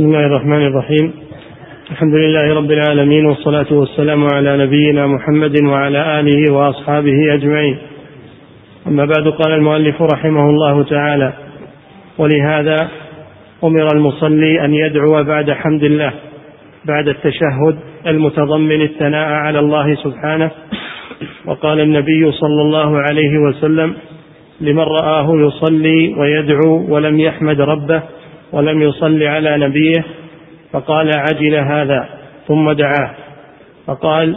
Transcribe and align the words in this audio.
بسم 0.00 0.08
الله 0.08 0.26
الرحمن 0.26 0.66
الرحيم. 0.66 1.12
الحمد 1.90 2.14
لله 2.14 2.54
رب 2.54 2.70
العالمين 2.70 3.26
والصلاة 3.26 3.66
والسلام 3.70 4.24
على 4.34 4.66
نبينا 4.66 5.06
محمد 5.06 5.64
وعلى 5.64 6.20
آله 6.20 6.52
وأصحابه 6.52 7.34
أجمعين. 7.34 7.78
أما 8.86 9.04
بعد 9.04 9.28
قال 9.28 9.52
المؤلف 9.54 10.02
رحمه 10.02 10.50
الله 10.50 10.82
تعالى 10.82 11.32
ولهذا 12.18 12.88
أمر 13.64 13.86
المصلي 13.94 14.64
أن 14.64 14.74
يدعو 14.74 15.24
بعد 15.24 15.50
حمد 15.50 15.84
الله 15.84 16.12
بعد 16.84 17.08
التشهد 17.08 17.78
المتضمن 18.06 18.82
الثناء 18.82 19.28
على 19.28 19.58
الله 19.58 19.94
سبحانه. 19.94 20.50
وقال 21.46 21.80
النبي 21.80 22.32
صلى 22.32 22.62
الله 22.62 22.98
عليه 22.98 23.38
وسلم 23.38 23.94
لمن 24.60 24.84
رآه 25.02 25.36
يصلي 25.36 26.14
ويدعو 26.18 26.86
ولم 26.88 27.20
يحمد 27.20 27.60
ربه 27.60 28.02
ولم 28.52 28.82
يصل 28.82 29.22
على 29.22 29.66
نبيه 29.66 30.04
فقال 30.72 31.10
عجل 31.14 31.54
هذا 31.54 32.08
ثم 32.48 32.72
دعاه. 32.72 33.14
فقال 33.86 34.36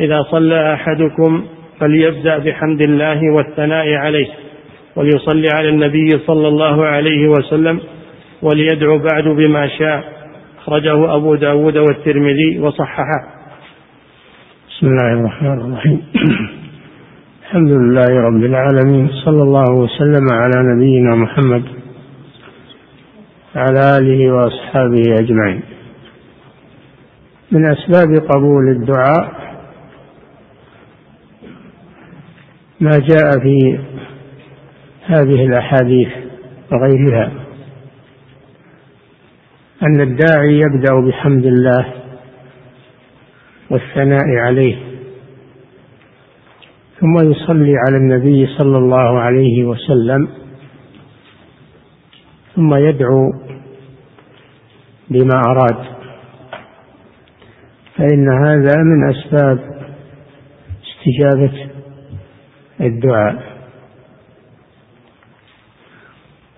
إذا 0.00 0.22
صلى 0.22 0.74
أحدكم 0.74 1.44
فليبدأ 1.80 2.38
بحمد 2.38 2.82
الله 2.82 3.20
والثناء 3.34 3.94
عليه 3.94 4.28
وليصلي 4.96 5.48
على 5.54 5.68
النبي 5.68 6.08
صلى 6.26 6.48
الله 6.48 6.86
عليه 6.86 7.28
وسلم 7.28 7.80
وليدعو 8.42 8.98
بعد 8.98 9.24
بما 9.24 9.68
شاء. 9.68 10.04
أخرجه 10.58 11.14
أبو 11.14 11.34
داود 11.34 11.78
والترمذي 11.78 12.60
وصححه. 12.60 13.40
بسم 14.68 14.86
الله 14.86 15.12
الرحمن 15.20 15.60
الرحيم. 15.60 16.02
الحمد 17.42 17.70
لله 17.70 18.20
رب 18.26 18.44
العالمين 18.44 19.08
صلى 19.24 19.42
الله 19.42 19.64
وسلم 19.70 20.26
على 20.32 20.74
نبينا 20.74 21.14
محمد 21.14 21.79
وعلى 23.56 23.98
آله 23.98 24.32
وأصحابه 24.32 25.02
أجمعين. 25.20 25.62
من 27.52 27.66
أسباب 27.70 28.22
قبول 28.34 28.68
الدعاء 28.68 29.40
ما 32.80 32.90
جاء 32.90 33.30
في 33.42 33.78
هذه 35.06 35.44
الأحاديث 35.44 36.08
وغيرها 36.72 37.32
أن 39.82 40.00
الداعي 40.00 40.60
يبدأ 40.60 41.00
بحمد 41.08 41.46
الله 41.46 41.94
والثناء 43.70 44.36
عليه 44.36 44.76
ثم 47.00 47.30
يصلي 47.30 47.74
على 47.88 47.96
النبي 47.96 48.46
صلى 48.46 48.78
الله 48.78 49.18
عليه 49.20 49.64
وسلم 49.64 50.28
ثم 52.56 52.74
يدعو 52.74 53.32
بما 55.10 55.40
أراد. 55.46 55.84
فإن 57.96 58.28
هذا 58.28 58.76
من 58.76 59.10
أسباب 59.10 59.58
استجابة 60.82 61.70
الدعاء. 62.80 63.50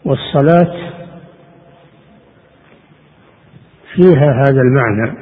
والصلاة 0.04 0.92
فيها 3.94 4.32
هذا 4.32 4.60
المعنى 4.60 5.14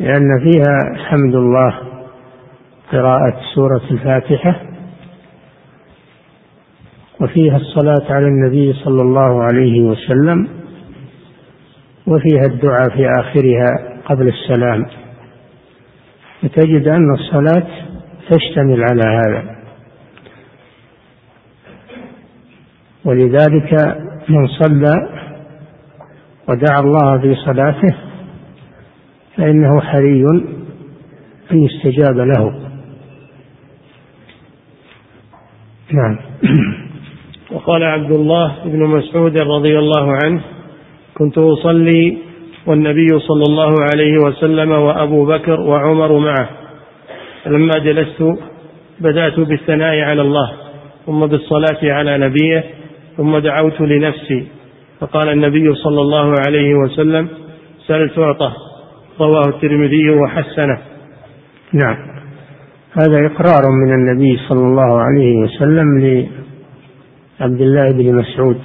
لأن 0.00 0.40
فيها 0.40 1.04
حمد 1.08 1.34
الله 1.34 1.78
قراءة 2.92 3.40
سورة 3.54 3.82
الفاتحة 3.90 4.67
وفيها 7.20 7.56
الصلاة 7.56 8.12
على 8.14 8.26
النبي 8.26 8.72
صلى 8.72 9.02
الله 9.02 9.42
عليه 9.42 9.80
وسلم 9.82 10.48
وفيها 12.06 12.42
الدعاء 12.46 12.88
في 12.96 13.10
آخرها 13.20 14.00
قبل 14.04 14.28
السلام. 14.28 14.86
فتجد 16.42 16.88
أن 16.88 17.14
الصلاة 17.14 17.66
تشتمل 18.30 18.84
على 18.90 19.02
هذا. 19.02 19.58
ولذلك 23.04 23.96
من 24.28 24.46
صلى 24.46 25.08
ودعا 26.48 26.80
الله 26.80 27.18
في 27.18 27.34
صلاته 27.34 27.96
فإنه 29.36 29.80
حري 29.80 30.24
أن 31.52 31.62
يستجاب 31.62 32.16
له. 32.18 32.68
نعم. 35.92 36.18
وقال 37.52 37.82
عبد 37.82 38.10
الله 38.10 38.54
بن 38.64 38.84
مسعود 38.84 39.38
رضي 39.38 39.78
الله 39.78 40.12
عنه 40.24 40.40
كنت 41.14 41.38
أصلي 41.38 42.18
والنبي 42.66 43.08
صلى 43.18 43.42
الله 43.48 43.74
عليه 43.92 44.18
وسلم 44.26 44.70
وأبو 44.70 45.26
بكر 45.26 45.60
وعمر 45.60 46.18
معه. 46.18 46.48
فلما 47.44 47.78
جلست 47.78 48.24
بدأت 49.00 49.40
بالثناء 49.40 50.00
على 50.00 50.22
الله 50.22 50.52
ثم 51.06 51.26
بالصلاة 51.26 51.78
على 51.82 52.18
نبيه 52.18 52.64
ثم 53.16 53.38
دعوت 53.38 53.80
لنفسي. 53.80 54.46
فقال 55.00 55.28
النبي 55.28 55.74
صلى 55.74 56.00
الله 56.00 56.34
عليه 56.46 56.74
وسلم 56.74 57.28
سل 57.86 58.10
تعطى 58.16 58.52
رواه 59.20 59.42
الترمذي 59.48 60.10
وحسنه. 60.10 60.78
نعم. 61.72 61.96
هذا 62.92 63.26
إقرار 63.26 63.62
من 63.70 63.92
النبي 63.94 64.38
صلى 64.48 64.60
الله 64.60 65.00
عليه 65.00 65.36
وسلم 65.36 65.98
لعبد 67.40 67.60
الله 67.60 67.92
بن 67.92 68.14
مسعود. 68.14 68.60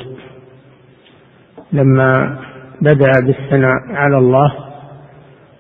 لما 1.73 2.39
بدأ 2.81 3.11
بالثناء 3.25 3.77
على 3.89 4.17
الله 4.17 4.53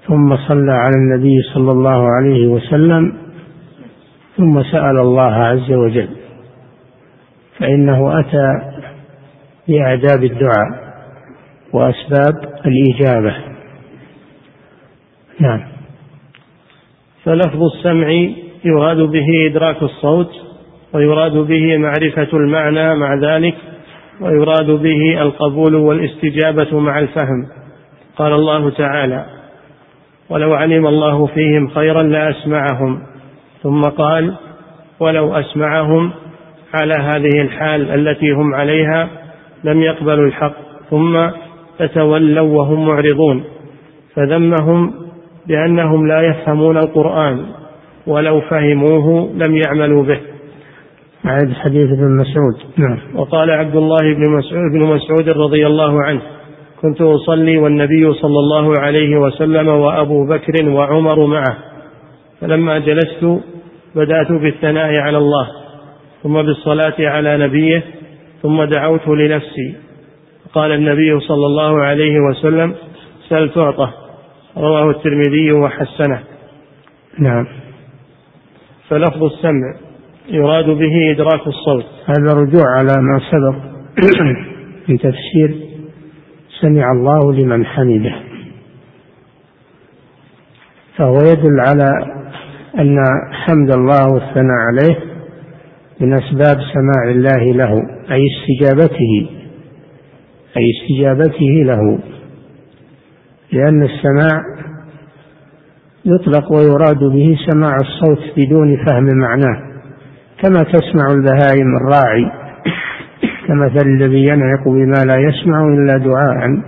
ثم 0.07 0.37
صلى 0.37 0.71
على 0.71 0.95
النبي 0.95 1.41
صلى 1.53 1.71
الله 1.71 2.07
عليه 2.11 2.47
وسلم 2.47 3.17
ثم 4.37 4.63
سأل 4.63 4.97
الله 4.99 5.33
عز 5.33 5.71
وجل. 5.71 6.09
فإنه 7.59 8.19
أتى 8.19 8.47
بآداب 9.67 10.23
الدعاء 10.23 10.93
وأسباب 11.73 12.33
الإجابة. 12.65 13.35
نعم. 15.39 15.63
فلفظ 17.23 17.63
السمع 17.63 18.07
يراد 18.65 18.97
به 18.97 19.25
إدراك 19.49 19.83
الصوت. 19.83 20.42
ويراد 20.93 21.31
به 21.31 21.77
معرفة 21.77 22.37
المعنى 22.37 22.95
مع 22.95 23.15
ذلك 23.15 23.55
ويراد 24.21 24.71
به 24.71 25.21
القبول 25.21 25.75
والاستجابة 25.75 26.79
مع 26.79 26.99
الفهم. 26.99 27.47
قال 28.17 28.33
الله 28.33 28.69
تعالى 28.69 29.25
ولو 30.29 30.53
علم 30.53 30.87
الله 30.87 31.25
فيهم 31.25 31.67
خيرا 31.67 32.03
لأسمعهم 32.03 32.99
ثم 33.63 33.81
قال 33.81 34.33
ولو 34.99 35.33
أسمعهم 35.33 36.11
على 36.73 36.93
هذه 36.93 37.41
الحال 37.41 37.91
التي 37.91 38.31
هم 38.31 38.53
عليها 38.53 39.09
لم 39.63 39.81
يقبلوا 39.81 40.27
الحق 40.27 40.53
ثم 40.89 41.29
تتولوا 41.79 42.57
وهم 42.57 42.87
معرضون. 42.87 43.43
فذمهم 44.15 44.93
بأنهم 45.47 46.07
لا 46.07 46.21
يفهمون 46.21 46.77
القرآن 46.77 47.45
ولو 48.07 48.41
فهموه 48.41 49.29
لم 49.33 49.55
يعملوا 49.65 50.03
به. 50.03 50.32
عاد 51.25 51.53
حديث 51.53 51.89
ابن 51.91 52.17
مسعود. 52.17 52.55
نعم. 52.77 52.99
وقال 53.15 53.51
عبد 53.51 53.75
الله 53.75 54.13
بن 54.13 54.29
مسعود, 54.37 54.71
بن 54.71 54.79
مسعود 54.79 55.29
رضي 55.29 55.67
الله 55.67 56.03
عنه 56.03 56.21
كنت 56.81 57.01
أصلي 57.01 57.57
والنبي 57.57 58.13
صلى 58.13 58.39
الله 58.39 58.73
عليه 58.79 59.17
وسلم 59.17 59.67
وأبو 59.67 60.27
بكر 60.27 60.69
وعمر 60.69 61.25
معه. 61.25 61.57
فلما 62.41 62.79
جلست 62.79 63.41
بدأت 63.95 64.31
بالثناء 64.31 64.93
على 64.95 65.17
الله 65.17 65.47
ثم 66.23 66.41
بالصلاة 66.41 66.95
على 66.99 67.37
نبيه 67.37 67.83
ثم 68.41 68.63
دعوت 68.63 69.07
لنفسي. 69.07 69.75
قال 70.53 70.71
النبي 70.71 71.19
صلى 71.19 71.45
الله 71.45 71.83
عليه 71.83 72.19
وسلم 72.19 72.75
سل 73.29 73.49
تعطى 73.49 73.89
رواه 74.57 74.89
الترمذي 74.89 75.51
وحسنه. 75.51 76.19
نعم. 77.19 77.47
فلفظ 78.89 79.23
السمع 79.23 79.82
يراد 80.29 80.65
به 80.65 81.11
إدراك 81.11 81.47
الصوت. 81.47 81.85
هذا 82.05 82.33
رجوع 82.33 82.63
على 82.77 82.93
ما 83.01 83.19
سبق 83.31 83.55
في 84.85 84.97
تفسير 84.97 85.55
سمع 86.61 86.91
الله 86.91 87.33
لمن 87.33 87.65
حمده. 87.65 88.15
فهو 90.97 91.17
يدل 91.17 91.59
على 91.59 91.91
أن 92.79 92.97
حمد 93.31 93.73
الله 93.73 94.13
والثناء 94.13 94.57
عليه 94.67 94.99
من 95.99 96.13
أسباب 96.13 96.57
سماع 96.73 97.11
الله 97.11 97.51
له 97.51 97.73
أي 98.11 98.27
استجابته 98.27 99.29
أي 100.57 100.71
استجابته 100.71 101.63
له. 101.63 101.99
لأن 103.51 103.83
السماع 103.83 104.41
يطلق 106.05 106.51
ويراد 106.51 106.99
به 106.99 107.37
سماع 107.51 107.75
الصوت 107.75 108.37
بدون 108.37 108.85
فهم 108.85 109.07
معناه. 109.17 109.72
كما 110.43 110.63
تسمع 110.63 111.11
البهائم 111.11 111.77
الراعي 111.77 112.31
كمثل 113.47 113.87
الذي 113.87 114.25
ينعق 114.27 114.63
بما 114.67 115.05
لا 115.05 115.17
يسمع 115.17 115.67
إلا 115.67 115.97
دعاء. 115.97 116.61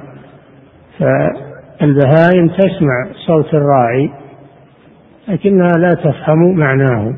فالبهائم 1.00 2.48
تسمع 2.48 3.08
صوت 3.28 3.54
الراعي 3.54 4.10
لكنها 5.28 5.72
لا 5.78 5.94
تفهم 5.94 6.56
معناه. 6.56 7.14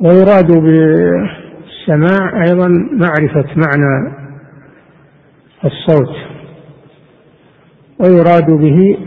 ويراد 0.00 0.52
بالسماع 0.52 2.42
أيضا 2.42 2.68
معرفة 2.92 3.46
معنى 3.56 4.14
الصوت. 5.64 6.16
ويراد 8.00 8.50
به 8.50 8.98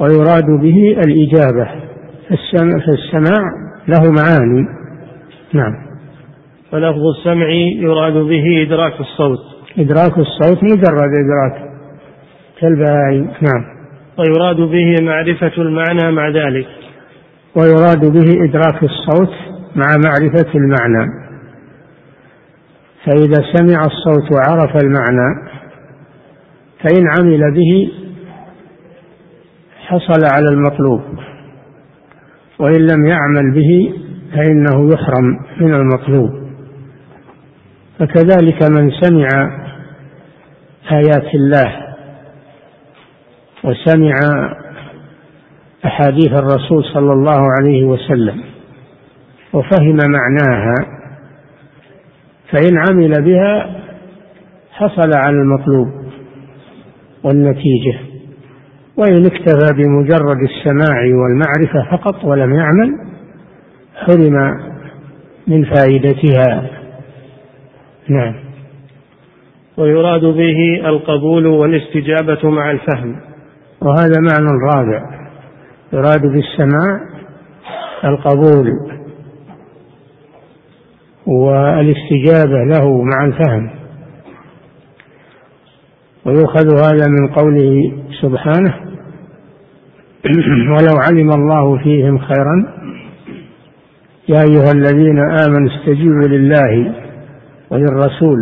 ويراد 0.00 0.46
به 0.46 0.96
الإجابة. 1.06 1.83
فالسماع 2.28 3.44
له 3.88 4.10
معاني. 4.10 4.66
نعم. 5.52 5.74
فلفظ 6.72 7.02
السمع 7.18 7.48
يراد 7.76 8.12
به 8.12 8.62
إدراك 8.66 9.00
الصوت. 9.00 9.38
إدراك 9.78 10.18
الصوت 10.18 10.64
مجرد 10.64 11.10
إدراك 11.24 11.70
كالبهائم. 12.60 13.24
نعم. 13.24 13.64
ويراد 14.18 14.56
به 14.56 14.96
معرفة 15.02 15.52
المعنى 15.62 16.12
مع 16.12 16.28
ذلك. 16.28 16.66
ويراد 17.56 18.12
به 18.12 18.44
إدراك 18.44 18.82
الصوت 18.82 19.34
مع 19.76 19.86
معرفة 20.04 20.54
المعنى. 20.54 21.24
فإذا 23.04 23.42
سمع 23.52 23.80
الصوت 23.80 24.32
وعرف 24.32 24.76
المعنى 24.84 25.54
فإن 26.80 27.08
عمل 27.18 27.54
به 27.54 27.92
حصل 29.86 30.24
على 30.34 30.48
المطلوب. 30.48 31.00
وإن 32.58 32.86
لم 32.86 33.06
يعمل 33.06 33.54
به 33.54 33.94
فإنه 34.32 34.88
يحرم 34.94 35.38
من 35.60 35.74
المطلوب. 35.74 36.30
فكذلك 37.98 38.62
من 38.70 38.90
سمع 38.90 39.28
آيات 40.92 41.34
الله 41.34 41.94
وسمع 43.64 44.14
أحاديث 45.86 46.32
الرسول 46.32 46.84
صلى 46.84 47.12
الله 47.12 47.40
عليه 47.60 47.84
وسلم 47.84 48.42
وفهم 49.52 49.96
معناها 49.96 50.74
فإن 52.50 52.78
عمل 52.88 53.22
بها 53.24 53.80
حصل 54.72 55.10
على 55.16 55.36
المطلوب 55.36 55.88
والنتيجة. 57.24 58.13
وإن 58.96 59.26
اكتفى 59.26 59.74
بمجرد 59.74 60.42
السماع 60.42 61.00
والمعرفة 61.02 61.96
فقط 61.96 62.24
ولم 62.24 62.54
يعمل 62.54 62.98
حرم 63.94 64.58
من 65.46 65.64
فائدتها. 65.64 66.70
نعم. 68.08 68.34
ويراد 69.76 70.20
به 70.20 70.88
القبول 70.88 71.46
والاستجابة 71.46 72.50
مع 72.50 72.70
الفهم. 72.70 73.16
وهذا 73.80 74.20
معنى 74.20 74.50
رابع. 74.74 75.02
يراد 75.92 76.22
بالسماع 76.22 77.00
القبول 78.04 78.70
والاستجابة 81.26 82.64
له 82.64 83.02
مع 83.02 83.24
الفهم. 83.24 83.70
ويؤخذ 86.24 86.76
هذا 86.76 87.08
من 87.08 87.28
قوله 87.28 87.92
سبحانه 88.22 88.83
ولو 90.74 90.98
علم 90.98 91.30
الله 91.32 91.78
فيهم 91.78 92.18
خيرا 92.18 92.66
يا 94.28 94.42
أيها 94.42 94.72
الذين 94.72 95.18
آمنوا 95.18 95.68
استجيبوا 95.70 96.28
لله 96.28 96.94
وللرسول 97.70 98.38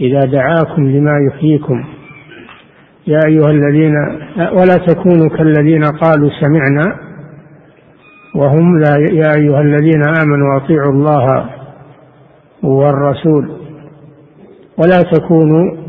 إذا 0.00 0.20
دعاكم 0.20 0.82
لما 0.82 1.12
يحييكم. 1.28 1.84
يا 3.06 3.20
أيها 3.28 3.50
الذين 3.50 3.94
ولا 4.36 4.76
تكونوا 4.86 5.28
كالذين 5.28 5.84
قالوا 5.84 6.30
سمعنا 6.40 6.96
وهم 8.34 8.78
لا 8.78 8.96
يا 9.12 9.34
أيها 9.36 9.60
الذين 9.60 10.02
آمنوا 10.22 10.56
أطيعوا 10.56 10.92
الله 10.92 11.50
والرسول. 12.62 13.50
ولا 14.78 15.02
تكونوا 15.12 15.81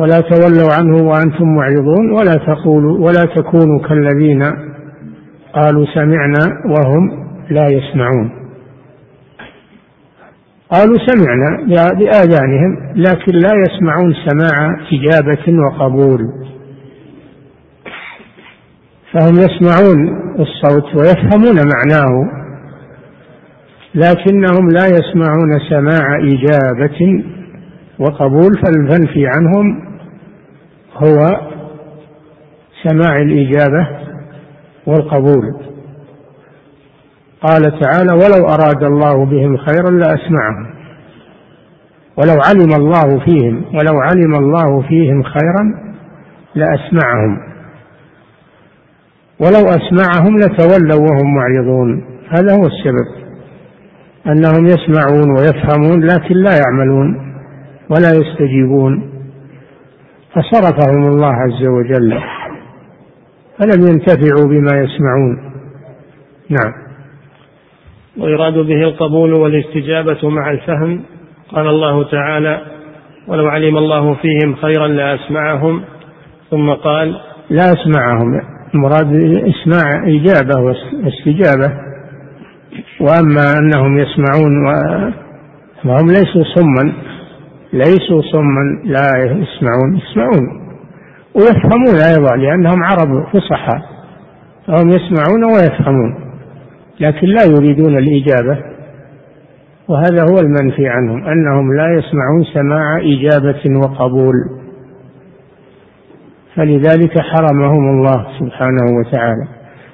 ولا 0.00 0.20
تولوا 0.20 0.72
عنه 0.78 0.96
وأنتم 1.08 1.44
معرضون 1.56 2.12
ولا 2.12 2.36
تقولوا 2.36 2.98
ولا 2.98 3.24
تكونوا 3.36 3.80
كالذين 3.88 4.42
قالوا 5.54 5.86
سمعنا 5.94 6.44
وهم 6.64 7.10
لا 7.50 7.66
يسمعون. 7.68 8.30
قالوا 10.70 10.96
سمعنا 11.06 11.66
بآذانهم 11.98 12.92
لكن 12.94 13.32
لا 13.32 13.50
يسمعون 13.64 14.14
سماع 14.28 14.76
إجابة 14.92 15.58
وقبول. 15.58 16.20
فهم 19.12 19.34
يسمعون 19.34 20.08
الصوت 20.40 20.94
ويفهمون 20.94 21.56
معناه 21.56 22.40
لكنهم 23.94 24.68
لا 24.68 24.86
يسمعون 24.86 25.58
سماع 25.70 26.16
إجابة 26.18 27.24
وقبول 27.98 28.50
فالمنفي 28.64 29.26
عنهم 29.26 29.89
هو 30.94 31.40
سماع 32.82 33.16
الإجابة 33.16 33.88
والقبول. 34.86 35.70
قال 37.42 37.80
تعالى 37.80 38.12
ولو 38.12 38.48
أراد 38.48 38.84
الله 38.84 39.26
بهم 39.26 39.56
خيرا 39.56 39.90
لأسمعهم 39.90 40.66
ولو 42.16 42.40
علم 42.48 42.74
الله 42.74 43.24
فيهم 43.24 43.64
ولو 43.74 44.00
علم 44.00 44.34
الله 44.34 44.82
فيهم 44.88 45.22
خيرا 45.22 45.90
لأسمعهم 46.54 47.38
ولو 49.40 49.68
أسمعهم 49.68 50.38
لتولوا 50.38 51.00
وهم 51.00 51.34
معرضون. 51.34 52.04
هذا 52.28 52.54
هو 52.54 52.66
السبب 52.66 53.20
أنهم 54.26 54.66
يسمعون 54.66 55.30
ويفهمون 55.30 56.04
لكن 56.04 56.34
لا 56.34 56.50
يعملون 56.58 57.34
ولا 57.90 58.10
يستجيبون. 58.10 59.10
فصرفهم 60.34 61.08
الله 61.08 61.32
عز 61.32 61.62
وجل. 61.66 62.18
فلم 63.58 63.86
ينتفعوا 63.86 64.48
بما 64.48 64.80
يسمعون. 64.82 65.52
نعم. 66.50 66.72
ويراد 68.18 68.52
به 68.52 68.82
القبول 68.82 69.32
والاستجابة 69.32 70.28
مع 70.30 70.50
الفهم. 70.50 71.02
قال 71.52 71.66
الله 71.66 72.10
تعالى 72.10 72.60
ولو 73.28 73.48
علم 73.48 73.78
الله 73.78 74.14
فيهم 74.14 74.54
خيرا 74.54 74.88
لأسمعهم 74.88 75.82
ثم 76.50 76.70
قال 76.70 77.20
لا 77.50 77.72
أسمعهم. 77.72 78.40
المراد 78.74 79.12
إسماع 79.48 80.04
إجابة 80.04 80.60
واستجابة. 80.60 81.72
وأما 83.00 83.58
أنهم 83.58 83.98
يسمعون 83.98 84.66
وهم 85.84 86.06
ليسوا 86.06 86.44
صما. 86.54 86.92
ليسوا 87.72 88.22
صما 88.32 88.82
لا 88.84 89.18
يسمعون 89.24 89.96
يسمعون. 89.96 90.60
ويفهمون 91.34 91.96
أيضا 92.10 92.36
لأنهم 92.36 92.84
عرب 92.84 93.26
فصحى 93.32 93.82
فهم 94.66 94.88
يسمعون 94.88 95.44
ويفهمون 95.44 96.14
لكن 97.00 97.26
لا 97.26 97.44
يريدون 97.44 97.98
الإجابة. 97.98 98.64
وهذا 99.88 100.22
هو 100.22 100.38
المنفي 100.38 100.88
عنهم 100.88 101.24
أنهم 101.24 101.76
لا 101.76 101.86
يسمعون 101.98 102.44
سماع 102.54 102.98
إجابة 102.98 103.78
وقبول. 103.84 104.34
فلذلك 106.54 107.18
حرمهم 107.20 107.90
الله 107.90 108.26
سبحانه 108.38 108.98
وتعالى 108.98 109.48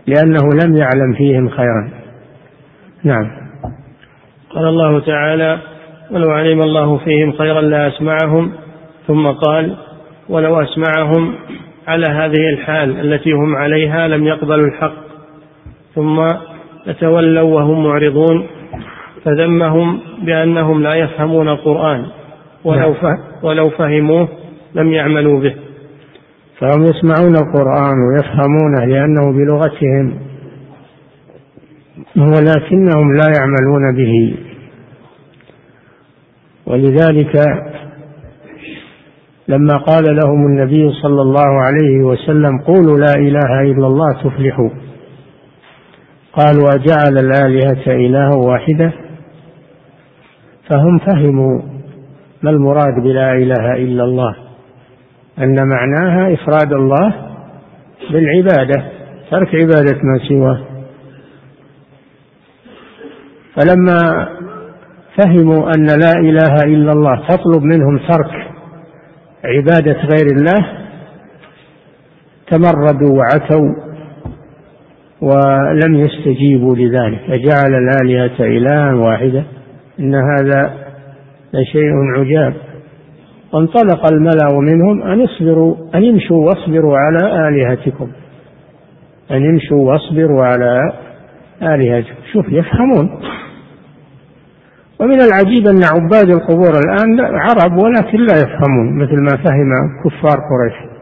لأنه 0.06 0.48
لم 0.64 0.76
يعلم 0.76 1.12
فيهم 1.16 1.48
خيرا. 1.48 1.90
نعم. 3.04 3.30
قال 4.50 4.68
الله 4.68 5.00
تعالى 5.00 5.75
ولو 6.10 6.30
علم 6.30 6.62
الله 6.62 6.96
فيهم 6.96 7.32
خيرا 7.32 7.60
لأسمعهم 7.60 8.52
ثم 9.06 9.26
قال 9.26 9.76
ولو 10.28 10.62
أسمعهم 10.62 11.34
على 11.86 12.06
هذه 12.06 12.48
الحال 12.52 13.00
التي 13.00 13.32
هم 13.32 13.56
عليها 13.56 14.08
لم 14.08 14.26
يقبلوا 14.26 14.66
الحق 14.66 14.94
ثم 15.94 16.26
فتولوا 16.86 17.54
وهم 17.54 17.84
معرضون 17.84 18.46
فذمهم 19.24 20.00
بأنهم 20.22 20.82
لا 20.82 20.94
يفهمون 20.94 21.48
القرآن 21.48 22.06
ولو 22.64 22.94
نعم. 23.02 23.18
ولو 23.42 23.70
فهموه 23.70 24.28
لم 24.74 24.92
يعملوا 24.92 25.40
به 25.40 25.54
فهم 26.60 26.82
يسمعون 26.82 27.36
القرآن 27.36 27.96
ويفهمونه 28.08 28.84
لأنه 28.84 29.32
بلغتهم 29.32 30.18
ولكنهم 32.16 33.12
لا 33.16 33.32
يعملون 33.38 33.96
به 33.96 34.45
ولذلك 36.66 37.36
لما 39.48 39.76
قال 39.76 40.04
لهم 40.04 40.46
النبي 40.46 40.92
صلى 41.02 41.22
الله 41.22 41.62
عليه 41.62 41.98
وسلم 41.98 42.58
قولوا 42.58 42.98
لا 42.98 43.14
إله 43.16 43.60
إلا 43.60 43.86
الله 43.86 44.12
تفلحوا 44.12 44.70
قالوا 46.32 46.70
أجعل 46.74 47.18
الآلهة 47.18 47.86
إلها 47.86 48.34
واحدة؟ 48.34 48.92
فهم 50.70 50.98
فهموا 50.98 51.62
ما 52.42 52.50
المراد 52.50 53.02
بلا 53.02 53.32
إله 53.32 53.74
إلا 53.74 54.04
الله 54.04 54.36
أن 55.38 55.68
معناها 55.68 56.34
إفراد 56.34 56.72
الله 56.72 57.14
بالعبادة 58.10 58.84
ترك 59.30 59.54
عبادة 59.54 60.00
ما 60.02 60.18
سواه. 60.28 60.60
فلما 63.56 64.28
فهموا 65.18 65.70
أن 65.76 65.86
لا 65.86 66.12
إله 66.20 66.54
إلا 66.64 66.92
الله 66.92 67.26
تطلب 67.28 67.62
منهم 67.62 67.98
ترك 67.98 68.30
عبادة 69.44 69.92
غير 69.92 70.26
الله. 70.32 70.66
تمردوا 72.50 73.18
وعتوا 73.18 73.74
ولم 75.20 75.94
يستجيبوا 75.94 76.76
لذلك 76.76 77.20
فجعل 77.28 77.74
الآلهة 77.74 78.40
إلها 78.40 78.94
واحدة. 78.94 79.44
إن 80.00 80.14
هذا 80.14 80.74
لشيء 81.54 81.92
عجاب. 82.18 82.54
وانطلق 83.52 84.12
الملأ 84.12 84.60
منهم 84.60 85.02
أن 85.02 85.24
اصبروا 85.24 85.76
أن 85.94 86.04
يمشوا 86.04 86.46
واصبروا 86.46 86.96
على 86.98 87.48
آلهتكم. 87.48 88.08
أن 89.30 89.42
يمشوا 89.42 89.92
واصبروا 89.92 90.44
على 90.44 90.92
آلهتكم. 91.62 92.14
شوف 92.32 92.46
يفهمون. 92.48 93.20
ومن 95.00 95.20
العجيب 95.20 95.68
أن 95.68 95.80
عباد 95.84 96.30
القبور 96.30 96.70
الآن 96.70 97.20
عرب 97.20 97.78
ولكن 97.82 98.18
لا 98.18 98.34
يفهمون 98.34 98.98
مثل 98.98 99.22
ما 99.22 99.44
فهم 99.44 99.70
كفار 100.04 100.38
قريش. 100.50 100.96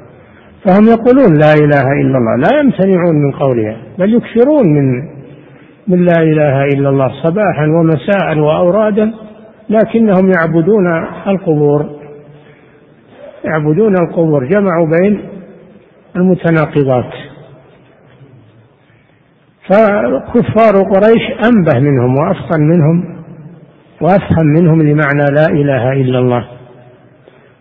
فهم 0.65 0.85
يقولون 0.85 1.35
لا 1.39 1.53
إله 1.53 1.93
إلا 1.93 2.19
الله 2.19 2.37
لا 2.37 2.61
يمتنعون 2.61 3.15
من 3.17 3.33
قولها 3.33 3.77
بل 3.99 4.15
يكثرون 4.15 4.69
من 4.69 5.15
من 5.89 6.05
لا 6.05 6.23
إله 6.23 6.65
إلا 6.65 6.89
الله 6.89 7.09
صباحا 7.23 7.67
ومساء 7.67 8.39
وأورادا 8.39 9.13
لكنهم 9.69 10.33
يعبدون 10.37 10.87
القبور 11.27 11.87
يعبدون 13.45 13.97
القبور 13.97 14.45
جمعوا 14.45 14.87
بين 14.87 15.21
المتناقضات. 16.17 17.13
فكفار 19.69 20.75
قريش 20.75 21.47
أنبه 21.47 21.81
منهم 21.81 22.17
وأفطن 22.17 22.61
منهم 22.61 23.24
وأفهم 24.05 24.47
منهم 24.47 24.83
لمعنى 24.83 25.25
لا 25.33 25.47
إله 25.51 25.93
إلا 25.93 26.19
الله. 26.19 26.45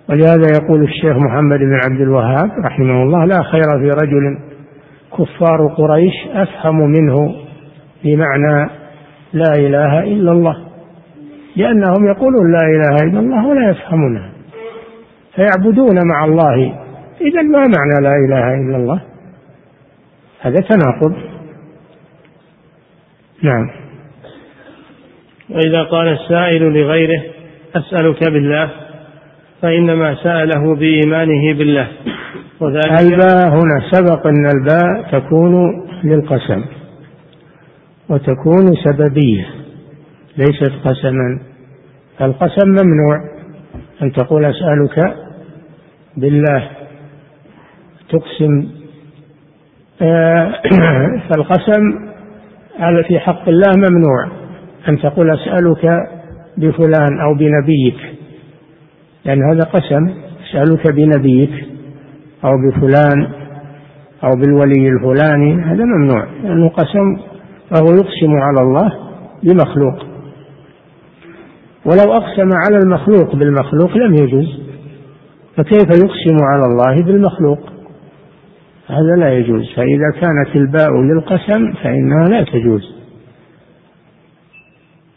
ولهذا 0.09 0.47
يقول 0.61 0.83
الشيخ 0.83 1.17
محمد 1.17 1.59
بن 1.59 1.79
عبد 1.85 2.01
الوهاب 2.01 2.51
رحمه 2.65 3.03
الله 3.03 3.25
لا 3.25 3.43
خير 3.43 3.79
في 3.79 3.89
رجل 4.03 4.37
كفار 5.17 5.67
قريش 5.67 6.13
أفهم 6.33 6.77
منه 6.77 7.35
بمعنى 8.03 8.69
لا 9.33 9.55
إله 9.55 9.99
إلا 9.99 10.31
الله. 10.31 10.57
لأنهم 11.55 12.05
يقولون 12.05 12.51
لا 12.51 12.65
إله 12.67 13.09
إلا 13.09 13.19
الله 13.19 13.47
ولا 13.47 13.69
يفهمونها 13.69 14.29
فيعبدون 15.35 16.07
مع 16.07 16.25
الله. 16.25 16.73
إذا 17.21 17.41
ما 17.41 17.59
معنى 17.59 18.01
لا 18.01 18.15
إله 18.25 18.53
إلا 18.53 18.77
الله؟ 18.77 19.01
هذا 20.41 20.59
تناقض. 20.59 21.13
نعم. 23.43 23.82
وإذا 25.53 25.83
قال 25.83 26.07
السائل 26.07 26.61
لغيره 26.61 27.21
أسألك 27.75 28.31
بالله 28.31 28.69
فإنما 29.61 30.15
سأله 30.23 30.75
بإيمانه 30.75 31.53
بالله. 31.53 31.87
وذلك 32.59 33.01
الباء 33.01 33.49
هنا 33.49 33.91
سبق 33.91 34.27
أن 34.27 34.45
الباء 34.45 35.19
تكون 35.19 35.83
للقسم 36.03 36.63
وتكون 38.09 38.75
سببية 38.83 39.45
ليست 40.37 40.71
قسما. 40.85 41.39
القسم 42.21 42.67
ممنوع 42.69 43.17
أن 44.01 44.11
تقول 44.11 44.45
أسألك 44.45 45.15
بالله. 46.17 46.69
تقسم. 48.09 48.67
آه، 50.01 50.53
فالقسم 51.29 51.81
على 52.79 53.03
في 53.03 53.19
حق 53.19 53.49
الله 53.49 53.71
ممنوع. 53.75 54.42
أن 54.89 54.99
تقول 54.99 55.31
أسألك 55.31 56.09
بفلان 56.57 57.19
أو 57.21 57.33
بنبيك. 57.33 57.97
لأن 59.25 59.43
هذا 59.43 59.63
قسم 59.63 60.09
أسألك 60.43 60.87
بنبيك 60.87 61.65
أو 62.45 62.51
بفلان 62.67 63.27
أو 64.23 64.29
بالولي 64.41 64.89
الفلاني 64.89 65.53
هذا 65.53 65.85
ممنوع. 65.85 66.27
لأنه 66.43 66.69
قسم 66.69 67.17
فهو 67.69 67.85
يقسم 67.85 68.31
على 68.31 68.61
الله 68.61 68.91
بمخلوق. 69.43 70.03
ولو 71.85 72.13
أقسم 72.13 72.49
على 72.67 72.77
المخلوق 72.83 73.35
بالمخلوق 73.35 73.97
لم 73.97 74.13
يجوز. 74.13 74.61
فكيف 75.55 75.89
يقسم 75.89 76.37
على 76.43 76.65
الله 76.65 77.03
بالمخلوق؟ 77.03 77.59
هذا 78.87 79.15
لا 79.17 79.33
يجوز. 79.33 79.73
فإذا 79.75 80.11
كانت 80.21 80.55
الباء 80.55 81.01
للقسم 81.01 81.73
فإنها 81.83 82.27
لا 82.29 82.43
تجوز. 82.43 83.02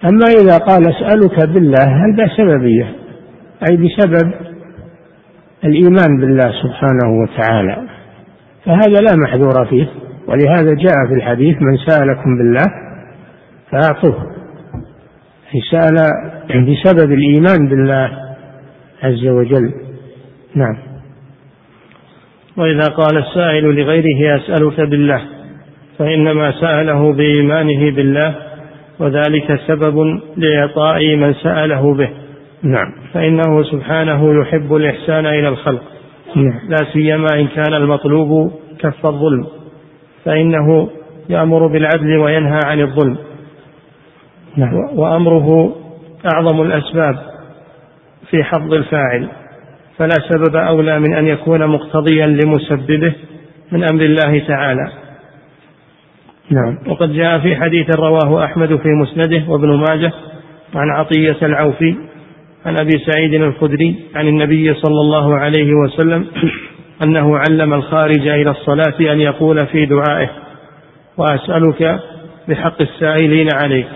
أما 0.04 0.26
إذا 0.40 0.58
قال 0.58 0.82
أسألك 0.88 1.48
بالله 1.48 1.84
هذا 1.84 2.28
سببية؟ 2.36 2.92
أي 3.70 3.76
بسبب 3.76 4.32
الإيمان 5.64 6.20
بالله 6.20 6.52
سبحانه 6.62 7.22
وتعالى. 7.22 7.88
فهذا 8.64 9.00
لا 9.00 9.16
محذور 9.16 9.66
فيه 9.66 9.86
ولهذا 10.28 10.74
جاء 10.74 11.06
في 11.08 11.14
الحديث 11.14 11.56
من 11.62 11.76
سألكم 11.86 12.38
بالله 12.38 12.64
فأعطوه. 13.70 14.36
سأل 15.70 15.94
بسبب 16.50 17.12
الإيمان 17.12 17.68
بالله 17.68 18.10
عز 19.02 19.26
وجل. 19.26 19.72
نعم. 20.54 20.76
وإذا 22.56 22.84
قال 22.84 23.16
السائل 23.16 23.64
لغيره 23.64 24.36
أسألك 24.36 24.80
بالله 24.80 25.20
فإنما 25.98 26.52
سأله 26.60 27.12
بإيمانه 27.12 27.90
بالله 27.90 28.34
وذلك 28.98 29.60
سبب 29.66 30.20
لإعطاء 30.36 31.16
من 31.16 31.34
سأله 31.34 31.94
به. 31.94 32.10
نعم. 32.62 32.92
فإنه 33.12 33.62
سبحانه 33.62 34.40
يحب 34.40 34.74
الإحسان 34.74 35.26
إلى 35.26 35.48
الخلق. 35.48 35.82
نعم. 36.36 36.60
لا 36.68 36.92
سيما 36.92 37.26
إن 37.34 37.46
كان 37.46 37.74
المطلوب 37.74 38.52
كف 38.78 39.06
الظلم. 39.06 39.46
فإنه 40.24 40.88
يأمر 41.28 41.66
بالعدل 41.66 42.16
وينهى 42.16 42.60
عن 42.66 42.80
الظلم. 42.80 43.16
نعم. 44.56 44.74
وأمره 44.74 45.76
أعظم 46.34 46.62
الأسباب 46.62 47.18
في 48.30 48.44
حظ 48.44 48.74
الفاعل. 48.74 49.28
فلا 49.98 50.14
سبب 50.28 50.56
أولى 50.56 51.00
من 51.00 51.14
أن 51.14 51.26
يكون 51.26 51.66
مقتضيا 51.66 52.26
لمسببه 52.26 53.12
من 53.72 53.84
أمر 53.84 54.02
الله 54.02 54.38
تعالى. 54.48 55.05
نعم. 56.50 56.78
وقد 56.88 57.12
جاء 57.12 57.38
في 57.38 57.56
حديث 57.56 57.96
رواه 57.96 58.44
أحمد 58.44 58.76
في 58.76 58.88
مسنده 58.88 59.44
وابن 59.48 59.68
ماجه 59.68 60.12
عن 60.74 60.90
عطية 60.90 61.36
العوفي 61.42 61.94
عن 62.66 62.76
أبي 62.80 63.04
سعيد 63.12 63.34
الخدري 63.34 63.94
عن 64.14 64.28
النبي 64.28 64.74
صلى 64.74 65.00
الله 65.00 65.34
عليه 65.34 65.74
وسلم 65.74 66.26
أنه 67.04 67.38
علم 67.38 67.74
الخارج 67.74 68.28
إلى 68.28 68.50
الصلاة 68.50 69.12
أن 69.12 69.20
يقول 69.20 69.66
في 69.66 69.86
دعائه 69.86 70.30
وأسألك 71.16 72.00
بحق 72.48 72.82
السائلين 72.82 73.48
عليك 73.54 73.86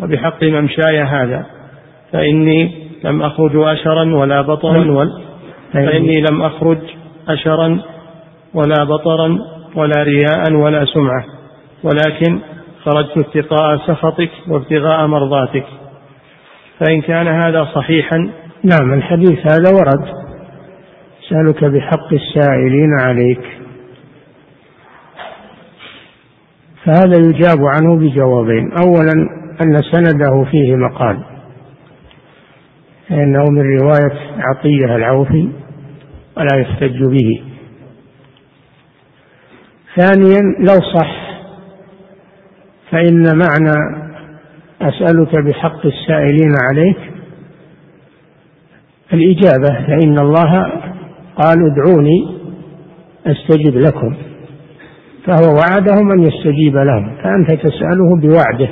وبحق 0.00 0.44
ممشاي 0.44 1.00
هذا 1.00 1.46
فإني 2.12 2.88
لم 3.04 3.22
أخرج 3.22 3.56
أشرا 3.56 4.14
ولا 4.14 4.42
بطرا 4.42 4.90
ولا 4.90 5.28
فإني 5.72 6.20
لم 6.20 6.42
أخرج 6.42 6.78
أشرا 7.28 7.80
ولا 8.54 8.84
بطرا 8.84 9.38
ولا 9.74 10.02
رياء 10.02 10.52
ولا 10.52 10.84
سمعة. 10.84 11.37
ولكن 11.82 12.38
خرجت 12.84 13.18
اتقاء 13.18 13.76
سخطك 13.76 14.30
وابتغاء 14.48 15.06
مرضاتك. 15.06 15.66
فإن 16.80 17.00
كان 17.00 17.28
هذا 17.28 17.64
صحيحا 17.74 18.16
نعم 18.64 18.92
الحديث 18.92 19.38
هذا 19.38 19.70
ورد. 19.74 20.12
سألك 21.28 21.64
بحق 21.64 22.12
السائلين 22.12 22.90
عليك. 23.00 23.40
فهذا 26.84 27.16
يجاب 27.28 27.58
عنه 27.64 27.98
بجوابين. 27.98 28.72
أولا 28.82 29.12
أن 29.62 29.76
سنده 29.92 30.44
فيه 30.50 30.76
مقال. 30.76 31.18
فإنه 33.08 33.44
من 33.50 33.78
رواية 33.80 34.18
عطية 34.38 34.96
العوفي 34.96 35.48
ولا 36.36 36.60
يحتج 36.60 37.04
به. 37.04 37.42
ثانيا 39.96 40.40
لو 40.58 40.80
صح 40.94 41.27
فإن 42.90 43.22
معنى 43.22 43.74
أسألك 44.82 45.36
بحق 45.36 45.86
السائلين 45.86 46.54
عليك 46.70 46.98
الإجابة 49.12 49.86
فإن 49.86 50.18
الله 50.18 50.62
قال 51.36 51.56
ادعوني 51.72 52.38
أستجب 53.26 53.76
لكم 53.76 54.14
فهو 55.26 55.54
وعدهم 55.54 56.12
أن 56.12 56.22
يستجيب 56.22 56.76
لهم 56.76 57.16
فأنت 57.22 57.50
تسأله 57.50 58.16
بوعده 58.20 58.68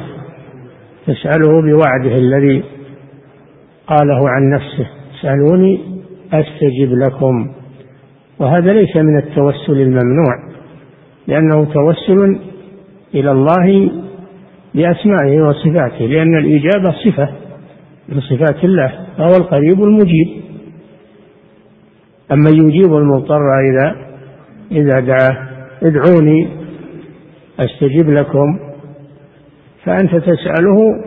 تسأله 1.06 1.62
بوعده 1.62 2.14
الذي 2.14 2.64
قاله 3.86 4.28
عن 4.28 4.50
نفسه 4.50 4.86
فاسألوني 5.12 5.80
أستجب 6.32 6.92
لكم 6.92 7.52
وهذا 8.38 8.72
ليس 8.72 8.96
من 8.96 9.18
التوسل 9.18 9.80
الممنوع 9.80 10.34
لأنه 11.26 11.64
توسل 11.64 12.38
إلى 13.16 13.30
الله 13.30 13.90
بأسمائه 14.74 15.40
وصفاته 15.40 16.06
لأن 16.06 16.38
الإجابة 16.38 16.94
صفة 17.04 17.28
من 18.08 18.20
صفات 18.20 18.64
الله 18.64 18.92
فهو 19.18 19.30
القريب 19.36 19.82
المجيب. 19.82 20.28
أما 22.32 22.50
يجيب 22.50 22.94
المضطر 22.94 23.40
إذا 23.70 23.96
إذا 24.72 25.00
دعاه 25.00 25.48
ادعوني 25.82 26.48
أستجب 27.60 28.10
لكم. 28.10 28.58
فأنت 29.84 30.16
تسأله 30.16 31.04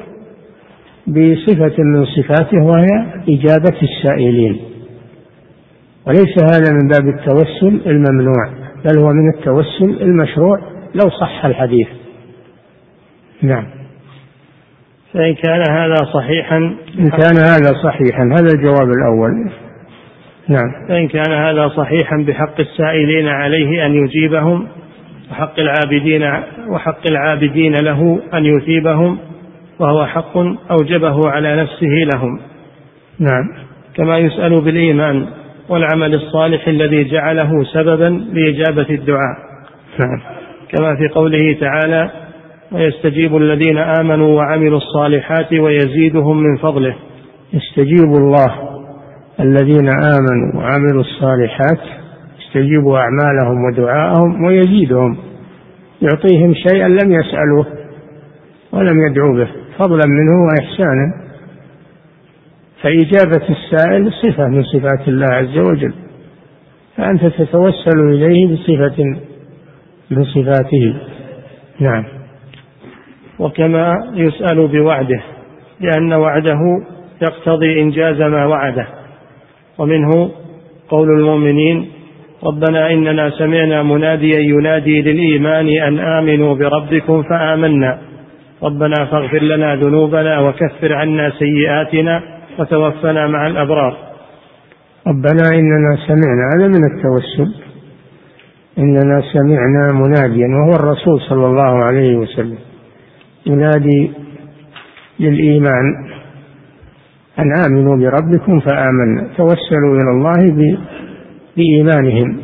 بصفة 1.07 1.83
من 1.83 2.05
صفاته 2.05 2.57
وهي 2.63 3.05
إجابة 3.29 3.77
السائلين. 3.83 4.59
وليس 6.07 6.35
هذا 6.43 6.73
من 6.73 6.87
باب 6.87 7.07
التوسل 7.15 7.81
الممنوع 7.89 8.49
بل 8.85 8.99
هو 8.99 9.09
من 9.13 9.29
التوسل 9.29 10.01
المشروع. 10.01 10.59
لو 10.95 11.09
صح 11.09 11.45
الحديث. 11.45 11.87
نعم. 13.41 13.65
فإن 15.13 15.35
كان 15.35 15.63
هذا 15.71 15.95
صحيحا 16.13 16.57
إن 16.99 17.09
كان 17.09 17.37
هذا 17.37 17.73
صحيحا 17.83 18.23
هذا 18.23 18.53
الجواب 18.55 18.89
الأول. 18.97 19.51
نعم. 20.47 20.87
فإن 20.87 21.07
كان 21.07 21.33
هذا 21.33 21.67
صحيحا 21.67 22.17
بحق 22.27 22.59
السائلين 22.59 23.27
عليه 23.27 23.85
أن 23.85 23.93
يجيبهم 23.93 24.67
وحق 25.31 25.59
العابدين 25.59 26.23
وحق 26.67 27.09
العابدين 27.11 27.75
له 27.75 28.19
أن 28.33 28.45
يثيبهم 28.45 29.17
وهو 29.79 30.05
حق 30.05 30.37
أوجبه 30.71 31.29
على 31.29 31.61
نفسه 31.61 32.07
لهم. 32.15 32.39
نعم. 33.19 33.49
كما 33.95 34.17
يسأل 34.17 34.61
بالإيمان 34.61 35.27
والعمل 35.69 36.13
الصالح 36.15 36.67
الذي 36.67 37.03
جعله 37.03 37.63
سببا 37.63 38.23
لإجابة 38.33 38.89
الدعاء. 38.89 39.37
نعم. 39.99 40.38
كما 40.77 40.95
في 40.95 41.07
قوله 41.07 41.57
تعالى 41.59 42.11
ويستجيب 42.71 43.37
الذين 43.37 43.77
آمنوا 43.77 44.37
وعملوا 44.37 44.77
الصالحات 44.77 45.53
ويزيدهم 45.53 46.37
من 46.43 46.57
فضله. 46.57 46.95
يستجيب 47.53 48.13
الله 48.17 48.79
الذين 49.39 49.89
آمنوا 49.89 50.55
وعملوا 50.55 51.01
الصالحات 51.01 51.79
يستجيب 52.39 52.87
أعمالهم 52.87 53.65
ودعاءهم 53.65 54.43
ويزيدهم. 54.43 55.17
يعطيهم 56.01 56.53
شيئا 56.53 56.87
لم 56.87 57.11
يسألوه 57.11 57.65
ولم 58.71 59.07
يدعوا 59.07 59.35
به 59.35 59.47
فضلا 59.77 60.05
منه 60.07 60.45
وإحسانا. 60.47 61.13
فإجابة 62.81 63.49
السائل 63.49 64.11
صفة 64.11 64.47
من 64.47 64.63
صفات 64.63 65.07
الله 65.07 65.27
عز 65.31 65.57
وجل. 65.57 65.93
فأنت 66.97 67.25
تتوسل 67.25 67.99
إليه 67.99 68.47
بصفة 68.53 69.17
من 70.11 70.23
صفاته 70.23 70.93
نعم. 71.79 72.05
وكما 73.39 73.93
يسأل 74.13 74.67
بوعده 74.67 75.21
لأن 75.79 76.13
وعده 76.13 76.59
يقتضي 77.21 77.81
إنجاز 77.81 78.21
ما 78.21 78.45
وعده. 78.45 78.87
ومنه 79.77 80.31
قول 80.89 81.09
المؤمنين 81.19 81.87
ربنا 82.43 82.91
إننا 82.91 83.29
سمعنا 83.29 83.83
مناديا 83.83 84.39
ينادي 84.39 85.01
للإيمان 85.01 85.67
أن 85.67 85.99
آمنوا 85.99 86.55
بربكم 86.55 87.23
فآمنا. 87.23 87.99
ربنا 88.63 89.05
فاغفر 89.11 89.43
لنا 89.43 89.75
ذنوبنا 89.75 90.39
وكفر 90.39 90.93
عنا 90.93 91.31
سيئاتنا 91.39 92.21
وتوفنا 92.59 93.27
مع 93.27 93.47
الأبرار. 93.47 93.97
ربنا 95.07 95.49
إننا 95.53 95.97
سمعنا 96.07 96.43
هذا 96.55 96.67
من 96.67 96.83
التوسل. 96.91 97.68
إننا 98.79 99.21
سمعنا 99.33 99.93
مناديا 99.93 100.47
وهو 100.47 100.75
الرسول 100.75 101.21
صلى 101.21 101.45
الله 101.45 101.83
عليه 101.83 102.15
وسلم. 102.15 102.57
ينادي 103.45 104.11
للإيمان 105.19 106.09
أن 107.39 107.53
آمنوا 107.65 107.97
بربكم 107.97 108.59
فآمنا 108.59 109.27
توسلوا 109.37 109.95
إلى 109.95 110.11
الله 110.11 110.75
بإيمانهم 111.57 112.37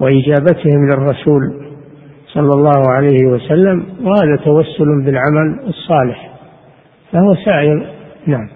وإجابتهم 0.00 0.86
للرسول 0.86 1.42
صلى 2.26 2.54
الله 2.54 2.90
عليه 2.90 3.26
وسلم 3.26 3.84
وهذا 4.02 4.36
توسل 4.44 5.02
بالعمل 5.04 5.60
الصالح 5.66 6.32
فهو 7.12 7.34
سائر 7.34 7.86
نعم. 8.26 8.48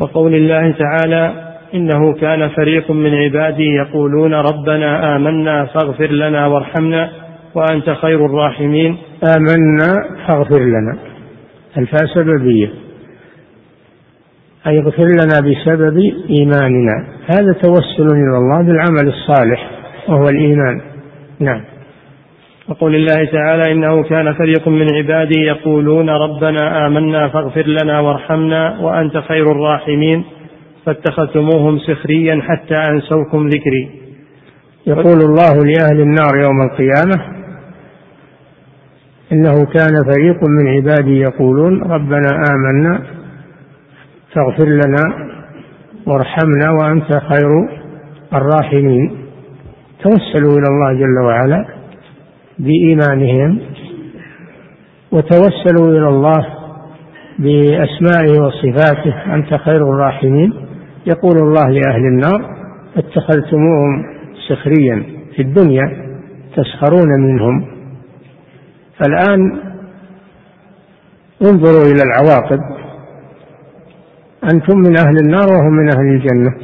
وقول 0.00 0.34
الله 0.34 0.72
تعالى 0.72 1.49
إنه 1.74 2.12
كان 2.12 2.48
فريق 2.48 2.90
من 2.90 3.14
عبادي 3.14 3.68
يقولون 3.74 4.34
ربنا 4.34 5.16
آمنا 5.16 5.64
فاغفر 5.64 6.10
لنا 6.10 6.46
وارحمنا 6.46 7.10
وأنت 7.54 7.90
خير 7.90 8.26
الراحمين. 8.26 8.96
آمنا 9.36 9.94
فاغفر 10.26 10.60
لنا. 10.60 10.98
الفاء 11.78 12.06
سببية 12.14 12.70
أي 14.66 14.78
اغفر 14.78 15.04
لنا 15.04 15.40
بسبب 15.40 15.98
إيماننا. 16.30 17.06
هذا 17.34 17.52
توسل 17.52 18.06
إلى 18.06 18.38
الله 18.38 18.62
بالعمل 18.62 19.08
الصالح 19.08 19.70
وهو 20.08 20.28
الإيمان. 20.28 20.80
نعم. 21.40 21.60
وقول 22.68 22.94
الله 22.94 23.24
تعالى 23.24 23.72
إنه 23.72 24.02
كان 24.02 24.32
فريق 24.32 24.68
من 24.68 24.94
عبادي 24.94 25.38
يقولون 25.38 26.10
ربنا 26.10 26.86
آمنا 26.86 27.28
فاغفر 27.28 27.66
لنا 27.66 28.00
وارحمنا 28.00 28.78
وأنت 28.80 29.18
خير 29.18 29.52
الراحمين. 29.52 30.24
فاتخذتموهم 30.86 31.78
سخريا 31.78 32.42
حتى 32.42 32.74
أنسوكم 32.74 33.48
ذكري. 33.48 33.90
يقول 34.86 35.20
الله 35.20 35.54
لأهل 35.64 36.00
النار 36.00 36.36
يوم 36.36 36.62
القيامة 36.62 37.40
إنه 39.32 39.64
كان 39.64 40.04
فريق 40.12 40.38
من 40.48 40.68
عبادي 40.68 41.18
يقولون 41.18 41.82
ربنا 41.82 42.28
آمنا 42.52 43.02
فاغفر 44.34 44.68
لنا 44.68 45.30
وارحمنا 46.06 46.70
وأنت 46.70 47.12
خير 47.12 47.68
الراحمين. 48.34 49.16
توسلوا 50.02 50.52
إلى 50.58 50.68
الله 50.68 50.92
جل 50.92 51.18
وعلا 51.24 51.64
بإيمانهم 52.58 53.58
وتوسلوا 55.12 55.88
إلى 55.88 56.08
الله 56.08 56.46
بأسمائه 57.38 58.40
وصفاته 58.40 59.34
أنت 59.34 59.54
خير 59.54 59.76
الراحمين. 59.76 60.69
يقول 61.06 61.38
الله 61.38 61.68
لأهل 61.70 62.06
النار 62.06 62.56
أتخذتموهم 62.96 64.04
سخريا 64.48 65.04
في 65.36 65.42
الدنيا 65.42 66.06
تسخرون 66.56 67.20
منهم. 67.20 67.66
فالآن 68.98 69.60
انظروا 71.42 71.84
إلى 71.84 72.02
العواقب. 72.02 72.60
أنتم 74.52 74.78
من 74.78 74.98
أهل 74.98 75.16
النار 75.24 75.46
وهم 75.52 75.72
من 75.72 75.88
أهل 75.96 76.06
الجنة. 76.06 76.54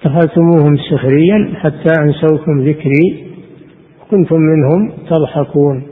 اتخذتموهم 0.00 0.76
سخريا 0.90 1.54
حتى 1.54 2.02
أنسوكم 2.02 2.60
ذكري 2.60 3.26
كنتم 4.10 4.36
منهم 4.36 4.92
تضحكون. 5.10 5.82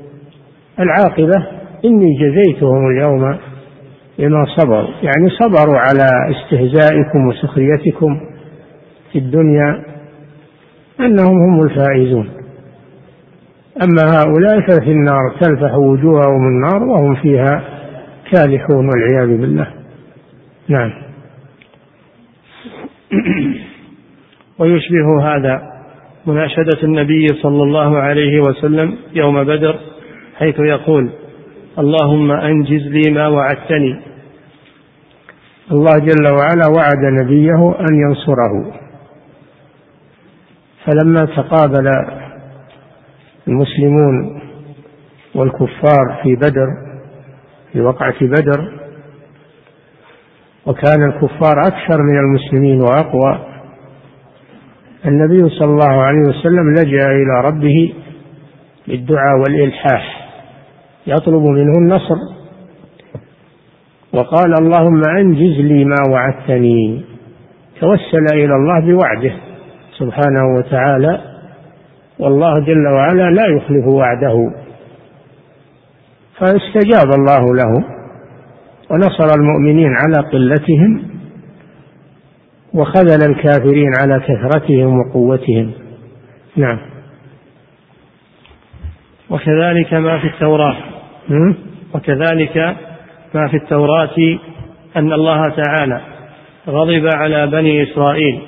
العاقبة 0.81 1.47
إني 1.85 2.19
جزيتهم 2.21 2.87
اليوم 2.91 3.39
بما 4.19 4.47
صبروا 4.57 4.95
يعني 5.03 5.31
صبروا 5.31 5.79
على 5.79 6.09
استهزائكم 6.31 7.27
وسخريتكم 7.27 8.21
في 9.13 9.19
الدنيا 9.19 9.85
أنهم 11.01 11.43
هم 11.43 11.63
الفائزون. 11.63 12.31
أما 13.83 14.03
هؤلاء 14.03 14.61
ففي 14.61 14.91
النار 14.91 15.37
تلفح 15.41 15.75
وجوههم 15.75 16.49
النار 16.49 16.83
وهم 16.83 17.15
فيها 17.15 17.65
كالحون 18.33 18.89
والعياذ 18.89 19.41
بالله. 19.41 19.67
نعم. 20.69 20.93
ويشبه 24.59 25.23
هذا 25.23 25.63
مناشدة 26.27 26.83
النبي 26.83 27.27
صلى 27.27 27.63
الله 27.63 27.99
عليه 27.99 28.41
وسلم 28.41 28.97
يوم 29.15 29.45
بدر 29.45 29.79
حيث 30.37 30.59
يقول 30.59 31.11
اللهم 31.79 32.31
أنجز 32.33 32.83
لي 32.87 33.13
ما 33.13 33.29
وعدتني. 33.29 34.01
الله 35.73 35.99
جل 35.99 36.29
وعلا 36.29 36.67
وعد 36.77 37.03
نبيه 37.23 37.75
أن 37.81 37.95
ينصره. 37.95 38.73
فلما 40.85 41.25
تقابل 41.25 41.91
المسلمون 43.49 44.41
والكفار 45.35 46.21
في 46.23 46.35
بدر 46.35 46.69
في 47.73 47.81
وقعة 47.81 48.15
بدر 48.21 48.73
وكان 50.67 51.03
الكفار 51.03 51.67
أكثر 51.67 52.03
من 52.03 52.19
المسلمين 52.19 52.81
وأقوى 52.81 53.39
النبي 55.07 55.49
صلى 55.49 55.71
الله 55.71 56.03
عليه 56.03 56.21
وسلم 56.29 56.71
لجأ 56.71 57.07
إلى 57.07 57.41
ربه 57.45 57.95
بالدعاء 58.89 59.39
والإلحاح. 59.39 60.24
يطلب 61.07 61.43
منه 61.43 61.73
النصر. 61.79 62.17
وقال 64.13 64.55
اللهم 64.61 65.03
أنجز 65.19 65.61
لي 65.61 65.85
ما 65.85 65.97
وعدتني. 66.11 67.05
توسل 67.81 68.27
إلى 68.33 68.55
الله 68.55 68.81
بوعده 68.81 69.33
سبحانه 69.99 70.57
وتعالى. 70.57 71.21
والله 72.19 72.61
جل 72.61 72.87
وعلا 72.87 73.31
لا 73.31 73.47
يخلف 73.57 73.87
وعده. 73.87 74.53
فاستجاب 76.39 77.13
الله 77.19 77.55
له 77.55 77.85
ونصر 78.91 79.41
المؤمنين 79.41 79.95
على 79.97 80.29
قلتهم 80.29 81.03
وخذل 82.75 83.31
الكافرين 83.31 83.93
على 84.01 84.21
كثرتهم 84.21 84.99
وقوتهم. 84.99 85.73
نعم. 86.57 86.79
وكذلك 89.31 89.95
ما 89.95 90.19
في 90.19 90.27
التوراة. 90.27 90.94
وكذلك 91.95 92.57
ما 93.35 93.49
في 93.49 93.57
التوراة 93.57 94.39
أن 94.97 95.13
الله 95.13 95.49
تعالى 95.49 96.01
غضب 96.69 97.09
على 97.15 97.47
بني 97.47 97.83
إسرائيل 97.83 98.41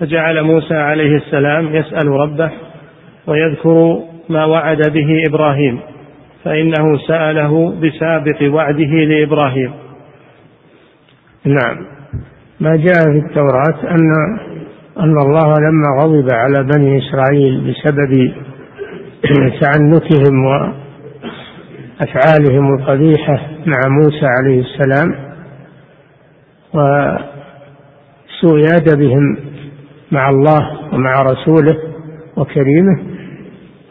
فجعل 0.00 0.42
موسى 0.42 0.74
عليه 0.74 1.16
السلام 1.16 1.74
يسأل 1.74 2.08
ربه 2.08 2.50
ويذكر 3.26 3.98
ما 4.28 4.44
وعد 4.44 4.82
به 4.94 5.22
إبراهيم 5.28 5.80
فإنه 6.44 6.98
سأله 7.06 7.74
بسابق 7.82 8.54
وعده 8.54 9.04
لإبراهيم. 9.04 9.72
نعم. 11.44 11.76
ما 12.60 12.76
جاء 12.76 13.04
في 13.04 13.26
التوراة 13.28 13.90
أن 13.90 14.00
أن 15.00 15.18
الله 15.18 15.54
لما 15.54 16.02
غضب 16.02 16.28
على 16.32 16.68
بني 16.74 16.98
إسرائيل 16.98 17.60
بسبب 17.60 18.32
تعنتهم 19.60 20.46
وأفعالهم 22.00 22.74
القبيحة 22.74 23.40
مع 23.66 23.78
موسى 23.88 24.26
عليه 24.26 24.60
السلام 24.60 25.14
وسوء 26.74 28.60
أدبهم 28.76 29.36
مع 30.12 30.30
الله 30.30 30.60
ومع 30.92 31.22
رسوله 31.22 31.76
وكريمه 32.36 33.02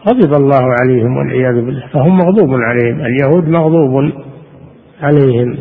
غضب 0.07 0.33
الله 0.41 0.63
عليهم 0.81 1.17
والعياذ 1.17 1.65
بالله. 1.65 1.87
فهم 1.93 2.17
مغضوب 2.17 2.49
عليهم 2.49 3.01
اليهود 3.01 3.49
مغضوب 3.49 4.11
عليهم. 5.01 5.57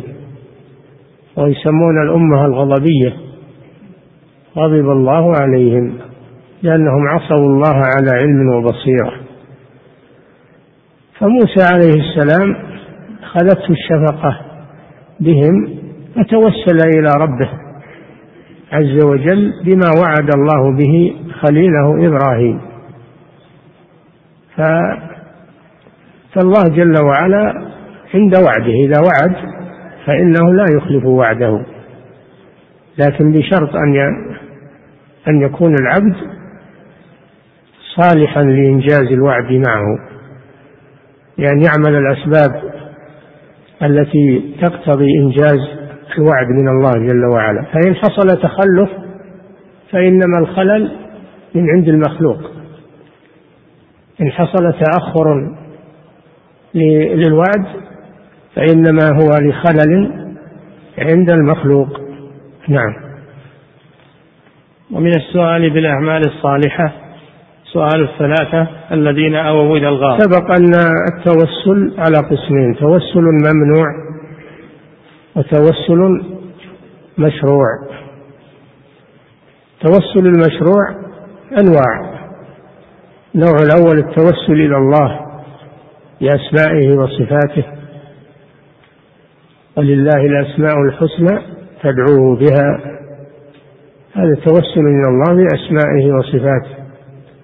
ويسمون 1.37 2.01
الأمة 2.03 2.45
الغضبية. 2.45 3.13
غضب 4.57 4.89
الله 4.91 5.33
عليهم 5.41 5.93
لأنهم 6.63 7.07
عصوا 7.07 7.37
الله 7.37 7.75
على 7.75 8.11
علم 8.13 8.49
وبصيرة. 8.49 9.26
فموسى 11.19 11.63
عليه 11.73 11.93
السلام 11.93 12.55
خذته 13.23 13.69
الشفقة 13.69 14.39
بهم 15.19 15.77
فتوسل 16.15 16.77
إلى 16.97 17.09
ربه 17.19 17.49
عز 18.71 19.05
وجل 19.05 19.53
بما 19.65 19.89
وعد 20.01 20.29
الله 20.35 20.77
به 20.77 21.15
خليله 21.41 22.07
إبراهيم. 22.07 22.61
ف 24.55 24.61
فالله 26.33 26.63
جل 26.75 27.03
وعلا 27.03 27.67
عند 28.13 28.35
وعده 28.35 28.73
إذا 28.73 29.01
وعد 29.01 29.35
فإنه 30.05 30.53
لا 30.53 30.65
يخلف 30.75 31.05
وعده. 31.05 31.65
لكن 32.97 33.31
بشرط 33.31 33.75
أن 33.75 33.95
أن 35.27 35.41
يكون 35.41 35.75
العبد 35.81 36.15
صالحا 37.95 38.43
لإنجاز 38.43 39.11
الوعد 39.11 39.51
معه. 39.51 40.16
بأن 41.37 41.61
يعمل 41.61 41.95
الأسباب 41.95 42.61
التي 43.83 44.55
تقتضي 44.61 45.19
إنجاز 45.19 45.59
الوعد 46.17 46.47
من 46.47 46.67
الله 46.67 46.91
جل 46.91 47.25
وعلا. 47.25 47.61
فإن 47.61 47.95
حصل 47.95 48.41
تخلف 48.41 48.89
فإنما 49.91 50.39
الخلل 50.39 50.91
من 51.55 51.69
عند 51.69 51.87
المخلوق. 51.87 52.37
إن 54.21 54.31
حصل 54.31 54.73
تأخر 54.73 55.55
للوعد 57.15 57.65
فإنما 58.55 59.09
هو 59.09 59.29
لخلل 59.41 60.27
عند 60.97 61.29
المخلوق. 61.29 62.01
نعم. 62.67 62.93
ومن 64.91 65.11
السؤال 65.15 65.69
بالأعمال 65.69 66.21
الصالحة 66.27 67.06
سؤال 67.73 68.09
الثلاثة 68.09 68.67
الذين 68.91 69.35
أووا 69.35 69.77
إلى 69.77 69.89
الغار. 69.89 70.19
سبق 70.19 70.51
أن 70.51 70.71
التوسل 71.13 71.93
على 71.97 72.17
قسمين 72.17 72.75
توسل 72.75 73.21
ممنوع 73.21 73.87
وتوسل 75.35 76.21
مشروع. 77.17 77.67
توسل 79.79 80.27
المشروع 80.27 80.83
أنواع. 81.59 82.17
النوع 83.35 83.55
الأول 83.63 83.97
التوسل 83.97 84.53
إلى 84.53 84.77
الله 84.77 85.19
بأسمائه 86.21 86.97
وصفاته. 86.97 87.63
ولله 89.77 90.25
الأسماء 90.25 90.81
الحسنى 90.81 91.41
فادعوه 91.81 92.35
بها. 92.35 92.97
هذا 94.13 94.35
توسل 94.35 94.81
إلى 94.81 95.07
الله 95.09 95.33
بأسمائه 95.35 96.11
وصفاته. 96.13 96.76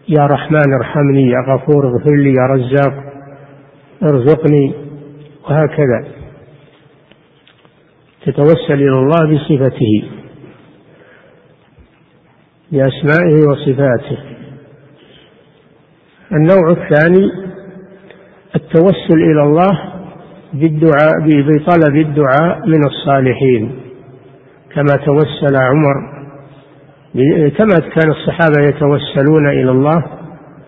يا 0.08 0.26
رحمن 0.26 0.74
ارحمني 0.74 1.30
يا 1.30 1.40
غفور 1.48 1.88
اغفر 1.88 2.16
لي 2.16 2.34
يا 2.34 2.46
رزاق 2.48 2.94
ارزقني 4.04 4.74
وهكذا. 5.44 6.06
تتوسل 8.26 8.74
إلى 8.74 9.00
الله 9.00 9.36
بصفته 9.36 10.04
بأسمائه 12.72 13.48
وصفاته. 13.50 14.18
النوع 16.32 16.72
الثاني 16.72 17.32
التوسل 18.56 19.20
إلى 19.32 19.44
الله 19.44 19.94
بالدعاء 20.54 21.14
بطلب 21.26 21.96
الدعاء 21.96 22.68
من 22.68 22.86
الصالحين 22.86 23.80
كما 24.74 24.96
توسل 25.06 25.56
عمر 25.56 26.13
كما 27.58 27.80
كان 27.80 28.12
الصحابة 28.12 28.68
يتوسلون 28.68 29.50
إلى 29.50 29.72
الله 29.72 30.04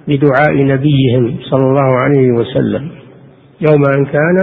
بدعاء 0.08 0.66
نبيهم 0.66 1.38
صلى 1.42 1.64
الله 1.64 1.96
عليه 2.04 2.32
وسلم 2.32 2.92
يوم 3.70 3.84
أن 3.98 4.06
كان 4.06 4.38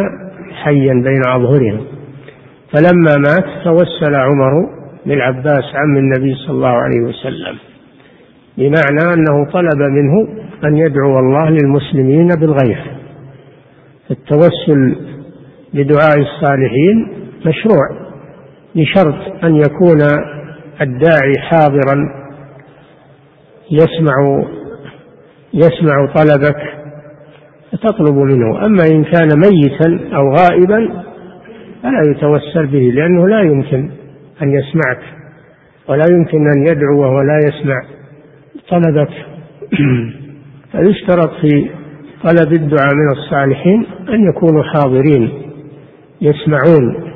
حيا 0.62 0.92
بين 0.92 1.20
أظهرهم. 1.28 1.80
فلما 2.72 3.16
مات 3.16 3.64
توسل 3.64 4.14
عمر 4.14 4.52
بالعباس 5.06 5.64
عم 5.74 5.96
النبي 5.96 6.34
صلى 6.34 6.54
الله 6.54 6.68
عليه 6.68 7.00
وسلم 7.00 7.56
بمعنى 8.58 9.14
أنه 9.14 9.50
طلب 9.52 9.80
منه 9.90 10.28
أن 10.64 10.76
يدعو 10.76 11.18
الله 11.18 11.50
للمسلمين 11.50 12.28
بالغيث 12.40 12.78
التوسل 14.10 14.96
بدعاء 15.74 16.18
الصالحين 16.18 17.08
مشروع 17.46 17.88
بشرط 18.74 19.44
أن 19.44 19.56
يكون 19.56 19.98
الداعي 20.82 21.32
حاضرا 21.38 22.22
يسمع 23.70 24.44
يسمع 25.54 26.06
طلبك 26.14 26.56
فتطلب 27.72 28.14
منه. 28.14 28.66
أما 28.66 28.84
إن 28.84 29.04
كان 29.04 29.28
ميتا 29.36 30.16
أو 30.16 30.34
غائبا 30.34 31.04
فلا 31.82 32.10
يتوسل 32.10 32.66
به 32.66 32.92
لأنه 32.94 33.28
لا 33.28 33.40
يمكن 33.40 33.90
أن 34.42 34.50
يسمعك 34.50 35.02
ولا 35.88 36.04
يمكن 36.10 36.50
أن 36.50 36.66
يدعو 36.66 37.00
وهو 37.00 37.20
لا 37.20 37.38
يسمع 37.38 37.82
طلبك. 38.68 39.10
فيشترط 40.72 41.30
في 41.40 41.70
طلب 42.24 42.52
الدعاء 42.52 42.94
من 42.94 43.12
الصالحين 43.12 43.86
أن 44.08 44.28
يكونوا 44.28 44.62
حاضرين 44.62 45.30
يسمعون 46.20 47.12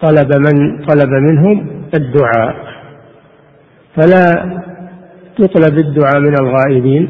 طلب 0.00 0.32
من 0.36 0.84
طلب 0.86 1.10
منهم 1.10 1.81
الدعاء. 1.94 2.56
فلا 3.96 4.24
تطلب 5.36 5.78
الدعاء 5.78 6.20
من 6.20 6.34
الغائبين 6.40 7.08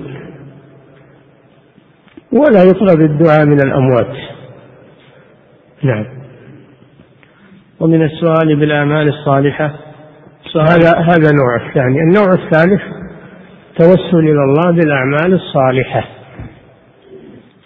ولا 2.33 2.63
يطلب 2.63 3.01
الدعاء 3.01 3.45
من 3.45 3.61
الأموات. 3.67 4.17
نعم. 5.83 6.07
ومن 7.81 8.03
السؤال 8.03 8.57
بالأعمال 8.57 9.09
الصالحة 9.09 9.73
هذا 10.57 10.99
هذا 10.99 11.31
نوع 11.33 11.69
الثاني. 11.69 12.01
النوع 12.01 12.33
الثالث 12.33 12.83
توسل 13.79 14.19
إلى 14.19 14.45
الله 14.45 14.71
بالأعمال 14.73 15.35
الصالحة. 15.35 16.05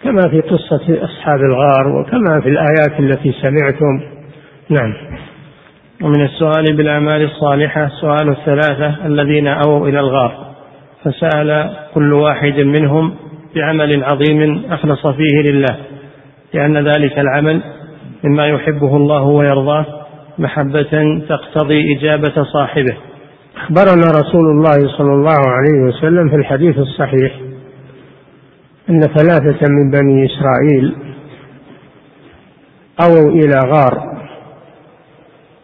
كما 0.03 0.21
في 0.29 0.41
قصة 0.41 1.03
أصحاب 1.03 1.39
الغار 1.39 1.87
وكما 1.87 2.41
في 2.41 2.49
الآيات 2.49 2.99
التي 2.99 3.31
سمعتم. 3.41 4.01
نعم. 4.69 4.93
ومن 6.01 6.25
السؤال 6.25 6.77
بالأعمال 6.77 7.23
الصالحة 7.23 7.89
سؤال 8.01 8.29
الثلاثة 8.29 9.05
الذين 9.05 9.47
أووا 9.47 9.87
إلى 9.87 9.99
الغار. 9.99 10.55
فسأل 11.03 11.75
كل 11.93 12.13
واحد 12.13 12.59
منهم 12.59 13.15
بعمل 13.55 14.03
عظيم 14.03 14.61
أخلص 14.69 15.07
فيه 15.07 15.51
لله. 15.51 15.75
لأن 16.53 16.77
ذلك 16.77 17.19
العمل 17.19 17.61
مما 18.23 18.47
يحبه 18.47 18.97
الله 18.97 19.23
ويرضاه 19.23 19.85
محبة 20.39 21.21
تقتضي 21.29 21.97
إجابة 21.97 22.43
صاحبه. 22.53 22.97
أخبرنا 23.57 24.07
رسول 24.21 24.45
الله 24.45 24.97
صلى 24.97 25.13
الله 25.13 25.39
عليه 25.47 25.87
وسلم 25.87 26.29
في 26.29 26.35
الحديث 26.35 26.77
الصحيح 26.77 27.31
أن 28.89 29.01
ثلاثة 29.01 29.65
من 29.69 29.91
بني 29.91 30.25
إسرائيل 30.25 30.95
أووا 33.01 33.31
إلى 33.31 33.59
غار. 33.65 34.16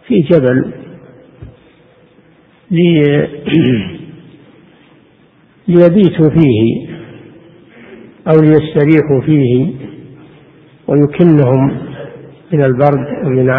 في 0.07 0.21
جبل 0.21 0.73
ليبيتوا 5.67 6.29
فيه 6.29 6.87
أو 8.27 8.41
ليستريحوا 8.41 9.21
فيه 9.25 9.73
ويكنهم 10.87 11.77
من 12.51 12.63
البرد 12.63 13.25
ومن 13.25 13.49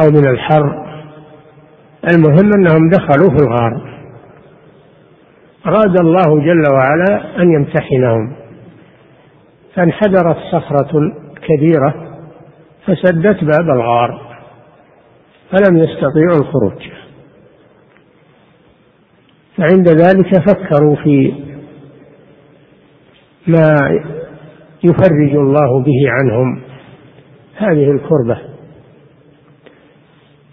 أو 0.00 0.10
من 0.10 0.28
الحر. 0.28 0.82
المهم 2.14 2.50
أنهم 2.56 2.88
دخلوا 2.90 3.30
في 3.30 3.44
الغار. 3.44 3.92
أراد 5.66 6.00
الله 6.00 6.44
جل 6.44 6.64
وعلا 6.72 7.42
أن 7.42 7.52
يمتحنهم. 7.52 8.32
فانحدرت 9.74 10.36
صخرة 10.52 10.92
كبيرة 11.48 12.11
فسدت 12.86 13.44
باب 13.44 13.70
الغار 13.70 14.38
فلم 15.50 15.76
يستطيعوا 15.76 16.40
الخروج. 16.40 16.82
فعند 19.56 19.88
ذلك 19.88 20.48
فكروا 20.48 20.96
في 20.96 21.34
ما 23.46 23.76
يفرج 24.84 25.34
الله 25.34 25.82
به 25.82 26.10
عنهم. 26.10 26.62
هذه 27.56 27.90
الكربة. 27.90 28.38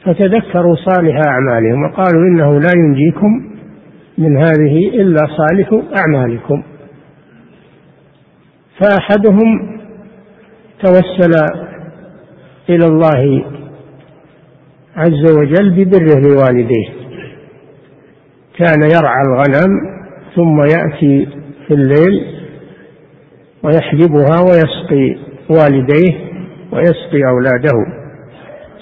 فتذكروا 0.05 0.75
صالح 0.75 1.21
أعمالهم 1.27 1.83
وقالوا 1.83 2.23
إنه 2.23 2.59
لا 2.59 2.71
ينجيكم 2.75 3.49
من 4.17 4.37
هذه 4.37 4.87
إلا 5.01 5.27
صالح 5.37 5.83
أعمالكم. 5.97 6.63
فأحدهم 8.79 9.79
توسل 10.83 11.68
إلى 12.69 12.86
الله 12.86 13.45
عز 14.95 15.32
وجل 15.38 15.69
ببره 15.69 16.19
لوالديه. 16.19 16.89
كان 18.58 18.82
يرعى 18.82 19.21
الغنم 19.27 19.99
ثم 20.36 20.62
يأتي 20.62 21.27
في 21.67 21.73
الليل 21.73 22.39
ويحجبها 23.63 24.39
ويسقي 24.41 25.17
والديه 25.49 26.13
ويسقي 26.71 27.23
أولاده. 27.29 27.99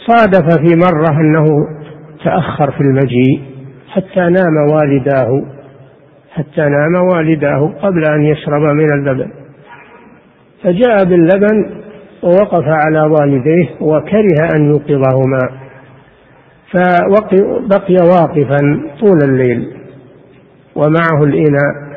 صادف 0.08 0.58
في 0.60 0.76
مرة 0.76 1.20
أنه 1.22 1.46
تأخر 2.24 2.72
في 2.72 2.82
المجيء 2.82 3.42
حتى 3.88 4.20
نام 4.20 4.72
والداه 4.74 5.46
حتى 6.32 6.62
نام 6.62 6.96
والداه 6.96 7.74
قبل 7.82 8.06
أن 8.06 8.24
يشرب 8.26 8.62
من 8.62 8.94
اللبن 8.94 9.32
فجاء 10.64 11.04
باللبن 11.04 11.77
ووقف 12.24 12.64
على 12.68 13.02
والديه 13.02 13.70
وكره 13.82 14.56
أن 14.56 14.66
يوقظهما. 14.70 15.50
فبقي 16.72 17.96
واقفا 17.96 18.82
طول 19.00 19.18
الليل. 19.24 19.68
ومعه 20.76 21.24
الإناء. 21.24 21.88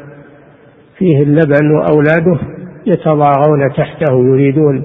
فيه 0.99 1.23
اللبن 1.23 1.71
وأولاده 1.71 2.39
يتضاغون 2.87 3.73
تحته 3.77 4.13
يريدون 4.13 4.85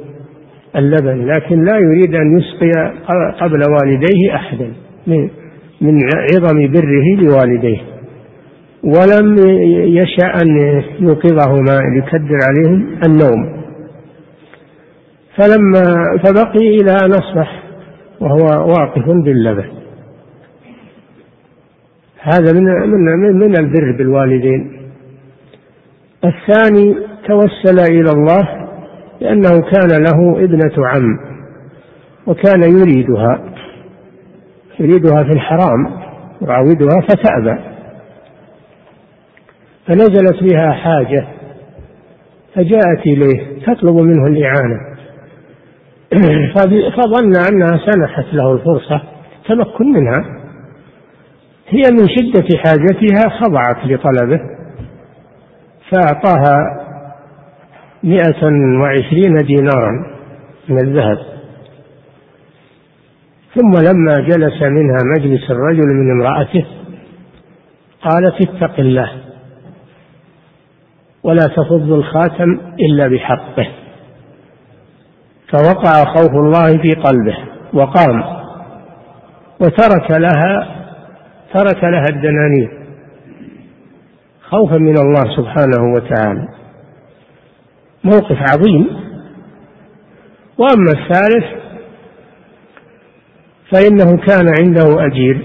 اللبن 0.75 1.25
لكن 1.25 1.63
لا 1.63 1.77
يريد 1.77 2.15
أن 2.15 2.37
يسقي 2.37 2.71
قبل 3.41 3.59
والديه 3.71 4.35
أحدا 4.35 4.71
من 5.81 5.99
عظم 6.33 6.71
بره 6.71 7.15
لوالديه. 7.21 7.77
ولم 8.83 9.35
يشأ 9.87 10.27
أن 10.43 10.81
يوقظهما 10.99 11.79
ليكدر 11.95 12.37
عليهم 12.47 12.87
النوم. 13.07 13.64
فلما 15.37 15.83
فبقي 16.23 16.67
إلى 16.67 16.91
أن 16.91 17.11
أصبح 17.11 17.63
وهو 18.19 18.69
واقف 18.69 19.05
باللبن. 19.07 19.69
هذا 22.21 22.53
من 22.53 22.63
من 23.19 23.35
من 23.39 23.57
البر 23.59 23.97
بالوالدين. 23.97 24.91
الثاني 26.25 26.95
توسل 27.27 27.79
إلى 27.91 28.11
الله 28.11 28.67
لأنه 29.21 29.61
كان 29.61 30.03
له 30.03 30.43
ابنة 30.43 30.87
عم 30.87 31.19
وكان 32.27 32.63
يريدها 32.63 33.53
يريدها 34.79 35.23
في 35.23 35.29
الحرام 35.29 35.87
يراودها 36.41 37.01
فتأبى. 37.01 37.59
فنزلت 39.87 40.43
بها 40.43 40.71
حاجة 40.71 41.27
فجاءت 42.55 43.07
إليه 43.07 43.65
تطلب 43.65 43.95
منه 43.95 44.27
الإعانة. 44.27 44.94
فظن 46.97 47.35
أنها 47.35 47.77
سنحت 47.77 48.33
له 48.33 48.53
الفرصة 48.53 49.01
تمكن 49.47 49.85
منها. 49.85 50.45
هي 51.67 51.81
من 51.91 52.07
شدة 52.09 52.57
حاجتها 52.57 53.29
خضعت 53.39 53.85
لطلبه 53.85 54.39
فأعطاها 55.91 56.85
مئة 58.03 58.43
وعشرين 58.81 59.35
دينارا 59.35 59.91
من 60.69 60.79
الذهب. 60.79 61.17
ثم 63.55 63.71
لما 63.71 64.13
جلس 64.13 64.61
منها 64.61 64.97
مجلس 65.17 65.51
الرجل 65.51 65.87
من 65.87 66.11
امرأته 66.11 66.65
قالت 68.01 68.35
اتق 68.41 68.79
الله 68.79 69.11
ولا 71.23 71.47
تفض 71.47 71.91
الخاتم 71.91 72.59
إلا 72.79 73.07
بحقه. 73.07 73.84
فوقع 75.51 76.03
خوف 76.05 76.31
الله 76.31 76.67
في 76.81 76.93
قلبه 76.93 77.37
وقام 77.73 78.23
وترك 79.59 80.11
لها 80.11 80.75
ترك 81.53 81.83
لها 81.83 82.05
الدنانير 82.09 82.85
خوفا 84.49 84.77
من 84.77 84.97
الله 84.97 85.35
سبحانه 85.37 85.93
وتعالى. 85.93 86.47
موقف 88.03 88.37
عظيم. 88.51 88.87
وأما 90.57 90.91
الثالث 90.91 91.45
فإنه 93.71 94.17
كان 94.17 94.53
عنده 94.59 95.05
أجير. 95.05 95.41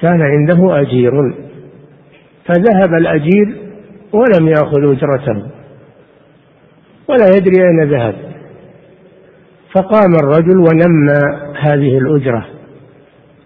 كان 0.00 0.22
عنده 0.22 0.80
أجير. 0.80 1.34
فذهب 2.46 2.94
الأجير 2.94 3.56
ولم 4.12 4.48
يأخذ 4.48 4.92
أجرته. 4.92 5.50
ولا 7.08 7.26
يدري 7.36 7.64
أين 7.66 7.90
ذهب. 7.90 8.14
فقام 9.74 10.14
الرجل 10.14 10.58
ونمى 10.58 11.20
هذه 11.60 11.98
الأجرة 11.98 12.46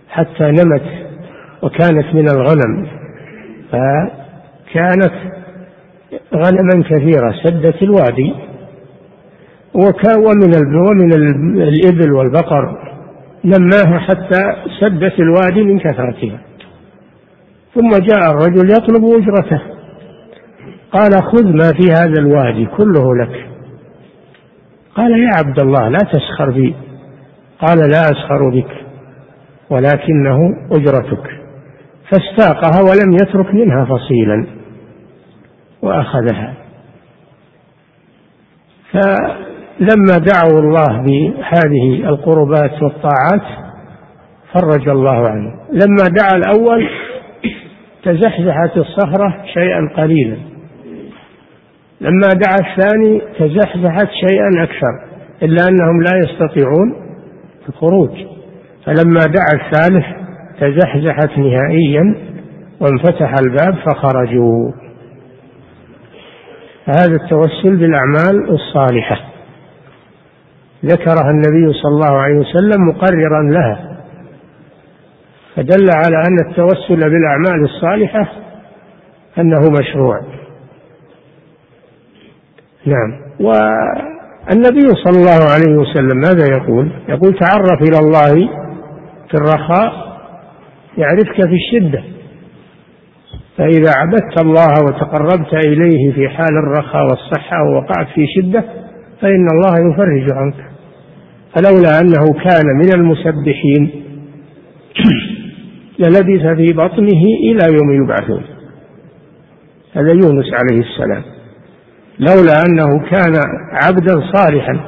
حتى 0.08 0.44
نمت 0.44 0.82
وكانت 1.62 2.14
من 2.14 2.28
الغنم. 2.28 2.86
فكانت 3.72 5.12
غنما 6.34 6.82
كثيرة 6.90 7.34
سدت 7.44 7.82
الوادي. 7.82 8.34
ومن 9.74 10.76
ومن 10.76 11.12
الإبل 11.62 12.12
والبقر 12.12 12.78
نماها 13.44 13.98
حتى 13.98 14.54
سدت 14.80 15.20
الوادي 15.20 15.62
من 15.62 15.78
كثرتها. 15.78 16.40
ثم 17.74 17.90
جاء 17.90 18.30
الرجل 18.30 18.70
يطلب 18.70 19.04
أجرته. 19.04 19.60
قال 20.92 21.22
خذ 21.22 21.44
ما 21.44 21.72
في 21.80 21.92
هذا 21.92 22.20
الوادي 22.20 22.66
كله 22.66 23.16
لك. 23.16 23.47
قال 24.98 25.10
يا 25.10 25.30
عبد 25.38 25.60
الله 25.60 25.88
لا 25.88 25.98
تسخر 25.98 26.50
بي. 26.50 26.74
قال 27.60 27.78
لا 27.78 28.00
أسخر 28.00 28.50
بك 28.50 28.70
ولكنه 29.70 30.38
أجرتك. 30.72 31.26
فاستاقها 32.10 32.80
ولم 32.82 33.12
يترك 33.12 33.54
منها 33.54 33.84
فصيلا 33.84 34.46
وأخذها. 35.82 36.54
فلما 38.92 40.16
دعوا 40.18 40.60
الله 40.60 41.02
بهذه 41.02 42.08
القربات 42.08 42.82
والطاعات 42.82 43.46
فرج 44.54 44.88
الله 44.88 45.28
عنه. 45.28 45.52
لما 45.72 46.08
دعا 46.08 46.36
الأول 46.36 46.88
تزحزحت 48.04 48.76
الصخرة 48.76 49.44
شيئا 49.54 49.90
قليلا. 49.96 50.57
لما 52.00 52.28
دعا 52.28 52.56
الثاني 52.70 53.22
تزحزحت 53.38 54.08
شيئا 54.28 54.62
أكثر 54.62 55.08
إلا 55.42 55.68
أنهم 55.68 56.02
لا 56.02 56.10
يستطيعون 56.24 56.94
الخروج. 57.68 58.10
فلما 58.86 59.20
دعا 59.20 59.66
الثالث 59.66 60.04
تزحزحت 60.60 61.38
نهائيا 61.38 62.14
وانفتح 62.80 63.34
الباب 63.42 63.74
فخرجوا. 63.86 64.72
هذا 66.84 67.16
التوسل 67.24 67.76
بالأعمال 67.76 68.50
الصالحة. 68.50 69.20
ذكرها 70.84 71.30
النبي 71.30 71.72
صلى 71.72 71.92
الله 71.94 72.20
عليه 72.20 72.38
وسلم 72.38 72.88
مقررا 72.88 73.42
لها. 73.42 73.98
فدل 75.56 75.86
على 75.94 76.16
أن 76.28 76.48
التوسل 76.48 77.10
بالأعمال 77.10 77.64
الصالحة 77.64 78.32
أنه 79.38 79.60
مشروع. 79.80 80.20
نعم. 82.88 83.20
والنبي 83.40 84.88
صلى 85.04 85.18
الله 85.20 85.40
عليه 85.54 85.76
وسلم 85.76 86.20
ماذا 86.20 86.56
يقول؟ 86.56 86.90
يقول 87.08 87.38
تعرف 87.38 87.82
إلى 87.82 87.98
الله 87.98 88.48
في 89.30 89.34
الرخاء 89.34 90.08
يعرفك 90.98 91.34
في 91.34 91.54
الشدة. 91.54 92.02
فإذا 93.56 93.92
عبدت 93.96 94.42
الله 94.42 94.72
وتقربت 94.84 95.54
إليه 95.66 96.12
في 96.12 96.28
حال 96.28 96.58
الرخاء 96.64 97.02
والصحة 97.02 97.62
ووقعت 97.62 98.06
في 98.14 98.26
شدة 98.36 98.64
فإن 99.20 99.46
الله 99.52 99.90
يفرج 99.92 100.32
عنك. 100.32 100.54
فلولا 101.56 102.00
أنه 102.00 102.32
كان 102.44 102.66
من 102.76 102.94
المسبحين 102.94 104.04
للبث 106.00 106.56
في 106.56 106.72
بطنه 106.72 107.22
إلى 107.42 107.76
يوم 107.78 108.04
يبعثون. 108.04 108.42
هذا 109.94 110.08
يونس 110.08 110.46
عليه 110.54 110.80
السلام. 110.80 111.37
لولا 112.20 112.62
أنه 112.68 113.10
كان 113.10 113.34
عبدا 113.72 114.32
صالحا. 114.34 114.80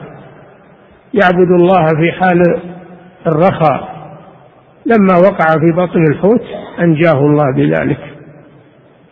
يعبد 1.14 1.50
الله 1.60 1.86
في 1.86 2.12
حال 2.12 2.42
الرخاء. 3.26 4.00
لما 4.86 5.18
وقع 5.18 5.46
في 5.46 5.72
بطن 5.76 6.04
الحوت 6.10 6.42
أنجاه 6.80 7.26
الله 7.26 7.44
بذلك. 7.56 8.00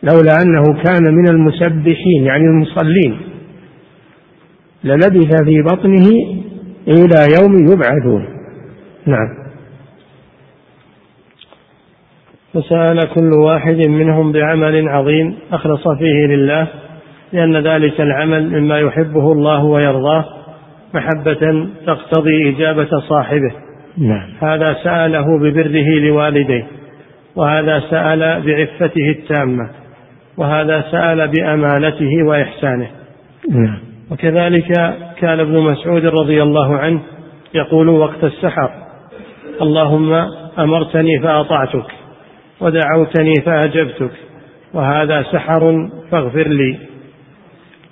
لولا 0.03 0.43
أنه 0.43 0.83
كان 0.85 1.15
من 1.15 1.29
المسبحين 1.29 2.25
يعني 2.25 2.45
المصلين. 2.45 3.21
للبث 4.85 5.43
في 5.45 5.63
بطنه 5.63 6.09
إلى 6.89 7.27
يوم 7.41 7.73
يبعثون. 7.73 8.29
نعم. 9.07 9.49
فسأل 12.55 13.15
كل 13.15 13.33
واحد 13.33 13.77
منهم 13.89 14.33
بعمل 14.33 14.89
عظيم 14.89 15.35
أخلص 15.53 15.89
فيه 15.89 16.27
لله. 16.27 16.69
لأن 17.33 17.57
ذلك 17.57 18.01
العمل 18.01 18.61
مما 18.61 18.79
يحبه 18.79 19.33
الله 19.33 19.65
ويرضاه 19.65 20.25
محبة 20.95 21.69
تقتضي 21.87 22.51
إجابة 22.51 22.89
صاحبه 23.09 23.53
نعم. 23.99 24.29
هذا 24.43 24.77
سأله 24.85 25.39
ببره 25.39 25.99
لوالديه 26.01 26.67
وهذا 27.37 27.83
سأل 27.91 28.43
بعفته 28.47 29.11
التامة 29.11 29.71
وهذا 30.37 30.85
سأل 30.91 31.29
بأمانته 31.29 32.23
وإحسانه 32.23 32.89
نعم. 33.51 33.79
وكذلك 34.11 34.95
كان 35.21 35.41
ابن 35.41 35.59
مسعود 35.59 36.07
رضي 36.07 36.43
الله 36.43 36.77
عنه 36.77 37.01
يقول 37.55 37.89
وقت 37.89 38.25
السحر 38.25 38.71
اللهم 39.63 40.13
أمرتني 40.59 41.21
فأطعتك 41.21 41.87
ودعوتني 42.61 43.35
فأجبتك 43.47 44.11
وهذا 44.75 45.23
سحر 45.23 45.89
فاغفر 46.11 46.49
لي 46.49 46.79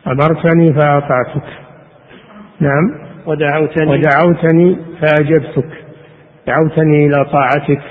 أمرتني 0.07 0.73
فأطعتك. 0.73 1.47
نعم. 2.61 3.07
ودعوتني. 3.27 3.91
ودعوتني 3.91 4.77
فأجبتك. 5.01 5.69
دعوتني 6.47 7.07
إلى 7.07 7.25
طاعتك 7.33 7.83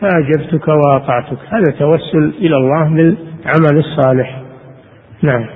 فأجبتك 0.00 0.68
وأطعتك. 0.68 1.38
هذا 1.48 1.78
توسل 1.78 2.34
إلى 2.38 2.56
الله 2.56 2.84
بالعمل 2.84 3.78
الصالح. 3.78 4.42
نعم. 5.22 5.46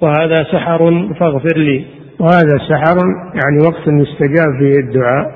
وهذا 0.00 0.44
سحر 0.52 1.08
فاغفر 1.20 1.56
لي. 1.58 1.84
وهذا 2.20 2.58
سحر 2.68 2.96
يعني 3.34 3.58
وقت 3.66 3.88
يستجاب 3.88 4.58
فيه 4.58 4.78
الدعاء 4.80 5.26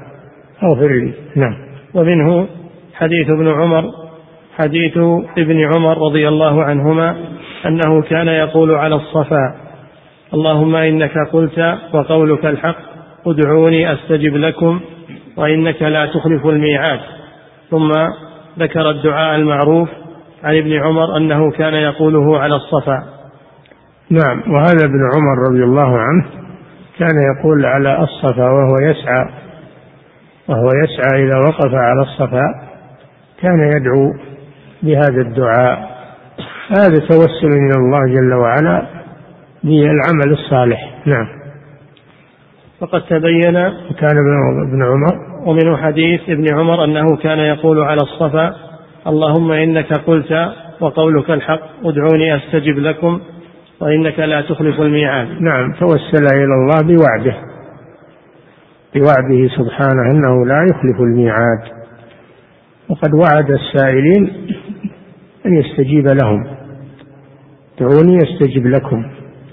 اغفر 0.63 0.89
لي. 0.89 1.13
نعم. 1.37 1.57
ومنه 1.95 2.49
حديث 2.95 3.31
ابن 3.31 3.49
عمر 3.49 3.85
حديث 4.59 4.97
ابن 5.39 5.75
عمر 5.75 5.99
رضي 5.99 6.29
الله 6.29 6.65
عنهما 6.65 7.17
أنه 7.67 8.03
كان 8.03 8.29
يقول 8.29 8.75
على 8.75 8.95
الصفا 8.95 9.55
اللهم 10.35 10.77
إنك 10.77 11.13
قلت 11.33 11.79
وقولك 11.93 12.47
الحق 12.47 12.77
ادعوني 13.27 13.93
أستجب 13.93 14.37
لكم 14.37 14.81
وإنك 15.37 15.83
لا 15.83 16.07
تخلف 16.07 16.47
الميعاد. 16.47 17.01
ثم 17.71 17.93
ذكر 18.59 18.91
الدعاء 18.91 19.37
المعروف 19.37 19.89
عن 20.45 20.57
ابن 20.57 20.73
عمر 20.73 21.17
أنه 21.17 21.51
كان 21.51 21.75
يقوله 21.75 22.39
على 22.39 22.55
الصفا. 22.55 23.03
نعم 24.11 24.53
وهذا 24.53 24.85
ابن 24.85 25.01
عمر 25.15 25.49
رضي 25.51 25.65
الله 25.65 25.99
عنه 25.99 26.27
كان 26.99 27.17
يقول 27.35 27.67
على 27.67 28.03
الصفا 28.03 28.45
وهو 28.45 28.75
يسعى 28.83 29.29
وهو 30.49 30.69
يسعى 30.85 31.25
إذا 31.25 31.39
وقف 31.39 31.75
على 31.75 32.03
الصفا 32.03 32.43
كان 33.43 33.73
يدعو 33.77 34.13
بهذا 34.83 35.21
الدعاء. 35.21 35.98
هذا 36.71 36.99
توسل 36.99 37.49
من 37.49 37.71
الله 37.77 38.15
جل 38.15 38.35
وعلا 38.35 38.87
بالعمل 39.65 40.33
الصالح. 40.33 40.99
نعم. 41.07 41.27
فقد 42.81 43.03
تبين 43.03 43.53
كان 44.01 44.17
ابن 44.69 44.83
عمر 44.83 45.19
ومنه 45.47 45.77
حديث 45.77 46.21
ابن 46.29 46.55
عمر 46.55 46.85
أنه 46.85 47.17
كان 47.17 47.39
يقول 47.39 47.79
على 47.79 48.01
الصفا 48.03 48.55
اللهم 49.07 49.53
إنك 49.53 49.93
قلت 49.93 50.53
وقولك 50.81 51.31
الحق 51.31 51.61
ادعوني 51.85 52.37
أستجب 52.37 52.79
لكم 52.79 53.21
وإنك 53.81 54.19
لا 54.19 54.41
تخلف 54.41 54.81
الميعاد. 54.81 55.29
نعم. 55.43 55.73
توسل 55.73 56.25
إلى 56.35 56.55
الله 56.55 56.79
بوعده. 56.83 57.37
بوعده 58.95 59.49
سبحانه 59.57 60.11
أنه 60.11 60.47
لا 60.47 60.67
يخلف 60.71 61.01
الميعاد. 61.01 61.61
وقد 62.89 63.15
وعد 63.15 63.51
السائلين 63.51 64.33
أن 65.47 65.55
يستجيب 65.55 66.07
لهم. 66.23 66.58
دعوني 67.81 68.17
يستجب 68.17 68.67
لكم. 68.67 69.05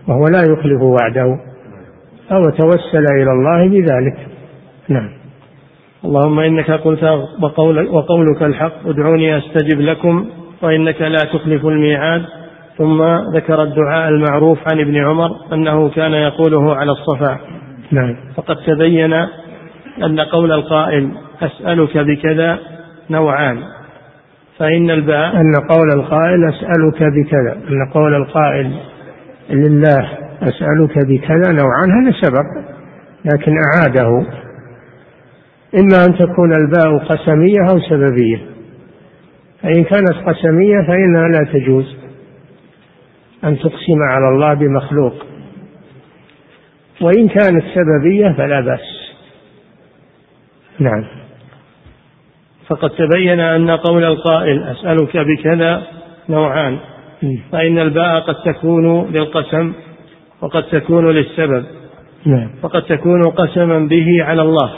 وهو 0.07 0.23
لا 0.27 0.41
يخلف 0.41 0.81
وعده. 0.81 1.39
فهو 2.29 2.41
توسل 2.41 3.05
إلى 3.21 3.31
الله 3.31 3.69
بذلك. 3.69 4.27
نعم. 4.89 5.09
اللهم 6.05 6.39
إنك 6.39 6.71
قلت 6.71 7.03
وقول 7.41 7.87
وقولك 7.87 8.43
الحق. 8.43 8.87
ادعوني 8.87 9.37
أستجب 9.37 9.81
لكم. 9.81 10.25
وإنك 10.61 11.01
لا 11.01 11.23
تخلف 11.33 11.65
الميعاد. 11.65 12.25
ثم 12.77 13.03
ذكر 13.35 13.63
الدعاء 13.63 14.09
المعروف 14.09 14.59
عن 14.71 14.79
ابن 14.79 14.95
عمر 14.95 15.29
أنه 15.53 15.89
كان 15.89 16.13
يقوله 16.13 16.75
على 16.75 16.91
الصفا. 16.91 17.39
نعم. 17.91 18.15
فقد 18.35 18.55
تبين 18.55 19.13
أن 20.03 20.19
قول 20.19 20.51
القائل 20.51 21.11
أسألك 21.41 21.97
بكذا 21.97 22.59
نوعان. 23.09 23.74
فإن 24.59 24.89
الباء 24.89 25.35
أن 25.35 25.53
قول 25.69 25.89
القائل 25.95 26.49
أسألك 26.49 27.03
بكذا 27.03 27.53
أن 27.69 27.91
قول 27.93 28.15
القائل 28.15 28.79
لله 29.49 30.17
أسألك 30.41 31.05
بكذا 31.07 31.51
نوعان 31.51 31.91
هذا 31.91 32.11
سبق 32.21 32.65
لكن 33.25 33.53
أعاده. 33.73 34.25
إما 35.75 36.05
أن 36.05 36.17
تكون 36.17 36.51
الباء 36.51 36.97
قسمية 36.97 37.69
أو 37.69 37.79
سببية 37.79 38.37
فإن 39.61 39.83
كانت 39.83 40.13
قسمية 40.25 40.77
فإنها 40.87 41.27
لا 41.27 41.51
تجوز. 41.53 41.97
أن 43.43 43.57
تقسم 43.57 43.99
على 44.11 44.29
الله 44.29 44.53
بمخلوق. 44.53 45.25
وإن 47.01 47.27
كانت 47.27 47.63
سببية 47.75 48.29
فلا 48.37 48.61
بأس. 48.61 49.15
نعم. 50.79 51.24
فقد 52.67 52.89
تبين 52.89 53.39
أن 53.39 53.71
قول 53.71 54.03
القائل 54.03 54.63
أسألك 54.63 55.17
بكذا 55.17 55.83
نوعان. 56.29 56.77
فإن 57.51 57.79
الباء 57.79 58.19
قد 58.19 58.35
تكون 58.53 59.11
للقسم 59.11 59.73
وقد 60.41 60.63
تكون 60.63 61.11
للسبب. 61.11 61.65
نعم. 62.25 62.49
وقد 62.63 62.81
تكون 62.81 63.21
قسما 63.21 63.79
به 63.79 64.23
على 64.23 64.41
الله 64.41 64.71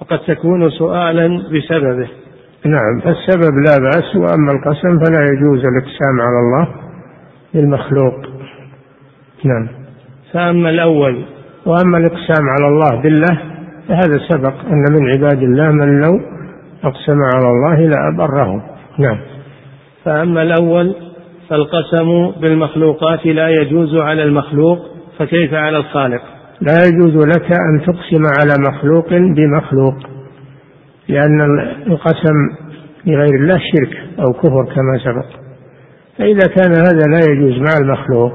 وقد 0.00 0.18
تكون 0.18 0.70
سؤالا 0.70 1.42
بسببه. 1.52 2.08
نعم 2.66 3.00
فالسبب 3.00 3.54
لا 3.66 3.76
بأس 3.78 4.16
وأما 4.16 4.52
القسم 4.52 5.04
فلا 5.04 5.26
يجوز 5.32 5.64
الإقسام 5.64 6.20
على 6.20 6.38
الله 6.38 6.68
بالمخلوق 7.54 8.14
نعم. 9.44 9.68
فأما 10.32 10.70
الأول 10.70 11.24
وأما 11.66 11.98
الإقسام 11.98 12.44
على 12.48 12.68
الله 12.68 13.02
بالله 13.02 13.40
فهذا 13.88 14.18
سبق 14.28 14.54
أن 14.66 14.84
من 14.92 15.10
عباد 15.10 15.42
الله 15.42 15.72
من 15.72 16.00
لو 16.00 16.20
أقسم 16.84 17.18
على 17.34 17.48
الله 17.48 17.88
لأبره 17.88 18.62
نعم. 18.98 19.20
فأما 20.04 20.42
الأول 20.42 20.94
فالقسم 21.48 22.30
بالمخلوقات 22.40 23.26
لا 23.26 23.48
يجوز 23.48 24.00
على 24.00 24.22
المخلوق 24.22 24.78
فكيف 25.18 25.54
على 25.54 25.76
الخالق؟ 25.76 26.22
لا 26.60 26.78
يجوز 26.86 27.26
لك 27.26 27.52
أن 27.52 27.80
تقسم 27.86 28.22
على 28.38 28.68
مخلوق 28.68 29.08
بمخلوق 29.08 29.94
لأن 31.08 31.40
القسم 31.86 32.34
لغير 33.06 33.34
الله 33.34 33.58
شرك 33.58 34.18
أو 34.18 34.32
كفر 34.32 34.64
كما 34.64 34.98
سبق. 35.04 35.40
فإذا 36.18 36.46
كان 36.46 36.72
هذا 36.72 37.06
لا 37.10 37.32
يجوز 37.32 37.58
مع 37.58 37.72
المخلوق 37.80 38.32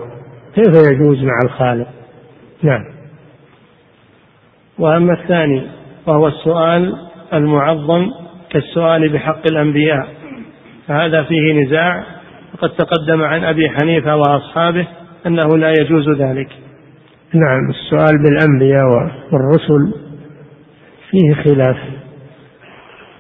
كيف 0.56 0.92
يجوز 0.92 1.24
مع 1.24 1.40
الخالق؟ 1.46 1.88
نعم. 2.64 2.84
وأما 4.80 5.14
الثاني 5.14 5.64
وهو 6.08 6.28
السؤال 6.28 6.96
المعظم 7.34 8.12
كالسؤال 8.50 9.10
بحق 9.10 9.42
الأنبياء. 9.52 10.08
فهذا 10.88 11.24
فيه 11.24 11.64
نزاع. 11.64 12.04
وقد 12.54 12.70
تقدم 12.70 13.22
عن 13.24 13.44
أبي 13.44 13.70
حنيفة 13.70 14.16
وأصحابه 14.16 14.88
أنه 15.28 15.58
لا 15.58 15.70
يجوز 15.70 16.10
ذلك. 16.10 16.50
نعم 17.34 17.70
السؤال 17.70 18.24
بالأنبياء 18.24 19.12
والرسل 19.32 19.94
فيه 21.12 21.34
خلاف. 21.34 21.78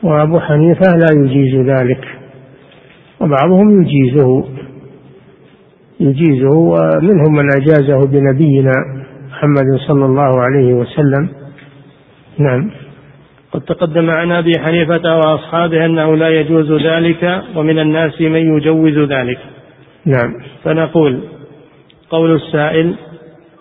وأبو 0.03 0.39
حنيفة 0.39 0.95
لا 0.95 1.23
يجيز 1.23 1.55
ذلك. 1.55 2.07
وبعضهم 3.19 3.81
يجيزه. 3.81 4.47
يجيزه 5.99 6.55
ومنهم 6.57 7.33
من 7.33 7.47
أجازه 7.55 8.07
بنبينا 8.07 8.73
محمد 9.29 9.79
صلى 9.87 10.05
الله 10.05 10.41
عليه 10.41 10.73
وسلم. 10.73 11.29
نعم. 12.37 12.71
قد 13.51 13.61
تقدم 13.61 14.09
عن 14.09 14.31
أبي 14.31 14.51
حنيفة 14.59 15.17
وأصحابه 15.17 15.85
أنه 15.85 16.15
لا 16.15 16.29
يجوز 16.29 16.71
ذلك 16.71 17.41
ومن 17.55 17.79
الناس 17.79 18.21
من 18.21 18.57
يجوز 18.57 18.97
ذلك. 18.97 19.39
نعم. 20.05 20.33
فنقول 20.63 21.21
قول 22.09 22.35
السائل 22.35 22.95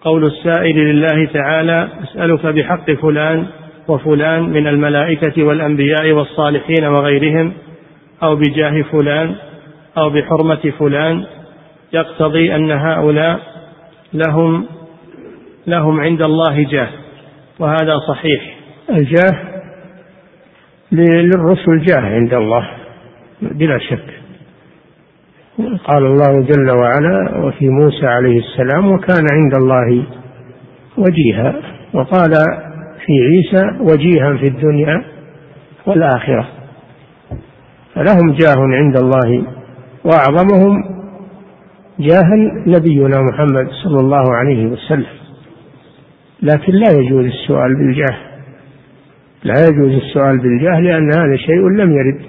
قول 0.03 0.25
السائل 0.25 0.77
لله 0.77 1.27
تعالى 1.33 1.89
أسألك 2.05 2.47
بحق 2.47 2.91
فلان 2.91 3.47
وفلان 3.89 4.43
من 4.43 4.67
الملائكة 4.67 5.43
والأنبياء 5.45 6.13
والصالحين 6.13 6.85
وغيرهم 6.85 7.53
أو 8.23 8.37
بجاه 8.37 8.83
فلان 8.93 9.35
أو 9.99 10.11
بحرمة 10.11 10.73
فلان 10.79 11.25
يقتضي 11.93 12.55
أن 12.55 12.71
هؤلاء 12.71 13.41
لهم 14.13 14.67
لهم 15.67 16.01
عند 16.01 16.23
الله 16.23 16.63
جاه 16.63 16.89
وهذا 17.59 17.99
صحيح. 18.09 18.57
الجاه 18.91 19.56
للرسل 20.97 21.83
جاه 21.83 22.01
عند 22.01 22.35
الله 22.35 22.71
بلا 23.43 23.79
شك. 23.79 24.09
قال 25.85 26.07
الله 26.07 26.41
جل 26.41 26.71
وعلا 26.71 27.39
وفي 27.45 27.69
موسى 27.69 28.07
عليه 28.07 28.39
السلام 28.39 28.93
وكان 28.93 29.25
عند 29.33 29.53
الله 29.59 30.03
وجيها 30.99 31.55
وقال 31.93 32.33
في 33.07 33.13
عيسى 33.13 33.79
وجيها 33.81 34.37
في 34.37 34.49
الدنيا 34.49 35.05
والآخرة 35.87 36.49
فلهم 37.95 38.33
جاه 38.33 38.57
عند 38.59 38.97
الله 38.97 39.45
وأعظمهم 40.05 40.85
جاها 41.99 42.37
نبينا 42.67 43.21
محمد 43.23 43.69
صلى 43.85 44.01
الله 44.01 44.25
عليه 44.35 44.67
وسلم. 44.67 45.07
لكن 46.43 46.73
لا 46.73 46.93
يجوز 47.01 47.25
السؤال 47.25 47.77
بالجاه. 47.77 48.26
لا 49.47 49.55
يجوز 49.71 49.93
السؤال 50.03 50.39
بالجاه 50.39 50.81
لأن 50.81 51.11
هذا 51.19 51.37
شيء 51.37 51.69
لم 51.69 51.93
يرد. 51.93 52.21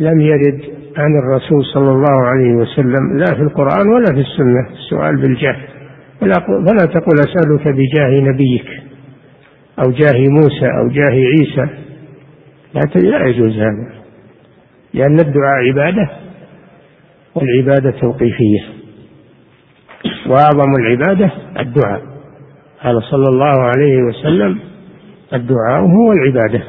لم 0.00 0.20
يرد 0.20 0.60
عن 0.96 1.18
الرسول 1.18 1.64
صلى 1.64 1.90
الله 1.90 2.26
عليه 2.26 2.52
وسلم 2.52 3.18
لا 3.18 3.34
في 3.34 3.42
القرآن 3.42 3.88
ولا 3.88 4.14
في 4.14 4.20
السنة 4.20 4.68
السؤال 4.72 5.16
بالجاه 5.16 5.56
فلا 6.20 6.86
تقول 6.86 7.16
أسألك 7.20 7.68
بجاه 7.68 8.20
نبيك 8.20 8.66
أو 9.78 9.90
جاه 9.90 10.28
موسى 10.28 10.66
أو 10.78 10.88
جاه 10.88 11.14
عيسى. 11.14 11.66
لا 13.02 13.26
يجوز 13.26 13.56
هذا. 13.56 13.92
لأن 14.94 15.20
الدعاء 15.20 15.68
عبادة 15.68 16.10
والعبادة 17.34 17.90
توقيفية. 17.90 18.60
وأعظم 20.26 20.72
العبادة 20.80 21.30
الدعاء. 21.58 22.02
قال 22.82 23.02
صلى 23.02 23.28
الله 23.28 23.62
عليه 23.62 24.02
وسلم 24.02 24.58
الدعاء 25.34 25.80
هو 25.80 26.12
العبادة. 26.12 26.64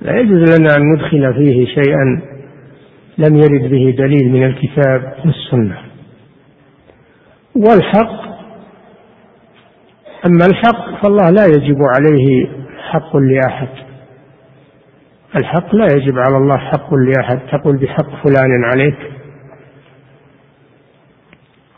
لا 0.00 0.20
يجوز 0.20 0.58
لنا 0.58 0.76
أن 0.76 0.82
ندخل 0.92 1.34
فيه 1.34 1.66
شيئا 1.66 2.22
لم 3.18 3.36
يرد 3.36 3.70
به 3.70 3.94
دليل 3.98 4.32
من 4.32 4.44
الكتاب 4.44 5.14
والسنة. 5.24 5.78
والحق 7.56 8.30
أما 10.26 10.46
الحق 10.46 11.02
فالله 11.02 11.30
لا 11.30 11.46
يجب 11.46 11.78
عليه 11.96 12.46
حق 12.90 13.16
لأحد. 13.16 13.68
الحق 15.36 15.74
لا 15.74 15.86
يجب 15.94 16.18
على 16.18 16.36
الله 16.36 16.56
حق 16.56 16.94
لأحد. 16.94 17.40
تقول 17.52 17.76
بحق 17.76 18.24
فلان 18.24 18.64
عليك. 18.64 18.98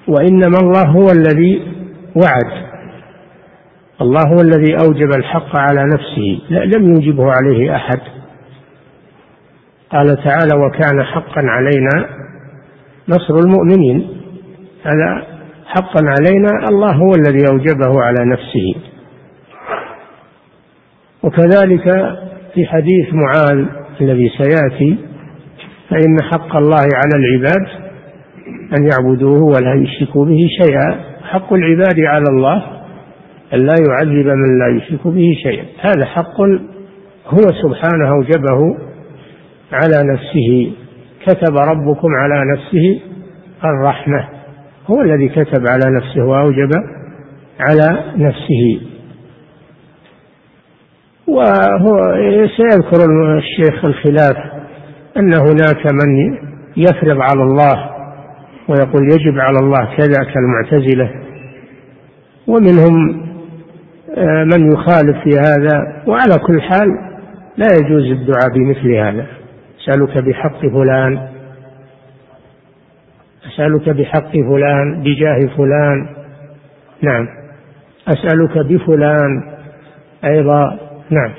وإنما 0.08 0.58
الله 0.60 0.86
هو 0.88 1.06
الذي 1.06 1.62
وعد. 2.16 2.71
الله 4.03 4.20
هو 4.28 4.40
الذي 4.40 4.74
أوجب 4.86 5.11
الحق 5.18 5.57
على 5.57 5.84
نفسه. 5.84 6.40
لم 6.50 6.94
يوجبه 6.94 7.24
عليه 7.32 7.76
أحد. 7.76 8.00
قال 9.90 10.07
تعالى 10.07 10.64
وكان 10.66 11.03
حقا 11.03 11.42
علينا 11.42 12.09
نصر 13.09 13.34
المؤمنين. 13.34 14.09
هذا 14.84 15.26
حقا 15.66 16.00
علينا 16.05 16.68
الله 16.68 16.92
هو 16.92 17.11
الذي 17.14 17.44
أوجبه 17.53 18.03
على 18.03 18.30
نفسه. 18.32 18.74
وكذلك 21.22 21.84
في 22.55 22.66
حديث 22.66 23.07
معاذ 23.12 23.66
الذي 24.00 24.30
سيأتي 24.38 24.98
فإن 25.90 26.16
حق 26.32 26.57
الله 26.57 26.86
على 26.94 27.14
العباد 27.16 27.66
أن 28.78 28.88
يعبدوه 28.92 29.42
ولا 29.42 29.74
يشركوا 29.74 30.24
به 30.24 30.48
شيئا. 30.62 31.00
حق 31.22 31.53
العباد 31.53 32.00
على 32.00 32.24
الله 32.28 32.82
أن 33.55 33.59
لا 33.59 33.74
يعذب 33.88 34.26
من 34.26 34.59
لا 34.59 34.76
يشرك 34.76 35.07
به 35.07 35.34
شيئا. 35.42 35.64
هذا 35.80 36.05
حق 36.05 36.40
هو 37.26 37.40
سبحانه 37.62 38.09
أوجبه 38.11 38.76
على 39.72 40.12
نفسه. 40.12 40.72
كتب 41.26 41.57
ربكم 41.57 42.09
على 42.09 42.53
نفسه 42.53 43.00
الرحمة. 43.64 44.28
هو 44.90 45.00
الذي 45.00 45.28
كتب 45.28 45.66
على 45.66 45.96
نفسه 45.96 46.24
وأوجب 46.24 46.70
على 47.61 48.05
نفسه. 48.16 48.80
وهو 51.26 52.14
سيذكر 52.57 53.05
الشيخ 53.38 53.84
الخلاف 53.84 54.36
أن 55.16 55.34
هناك 55.34 55.86
من 55.86 56.38
يفرض 56.76 57.20
على 57.20 57.42
الله 57.42 57.90
ويقول 58.68 59.03
يجب 59.05 59.38
على 59.38 59.59
الله 59.59 59.96
كذا 59.96 60.24
كالمعتزلة 60.34 61.11
ومنهم 62.46 63.22
من 64.18 64.72
يخالف 64.72 65.16
في 65.24 65.30
هذا. 65.30 66.02
وعلى 66.06 66.38
كل 66.46 66.62
حال 66.62 66.88
لا 67.56 67.66
يجوز 67.72 68.04
الدعاء 68.04 68.48
بمثل 68.54 68.92
هذا. 68.94 69.26
أسألك 69.80 70.24
بحق 70.24 70.60
فلان. 70.60 71.28
أسألك 73.46 73.88
بحق 73.88 74.32
فلان 74.32 75.02
بجاه 75.02 75.56
فلان. 75.56 76.08
نعم. 77.02 77.28
أسألك 78.08 78.58
بفلان 78.58 79.42
أيضا. 80.24 80.78
نعم. 81.10 81.32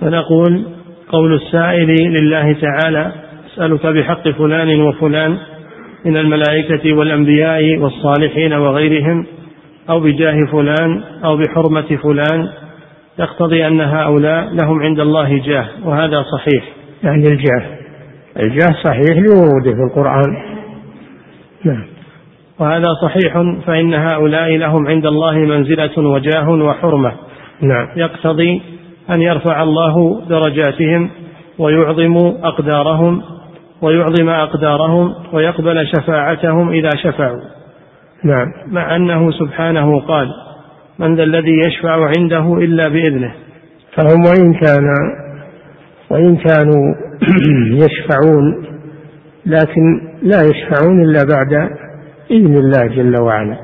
فنقول 0.00 0.66
قول 1.08 1.34
السائل 1.34 1.88
لله 1.88 2.52
تعالى 2.52 3.12
أسألك 3.46 3.86
بحق 3.86 4.28
فلان 4.28 4.80
وفلان 4.80 5.38
من 6.04 6.16
الملائكة 6.16 6.92
والأنبياء 6.92 7.76
والصالحين 7.76 8.52
وغيرهم 8.52 9.26
أو 9.90 10.00
بجاه 10.00 10.44
فلان 10.52 11.02
أو 11.24 11.36
بحرمة 11.36 11.96
فلان 12.02 12.48
يقتضي 13.18 13.66
أن 13.66 13.80
هؤلاء 13.80 14.54
لهم 14.54 14.82
عند 14.82 15.00
الله 15.00 15.38
جاه 15.38 15.66
وهذا 15.84 16.22
صحيح. 16.22 16.64
يعني 17.02 17.26
الجاه. 17.26 17.66
الجاه 18.36 18.82
صحيح 18.84 19.18
لوروده 19.18 19.70
في 19.70 19.82
القرآن. 19.90 20.36
نعم. 21.64 21.84
وهذا 22.58 22.94
صحيح 23.02 23.42
فإن 23.66 23.94
هؤلاء 23.94 24.56
لهم 24.56 24.86
عند 24.86 25.06
الله 25.06 25.34
منزلة 25.34 25.98
وجاه 25.98 26.50
وحرمة. 26.50 27.12
نعم. 27.60 27.88
يقتضي 27.96 28.62
أن 29.10 29.22
يرفع 29.22 29.62
الله 29.62 30.20
درجاتهم 30.28 31.10
ويعظم 31.58 32.16
أقدارهم 32.42 33.22
ويعظم 33.82 34.28
أقدارهم 34.28 35.14
ويقبل 35.32 35.86
شفاعتهم 35.86 36.70
إذا 36.70 36.90
شفعوا. 37.02 37.55
نعم. 38.26 38.52
مع 38.66 38.96
أنه 38.96 39.30
سبحانه 39.30 40.00
قال 40.00 40.28
من 40.98 41.16
ذا 41.16 41.22
الذي 41.22 41.58
يشفع 41.66 42.10
عنده 42.18 42.54
إلا 42.54 42.88
بإذنه. 42.88 43.34
فهم 43.96 44.24
وإن 44.24 44.54
كان 44.54 44.94
وإن 46.10 46.36
كانوا 46.36 46.94
يشفعون 47.84 48.64
لكن 49.46 50.00
لا 50.22 50.42
يشفعون 50.42 51.02
إلا 51.02 51.24
بعد 51.24 51.70
إذن 52.30 52.56
الله 52.56 52.86
جل 52.86 53.20
وعلا. 53.20 53.56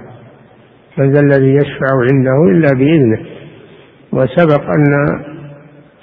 من 0.98 1.12
ذا 1.12 1.20
الذي 1.20 1.54
يشفع 1.54 1.90
عنده 2.12 2.50
إلا 2.50 2.68
بإذنه. 2.74 3.18
وسبق 4.12 4.62
أن 4.70 4.84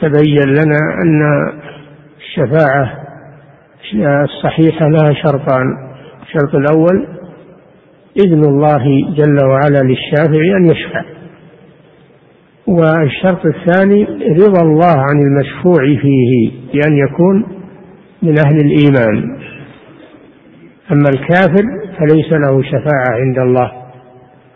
تبين 0.01 0.49
لنا 0.49 0.79
أن 1.03 1.21
الشفاعة 2.17 2.93
الصحيحة 4.23 4.87
لها 4.87 5.13
شرطان. 5.13 5.89
الشرط 6.21 6.55
الأول 6.55 7.18
إذن 8.25 8.45
الله 8.45 8.83
جل 9.15 9.45
وعلا 9.45 9.79
للشافع 9.83 10.57
أن 10.57 10.65
يشفع. 10.65 11.03
والشرط 12.67 13.45
الثاني 13.45 14.03
رضا 14.39 14.61
الله 14.61 14.95
عن 14.97 15.21
المشفوع 15.21 15.81
فيه 16.01 16.51
بأن 16.73 16.97
يكون 16.97 17.45
من 18.21 18.35
أهل 18.39 18.55
الإيمان. 18.55 19.39
أما 20.91 21.09
الكافر 21.15 21.63
فليس 21.99 22.33
له 22.33 22.61
شفاعة 22.61 23.19
عند 23.19 23.39
الله 23.39 23.71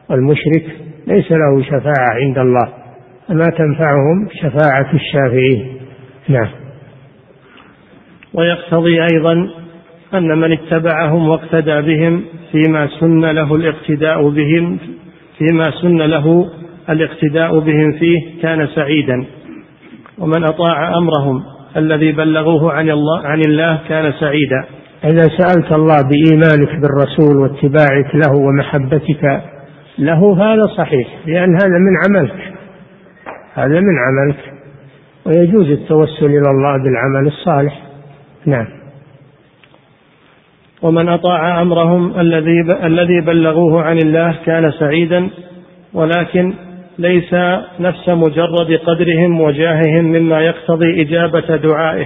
والمشرك 0.09 0.65
ليس 1.07 1.31
له 1.31 1.63
شفاعة 1.63 2.13
عند 2.21 2.37
الله. 2.37 2.83
فما 3.27 3.45
تنفعهم 3.57 4.27
شفاعة 4.41 4.93
الشافعين 4.93 5.77
نعم. 6.29 6.49
ويقتضي 8.33 9.01
أيضا 9.13 9.62
أن 10.15 10.37
من 10.37 10.51
اتبعهم 10.51 11.29
واقتدى 11.29 11.81
بهم 11.81 12.23
فيما 12.51 12.87
سن 12.99 13.25
له 13.25 13.55
الاقتداء 13.55 14.29
بهم 14.29 14.77
فيما 15.37 15.63
سن 15.81 15.97
له 15.97 16.49
الاقتداء 16.89 17.59
بهم 17.59 17.91
فيه 17.91 18.41
كان 18.41 18.67
سعيدا. 18.67 19.25
ومن 20.19 20.43
أطاع 20.43 20.97
أمرهم 20.97 21.43
الذي 21.77 22.11
بلغوه 22.11 22.73
عن 22.73 22.89
الله 22.89 23.27
عن 23.27 23.41
الله 23.47 23.79
كان 23.89 24.13
سعيدا. 24.19 24.65
إذا 25.03 25.21
سألت 25.37 25.71
الله 25.71 25.97
بإيمانك 26.09 26.81
بالرسول 26.81 27.37
واتباعك 27.41 28.15
له 28.15 28.35
ومحبتك 28.35 29.41
له 29.99 30.37
هذا 30.37 30.65
صحيح 30.77 31.07
لأن 31.25 31.55
هذا 31.55 31.77
من 31.79 31.97
عملك. 32.05 32.53
هذا 33.53 33.79
من 33.79 33.95
عملك. 34.07 34.53
ويجوز 35.25 35.69
التوسل 35.69 36.25
إلى 36.25 36.49
الله 36.51 36.83
بالعمل 36.83 37.27
الصالح. 37.27 37.81
نعم. 38.45 38.82
ومن 40.83 41.09
أطاع 41.09 41.61
أمرهم 41.61 42.19
الذي 42.19 42.61
الذي 42.83 43.21
بلغوه 43.21 43.83
عن 43.83 43.97
الله 43.97 44.35
كان 44.45 44.71
سعيدا 44.71 45.29
ولكن 45.93 46.53
ليس 46.99 47.33
نفس 47.79 48.09
مجرد 48.09 48.79
قدرهم 48.85 49.41
وجاههم 49.41 50.03
مما 50.03 50.41
يقتضي 50.41 51.01
إجابة 51.01 51.55
دعائه 51.55 52.05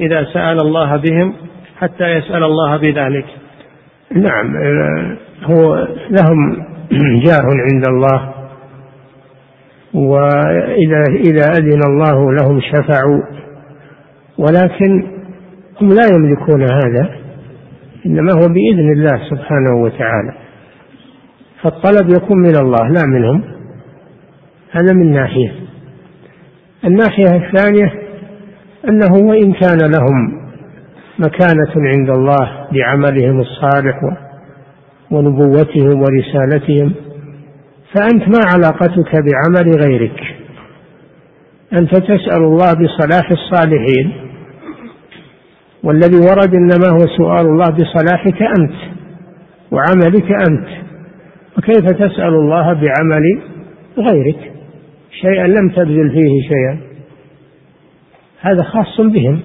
إذا 0.00 0.24
سأل 0.32 0.60
الله 0.60 0.96
بهم 0.96 1.34
حتى 1.78 2.04
يسأل 2.04 2.44
الله 2.44 2.76
بذلك. 2.76 3.26
نعم 4.12 4.56
هو 5.44 5.88
لهم 6.10 6.56
جاه 7.26 7.46
عند 7.72 7.86
الله 7.88 8.34
وإذا 9.94 11.02
إذا 11.16 11.52
أذن 11.52 11.80
الله 11.86 12.32
لهم 12.32 12.60
شفعوا 12.60 13.22
ولكن 14.38 15.06
هم 15.82 15.88
لا 15.88 16.06
يملكون 16.16 16.62
هذا. 16.62 17.23
إنما 18.06 18.32
هو 18.32 18.48
بإذن 18.48 18.92
الله 18.92 19.30
سبحانه 19.30 19.82
وتعالى. 19.82 20.34
فالطلب 21.62 22.10
يكون 22.16 22.38
من 22.38 22.56
الله 22.56 22.88
لا 22.88 23.06
منهم. 23.06 23.42
هذا 24.70 24.94
من 24.94 25.12
ناحية. 25.12 25.52
الناحية 26.84 27.24
الثانية 27.24 27.92
أنه 28.88 29.28
وإن 29.28 29.52
كان 29.52 29.78
لهم 29.78 30.44
مكانة 31.18 31.72
عند 31.76 32.10
الله 32.10 32.68
بعملهم 32.72 33.40
الصالح 33.40 34.00
ونبوتهم 35.10 36.02
ورسالتهم 36.02 36.92
فأنت 37.94 38.22
ما 38.22 38.40
علاقتك 38.54 39.12
بعمل 39.12 39.70
غيرك. 39.80 40.20
أنت 41.72 41.96
تسأل 41.96 42.42
الله 42.42 42.72
بصلاح 42.72 43.30
الصالحين 43.30 44.23
والذي 45.84 46.16
ورد 46.16 46.54
إنما 46.54 46.88
هو 46.92 47.06
سؤال 47.16 47.46
الله 47.46 47.64
بصلاحك 47.64 48.42
أنت 48.42 48.94
وعملك 49.70 50.32
أنت. 50.48 50.68
وكيف 51.58 51.90
تسأل 51.90 52.34
الله 52.34 52.72
بعمل 52.72 53.42
غيرك؟ 53.98 54.52
شيئا 55.20 55.46
لم 55.46 55.68
تبذل 55.68 56.10
فيه 56.10 56.48
شيئا. 56.48 56.78
هذا 58.40 58.62
خاص 58.62 59.00
بهم. 59.00 59.40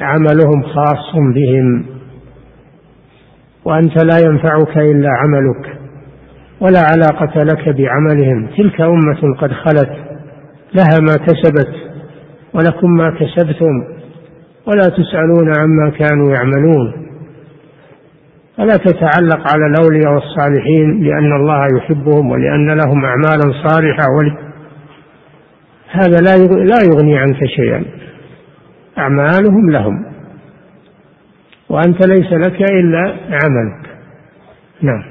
عملهم 0.00 0.62
خاص 0.62 1.16
بهم. 1.34 1.86
وأنت 3.64 4.04
لا 4.04 4.18
ينفعك 4.26 4.78
إلا 4.78 5.08
عملك. 5.08 5.78
ولا 6.60 6.80
علاقة 6.80 7.42
لك 7.42 7.68
بعملهم. 7.68 8.46
تلك 8.46 8.80
أمة 8.80 9.34
قد 9.38 9.52
خلت. 9.52 9.92
لها 10.74 11.00
ما 11.00 11.26
كسبت. 11.26 11.74
ولكم 12.54 12.90
ما 12.90 13.10
كسبتم. 13.10 13.93
ولا 14.66 14.88
تسألون 14.88 15.52
عما 15.58 15.90
كانوا 15.90 16.30
يعملون. 16.34 16.92
فلا 18.56 18.76
تتعلق 18.76 19.52
على 19.52 19.66
الأولياء 19.66 20.14
والصالحين 20.14 21.02
لأن 21.02 21.32
الله 21.32 21.66
يحبهم 21.78 22.30
ولأن 22.30 22.66
لهم 22.66 23.04
أعمالا 23.04 23.68
صالحة 23.68 24.02
هذا 25.90 26.16
لا 26.64 26.78
يغني 26.84 27.18
عنك 27.18 27.44
شيئا. 27.56 27.84
أعمالهم 28.98 29.70
لهم. 29.70 30.04
وأنت 31.68 32.06
ليس 32.06 32.32
لك 32.32 32.70
إلا 32.70 33.16
عملك. 33.30 33.86
نعم. 34.82 35.02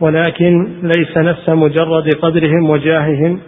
ولكن 0.00 0.68
ليس 0.82 1.18
نفس 1.18 1.48
مجرد 1.48 2.14
قدرهم 2.22 2.70
وجاههم. 2.70 3.40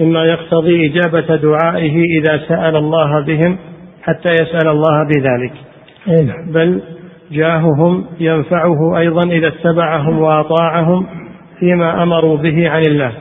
مما 0.00 0.24
يقتضي 0.24 0.86
إجابة 0.86 1.36
دعائه 1.36 2.04
إذا 2.18 2.40
سأل 2.48 2.76
الله 2.76 3.20
بهم 3.20 3.58
حتى 4.02 4.28
يسأل 4.42 4.68
الله 4.68 5.04
بذلك. 5.04 5.52
نعم. 6.06 6.52
بل 6.52 6.82
جاههم 7.30 8.04
ينفعه 8.20 8.98
أيضا 8.98 9.22
إذا 9.22 9.48
اتبعهم 9.48 10.18
وأطاعهم 10.18 11.06
فيما 11.58 12.02
أمروا 12.02 12.36
به 12.36 12.70
عن 12.70 12.82
الله. 12.82 13.12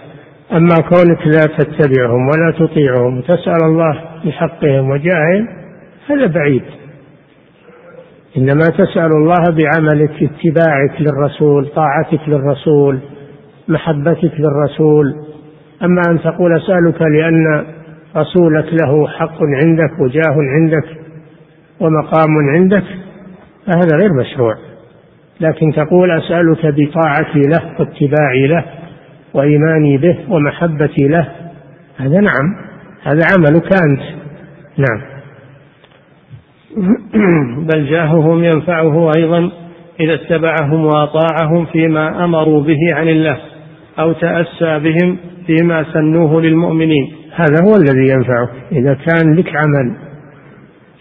أما 0.53 0.75
كونك 0.89 1.27
لا 1.27 1.57
تتبعهم 1.57 2.27
ولا 2.27 2.51
تطيعهم 2.59 3.21
تسأل 3.21 3.63
الله 3.63 4.01
بحقهم 4.25 4.89
وجاههم 4.89 5.47
هذا 6.09 6.25
بعيد. 6.25 6.63
إنما 8.37 8.65
تسأل 8.77 9.11
الله 9.11 9.43
بعملك 9.43 10.23
اتباعك 10.23 11.01
للرسول 11.01 11.67
طاعتك 11.67 12.29
للرسول 12.29 12.99
محبتك 13.67 14.31
للرسول 14.39 15.15
أما 15.83 16.01
أن 16.09 16.19
تقول 16.19 16.57
أسألك 16.57 17.01
لأن 17.01 17.65
رسولك 18.15 18.65
له 18.81 19.07
حق 19.07 19.37
عندك 19.43 19.99
وجاه 19.99 20.35
عندك 20.37 20.85
ومقام 21.79 22.49
عندك 22.53 22.83
فهذا 23.65 23.97
غير 23.97 24.13
مشروع. 24.13 24.55
لكن 25.39 25.73
تقول 25.73 26.11
أسألك 26.11 26.65
بطاعتي 26.65 27.39
له 27.39 27.79
واتباعي 27.79 28.47
له 28.47 28.65
وإيماني 29.33 29.97
به 29.97 30.17
ومحبتي 30.29 31.07
له 31.07 31.27
هذا 31.97 32.19
نعم 32.19 32.55
هذا 33.03 33.21
عملك 33.37 33.69
أنت. 33.83 34.01
نعم. 34.77 35.01
بل 37.73 37.85
جاههم 37.85 38.43
ينفعه 38.43 39.11
أيضا 39.17 39.51
إذا 39.99 40.13
اتبعهم 40.13 40.85
وأطاعهم 40.85 41.65
فيما 41.65 42.25
أمروا 42.25 42.63
به 42.63 42.79
عن 42.93 43.09
الله. 43.09 43.37
أو 43.99 44.13
تأسى 44.13 44.79
بهم 44.79 45.17
فيما 45.47 45.85
سنوه 45.93 46.41
للمؤمنين. 46.41 47.13
هذا 47.35 47.63
هو 47.63 47.75
الذي 47.75 48.09
ينفعك 48.09 48.49
إذا 48.71 48.93
كان 48.93 49.33
لك 49.33 49.55
عمل 49.55 49.95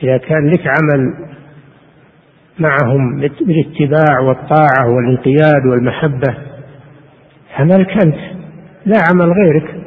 إذا 0.03 0.17
كان 0.17 0.51
لك 0.51 0.67
عمل 0.67 1.15
معهم 2.59 3.21
بالاتباع 3.21 4.21
والطاعة 4.21 4.91
والانقياد 4.95 5.67
والمحبة 5.67 6.35
عملك 7.59 7.91
أنت 7.91 8.39
لا 8.87 8.99
عمل 9.11 9.33
غيرك. 9.33 9.79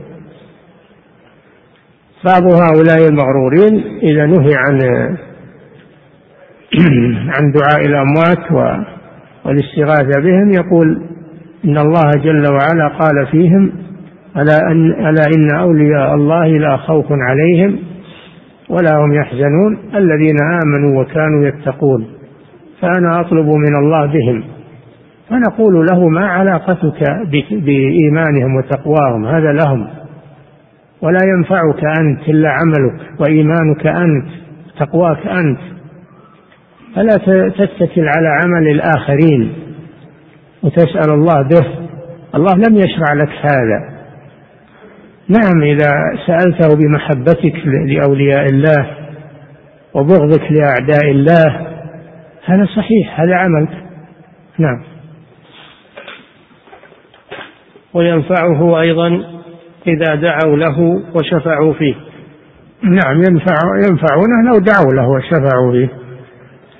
بعض 2.26 2.44
هؤلاء 2.44 3.08
المغرورين 3.10 4.00
إذا 4.04 4.26
نهي 4.26 4.56
عن 4.56 4.80
عن 7.36 7.52
دعاء 7.52 7.86
الأموات 7.86 8.52
والاستغاثة 9.46 10.22
بهم 10.22 10.52
يقول 10.54 11.11
إن 11.66 11.78
الله 11.78 12.10
جل 12.24 12.46
وعلا 12.52 12.88
قال 12.88 13.28
فيهم 13.32 13.72
ألا, 14.38 14.72
أن 14.72 14.92
ألا 14.92 15.24
إن 15.38 15.56
أولياء 15.60 16.16
الله 16.16 16.48
لا 16.48 16.78
خوف 16.78 17.06
عليهم 17.12 17.80
ولا 18.70 18.98
هم 18.98 19.14
يحزنون 19.14 19.78
الذين 19.96 20.38
آمنوا 20.64 21.02
وكانوا 21.02 21.48
يتقون. 21.48 22.08
فأنا 22.82 23.20
أطلب 23.20 23.46
من 23.46 23.76
الله 23.76 24.06
بهم 24.06 24.44
فنقول 25.30 25.86
له 25.92 26.10
ما 26.10 26.28
علاقتك 26.28 27.04
بإيمانهم 27.52 28.56
وتقواهم 28.56 29.26
هذا 29.26 29.52
لهم. 29.54 29.88
ولا 31.02 31.20
ينفعك 31.26 31.84
أنت 32.00 32.30
إلا 32.30 32.50
عملك 32.50 33.02
وإيمانك 33.20 33.88
أنت 33.88 34.26
تقواك 34.80 35.28
أنت. 35.28 35.60
فلا 36.96 37.18
تتكل 37.50 38.08
على 38.18 38.28
عمل 38.28 38.68
الآخرين. 38.68 39.52
وتسأل 40.64 41.14
الله 41.14 41.42
به. 41.42 41.68
الله 42.36 42.56
لم 42.56 42.76
يشرع 42.76 43.14
لك 43.14 43.30
هذا. 43.30 43.92
نعم 45.30 45.64
إذا 45.64 45.92
سألته 46.28 46.76
بمحبتك 46.76 47.56
لأولياء 47.66 48.46
الله 48.46 48.98
وبغضك 49.94 50.52
لأعداء 50.52 51.12
الله 51.12 51.68
هذا 52.46 52.66
صحيح 52.66 53.20
هذا 53.20 53.36
عملك 53.36 53.70
نعم. 54.58 54.84
وينفعه 57.94 58.82
أيضا 58.82 59.08
إذا 59.88 60.16
دعوا 60.16 60.58
له 60.58 60.80
وشفعوا 61.16 61.74
فيه. 61.74 61.96
نعم 62.84 63.18
ينفع 63.18 63.56
ينفعونه 63.90 64.44
لو 64.46 64.60
دعوا 64.60 64.94
له 64.94 65.10
وشفعوا 65.10 65.72
فيه. 65.72 66.01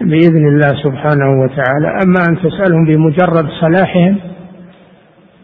بإذن 0.04 0.48
الله 0.48 0.84
سبحانه 0.84 1.42
وتعالى. 1.42 1.88
أما 2.06 2.20
أن 2.30 2.38
تسألهم 2.38 2.86
بمجرد 2.86 3.48
صلاحهم 3.62 4.18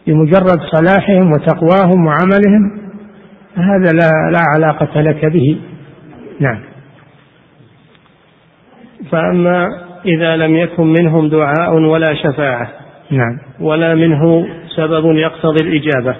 بمجرد 0.08 0.60
صلاحهم 0.76 1.32
وتقواهم 1.32 2.06
وعملهم 2.06 2.82
هذا 3.56 3.92
لا 3.92 4.10
لا 4.32 4.42
علاقة 4.56 5.02
لك 5.02 5.26
به. 5.26 5.58
نعم. 6.40 6.60
فأما 9.12 9.68
إذا 10.06 10.36
لم 10.36 10.56
يكن 10.56 10.94
منهم 11.00 11.30
دعاء 11.30 11.74
ولا 11.74 12.14
شفاعة 12.14 12.70
نعم. 13.12 13.40
ولا 13.60 13.96
منه 13.96 14.48
سبب 14.76 15.16
يقتضي 15.16 15.64
الإجابة 15.64 16.16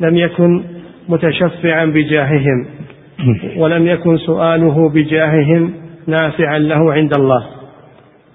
لم 0.00 0.16
يكن 0.16 0.62
متشفعا 1.08 1.84
بجاههم 1.84 2.66
ولم 3.56 3.86
يكن 3.86 4.18
سؤاله 4.18 4.88
بجاههم 4.88 5.72
نافعا 6.06 6.58
له 6.58 6.92
عند 6.92 7.10
الله. 7.18 7.46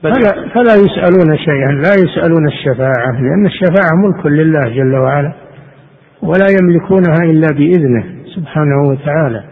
فلا, 0.03 0.49
فلا 0.53 0.75
يسألون 0.75 1.37
شيئا 1.37 1.71
لا 1.71 1.93
يسألون 2.03 2.47
الشفاعة 2.47 3.11
لأن 3.21 3.45
الشفاعة 3.45 3.95
ملك 4.05 4.25
لله 4.25 4.69
جل 4.69 4.95
وعلا 4.95 5.33
ولا 6.21 6.45
يملكونها 6.61 7.23
إلا 7.23 7.47
بإذنه 7.47 8.03
سبحانه 8.35 8.89
وتعالى. 8.89 9.43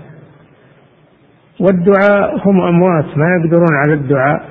والدعاء 1.59 2.47
هم 2.47 2.61
أموات 2.61 3.17
ما 3.17 3.25
يقدرون 3.39 3.75
على 3.85 3.93
الدعاء 3.93 4.41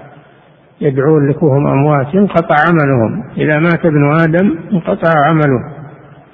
يدعون 0.81 1.29
لك 1.29 1.43
وهم 1.43 1.67
أموات 1.67 2.15
انقطع 2.15 2.57
عملهم. 2.69 3.25
إذا 3.37 3.59
مات 3.59 3.87
ابن 3.87 4.13
آدم 4.21 4.59
انقطع 4.73 5.11
عمله. 5.29 5.61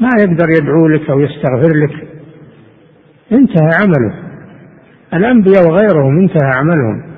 ما 0.01 0.09
يقدر 0.21 0.47
يدعو 0.59 0.89
لك 0.89 1.11
أو 1.11 1.21
يستغفر 1.21 1.77
لك. 1.77 2.09
انتهى 3.33 3.71
عمله. 3.83 4.15
الأنبياء 5.15 5.69
وغيرهم 5.69 6.19
انتهى 6.19 6.51
عملهم. 6.55 7.14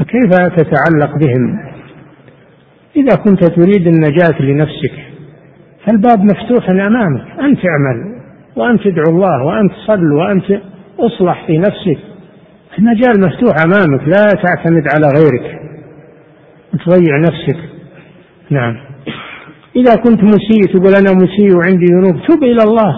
فكيف 0.00 0.30
تتعلق 0.56 1.18
بهم؟ 1.18 1.58
إذا 2.96 3.16
كنت 3.16 3.44
تريد 3.44 3.86
النجاة 3.86 4.42
لنفسك 4.42 4.92
فالباب 5.86 6.24
مفتوح 6.24 6.70
أمامك 6.70 7.22
أنت 7.40 7.58
اعمل 7.66 8.20
وأنت 8.56 8.86
ادعو 8.86 9.16
الله 9.16 9.44
وأنت 9.44 9.72
صل 9.86 10.12
وأنت 10.12 10.60
اصلح 10.98 11.46
في 11.46 11.58
نفسك. 11.58 11.98
المجال 12.78 13.20
مفتوح 13.20 13.56
أمامك 13.64 14.08
لا 14.08 14.42
تعتمد 14.42 14.84
على 14.94 15.08
غيرك. 15.16 15.60
تضيع 16.86 17.18
نفسك. 17.18 17.58
نعم. 18.50 18.76
إذا 19.76 19.94
كنت 19.94 20.24
مسيء 20.24 20.64
تقول 20.72 20.94
أنا 20.94 21.12
مسيء 21.12 21.56
وعندي 21.56 21.84
ذنوب 21.84 22.26
تب 22.28 22.44
إلى 22.44 22.62
الله. 22.62 22.94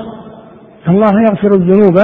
الله 0.89 1.23
يغفر 1.23 1.55
الذنوب 1.55 1.95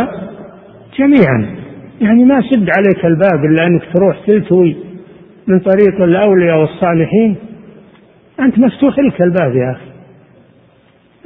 جميعا. 0.99 1.57
يعني 2.01 2.25
ما 2.25 2.41
سد 2.41 2.69
عليك 2.77 3.05
الباب 3.05 3.45
إلا 3.45 3.67
أنك 3.67 3.83
تروح 3.95 4.19
تلتوي. 4.27 4.88
من 5.49 5.61
طريق 5.61 6.03
الأولياء 6.03 6.59
والصالحين. 6.59 7.37
أنت 8.41 8.59
مفتوح 8.59 8.99
لك 8.99 9.23
الباب 9.23 9.57
يا 9.57 9.73
أخي. 9.73 9.89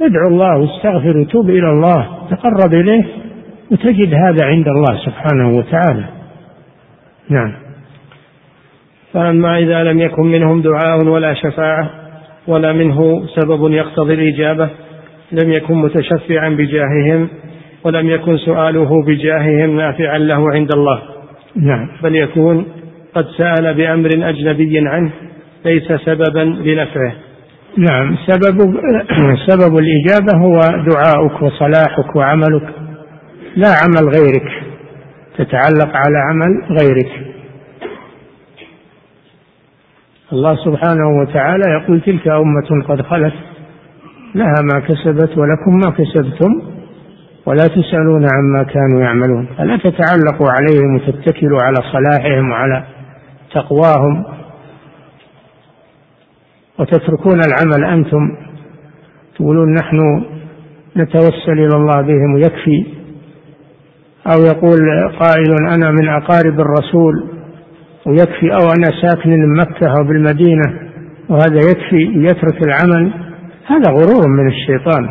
ادعو 0.01 0.27
الله 0.27 0.57
واستغفر 0.57 1.17
وتوب 1.17 1.49
إلى 1.49 1.69
الله. 1.69 2.07
تقرب 2.31 2.73
إليه 2.73 3.03
وتجد 3.71 4.13
هذا 4.13 4.45
عند 4.45 4.67
الله 4.67 4.97
سبحانه 5.05 5.57
وتعالى. 5.57 6.05
نعم. 7.29 7.53
فأما 9.13 9.57
إذا 9.57 9.83
لم 9.83 9.99
يكن 9.99 10.23
منهم 10.23 10.61
دعاء 10.61 11.05
ولا 11.05 11.33
شفاعة 11.33 11.89
ولا 12.47 12.73
منه 12.73 13.25
سبب 13.27 13.71
يقتضي 13.71 14.13
الإجابة 14.13 14.69
لم 15.31 15.51
يكن 15.51 15.75
متشفعا 15.75 16.49
بجاههم 16.49 17.29
ولم 17.83 18.09
يكن 18.09 18.37
سؤاله 18.37 19.03
بجاههم 19.07 19.75
نافعا 19.75 20.17
له 20.17 20.51
عند 20.51 20.69
الله. 20.75 21.01
نعم. 21.55 21.87
بل 22.03 22.15
يكون 22.15 22.65
قد 23.15 23.25
سأل 23.37 23.73
بأمر 23.73 24.09
أجنبي 24.29 24.79
عنه 24.87 25.11
ليس 25.65 26.01
سببا 26.05 26.39
لنفعه. 26.39 27.13
نعم 27.77 28.15
سبب 28.27 28.75
سبب 29.49 29.77
الإجابة 29.77 30.37
هو 30.37 30.59
دعاؤك 30.59 31.41
وصلاحك 31.41 32.15
وعملك. 32.15 32.69
لا 33.55 33.67
عمل 33.83 34.09
غيرك 34.09 34.63
تتعلق 35.37 35.95
على 35.95 36.17
عمل 36.29 36.77
غيرك. 36.81 37.33
الله 40.33 40.55
سبحانه 40.55 41.21
وتعالى 41.21 41.63
يقول 41.81 42.01
تلك 42.01 42.27
أمة 42.27 42.83
قد 42.87 43.01
خلت 43.01 43.33
لها 44.35 44.55
ما 44.73 44.79
كسبت 44.79 45.37
ولكم 45.37 45.79
ما 45.85 45.91
كسبتم 45.91 46.61
ولا 47.45 47.67
تسألون 47.67 48.27
عما 48.35 48.63
كانوا 48.63 49.01
يعملون. 49.01 49.47
فلا 49.57 49.77
تتعلقوا 49.77 50.47
عليهم 50.49 50.95
وتتكلوا 50.95 51.59
على 51.63 51.77
صلاحهم 51.91 52.51
وعلى 52.51 52.92
تقواهم 53.53 54.25
وتتركون 56.79 57.39
العمل 57.47 57.83
أنتم 57.83 58.35
تقولون 59.35 59.73
نحن 59.73 60.25
نتوسل 60.97 61.51
إلى 61.51 61.75
الله 61.75 62.01
بهم 62.01 62.33
ويكفي 62.35 62.85
أو 64.27 64.41
يقول 64.45 64.79
قائل 65.19 65.73
أنا 65.73 65.91
من 65.91 66.09
أقارب 66.09 66.59
الرسول 66.59 67.29
ويكفي 68.05 68.51
أو 68.51 68.67
أنا 68.77 69.01
ساكن 69.01 69.31
بمكة 69.31 69.87
أو 69.87 70.07
بالمدينة 70.07 70.91
وهذا 71.29 71.57
يكفي 71.57 72.11
يترك 72.15 72.61
العمل 72.67 73.13
هذا 73.67 73.91
غرور 73.91 74.27
من 74.27 74.47
الشيطان. 74.47 75.09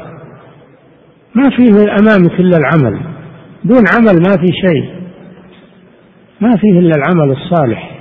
ما 1.35 1.51
فيه 1.57 1.73
أمامك 1.73 2.41
إلا 2.41 2.57
العمل 2.57 3.01
دون 3.65 3.83
عمل 3.97 4.23
ما 4.29 4.37
في 4.41 4.47
شيء 4.67 5.03
ما 6.41 6.57
فيه 6.57 6.79
إلا 6.79 6.93
العمل 6.97 7.31
الصالح. 7.31 7.92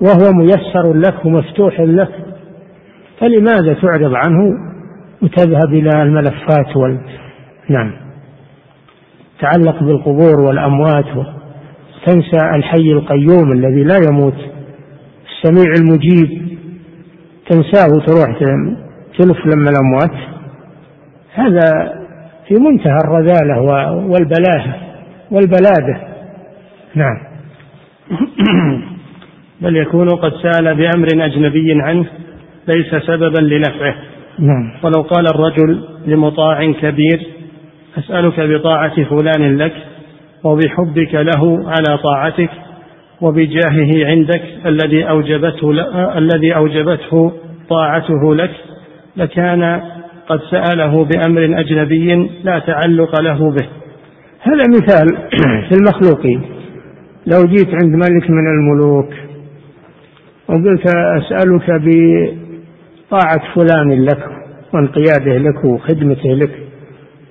وهو 0.00 0.32
ميسر 0.32 0.94
لك 0.94 1.24
ومفتوح 1.24 1.80
لك 1.80 2.10
فلماذا 3.20 3.74
تعرض 3.82 4.14
عنه 4.14 4.68
وتذهب 5.22 5.72
إلى 5.72 6.02
الملفات 6.02 6.76
وال... 6.76 7.00
نعم. 7.68 7.92
تعلق 9.40 9.82
بالقبور 9.82 10.40
والأموات 10.40 11.04
تنسى 12.06 12.50
الحي 12.54 12.92
القيوم 12.92 13.52
الذي 13.52 13.84
لا 13.84 13.96
يموت 14.10 14.34
السميع 15.28 15.72
المجيب 15.78 16.58
تنساه 17.50 17.86
وتروح 17.96 18.38
تلف 19.18 19.46
لما 19.46 19.70
الأموات. 19.70 20.28
هذا 21.34 21.92
في 22.48 22.54
منتهى 22.54 22.96
الرذالة 23.04 23.60
والبلاهة 24.06 24.76
والبلادة. 25.30 26.00
نعم. 26.94 27.18
بل 29.60 29.76
يكون 29.76 30.08
قد 30.08 30.32
سأل 30.42 30.74
بأمر 30.74 31.06
أجنبي 31.14 31.82
عنه 31.82 32.06
ليس 32.68 33.02
سببا 33.06 33.40
لنفعه. 33.40 33.94
نعم. 34.38 34.72
ولو 34.82 35.02
قال 35.02 35.26
الرجل 35.34 35.84
لمطاع 36.06 36.72
كبير 36.72 37.26
أسألك 37.98 38.40
بطاعة 38.40 39.04
فلان 39.04 39.56
لك 39.56 39.72
وبحبك 40.44 41.14
له 41.14 41.70
على 41.70 41.98
طاعتك 41.98 42.50
وبجاهه 43.20 44.06
عندك 44.06 44.42
الذي 44.66 45.08
أوجبته 45.08 45.70
الذي 46.18 46.56
أوجبته 46.56 47.32
طاعته 47.68 48.34
لك 48.34 48.50
لكان 49.16 49.80
قد 50.28 50.40
سأله 50.50 51.04
بأمر 51.04 51.60
أجنبي 51.60 52.30
لا 52.44 52.58
تعلق 52.58 53.20
له 53.20 53.50
به. 53.50 53.66
هذا 54.42 54.64
مثال 54.68 55.06
في 55.68 55.74
المخلوقين. 55.74 56.42
لو 57.26 57.44
جيت 57.44 57.68
عند 57.68 57.94
ملك 57.94 58.30
من 58.30 58.46
الملوك 58.46 59.27
وقلت 60.48 60.86
أسألك 60.96 61.82
بطاعة 61.82 63.54
فلان 63.54 64.04
لك 64.04 64.28
وانقياده 64.74 65.38
لك 65.38 65.64
وخدمته 65.64 66.28
لك 66.28 66.50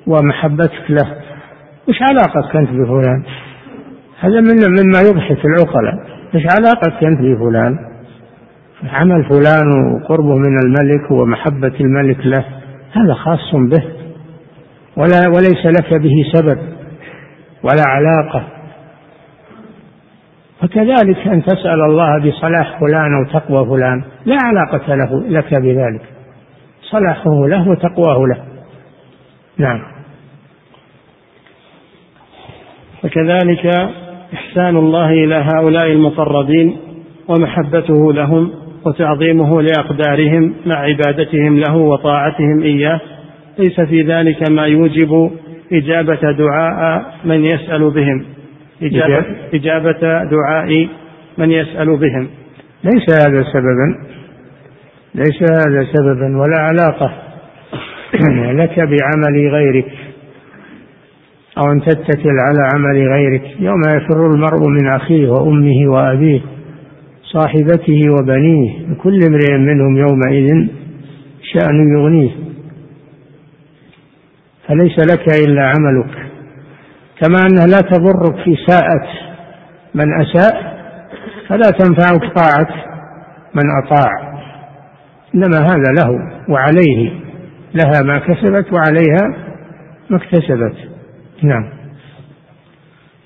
ومحبتك 0.07 0.86
له. 0.89 1.15
وش 1.89 1.99
علاقتك 2.01 2.55
أنت 2.55 2.70
بفلان؟ 2.70 3.24
هذا 4.20 4.41
من 4.41 4.55
مما 4.80 4.99
يضحك 5.09 5.45
العقلاء. 5.45 6.07
إيش 6.36 6.43
علاقتك 6.59 7.03
أنت 7.03 7.20
بفلان؟ 7.22 7.78
عمل 8.89 9.26
فلان 9.26 9.93
وقربه 9.93 10.36
من 10.36 10.57
الملك 10.65 11.11
ومحبة 11.11 11.74
الملك 11.80 12.26
له 12.26 12.45
هذا 12.91 13.13
خاص 13.13 13.55
به. 13.55 13.84
ولا 14.97 15.28
وليس 15.28 15.65
لك 15.65 15.93
به 15.93 16.32
سبب 16.34 16.57
ولا 17.63 17.84
علاقة. 17.88 18.57
فكذلك 20.62 21.28
أن 21.28 21.43
تسأل 21.43 21.82
الله 21.82 22.20
بصلاح 22.20 22.80
فلان 22.80 23.14
أو 23.14 23.39
تقوى 23.39 23.66
فلان 23.66 24.03
لا 24.26 24.38
علاقة 24.41 24.95
له 24.95 25.30
لك 25.30 25.62
بذلك. 25.62 26.01
صلاحه 26.82 27.47
له 27.47 27.70
وتقواه 27.70 28.28
له. 28.28 28.43
نعم. 29.58 29.82
وكذلك 33.03 33.66
إحسان 34.34 34.76
الله 34.76 35.10
إلى 35.10 35.36
هؤلاء 35.36 35.91
المقربين 35.91 36.78
ومحبته 37.28 38.14
لهم 38.14 38.51
وتعظيمه 38.86 39.62
لأقدارهم 39.62 40.53
مع 40.66 40.76
عبادتهم 40.76 41.60
له 41.60 41.76
وطاعتهم 41.76 42.62
إياه. 42.62 42.99
ليس 43.60 43.82
في 43.82 44.01
ذلك 44.01 44.51
ما 44.51 44.66
يوجب 44.66 45.32
إجابة 45.72 46.32
دعاء 46.32 47.14
من 47.26 47.45
يسأل 47.45 47.89
بهم. 47.91 48.36
إجابة, 48.82 49.25
إجابة. 49.53 50.23
دعاء 50.23 50.89
من 51.38 51.51
يسأل 51.51 51.97
بهم. 51.97 52.28
ليس 52.84 53.05
هذا 53.25 53.43
سببا 53.53 53.97
ليس 55.15 55.51
هذا 55.51 55.88
سببا 55.93 56.38
ولا 56.38 56.59
علاقة 56.59 57.13
لك 58.61 58.80
بعمل 58.80 59.49
غيرك 59.51 59.91
أو 61.57 61.71
أن 61.71 61.82
تتكل 61.82 62.36
على 62.47 62.69
عمل 62.73 63.07
غيرك. 63.13 63.43
يوم 63.59 63.82
يفر 63.88 64.28
المرء 64.34 64.67
من 64.69 64.88
أخيه 64.88 65.30
وأمه 65.30 65.91
وأبيه 65.91 66.41
صاحبته 67.23 68.09
وبنيه 68.09 68.95
كل 69.03 69.19
امرئ 69.28 69.57
منهم 69.57 69.97
يومئذ 69.97 70.67
شأن 71.53 71.97
يغنيه. 71.97 72.32
فليس 74.67 74.99
لك 74.99 75.25
إلا 75.47 75.61
عملك. 75.61 76.26
كما 77.22 77.39
أنها 77.49 77.68
لا 77.68 77.82
تضرك 77.82 78.36
في 78.43 78.55
ساءة 78.68 79.07
من 79.95 80.05
أساء 80.22 80.78
فلا 81.47 81.72
تنفعك 81.80 82.34
طاعة 82.36 82.68
من 83.55 83.63
أطاع. 83.84 84.11
إنما 85.36 85.59
هذا 85.59 85.91
له 85.99 86.20
وعليه 86.49 87.11
لها 87.76 88.01
ما 88.05 88.20
كسبت 88.20 88.74
وعليها 88.74 89.47
ما 90.09 90.18
اكتسبت. 90.18 90.76
نعم. 91.43 91.70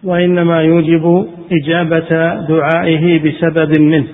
وإنما 0.03 0.61
يوجب 0.61 1.27
إجابة 1.51 2.35
دعائه 2.47 3.19
بسبب 3.19 3.79
منه 3.79 4.07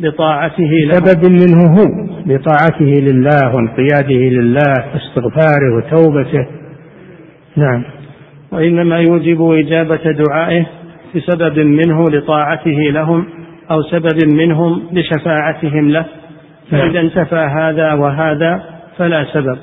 بطاعته 0.00 0.70
له. 0.86 0.92
سبب 0.92 1.30
منه 1.30 1.66
هو 1.66 1.86
بطاعته 2.26 2.84
لله 2.84 3.54
وانقياده 3.54 4.14
لله 4.14 4.74
واستغفاره 4.94 5.76
وتوبته. 5.76 6.46
نعم. 7.56 7.84
وإنما 8.56 8.98
يوجب 8.98 9.50
إجابة 9.50 10.12
دعائه 10.12 10.66
بسبب 11.14 11.58
منه 11.58 12.04
لطاعته 12.10 12.78
لهم 12.90 13.26
أو 13.70 13.82
سبب 13.82 14.28
منهم 14.32 14.82
لشفاعتهم 14.92 15.88
له. 15.88 16.04
فإذا 16.70 17.00
انتفى 17.00 17.48
هذا 17.58 17.92
وهذا 17.92 18.64
فلا 18.98 19.24
سبب. 19.24 19.58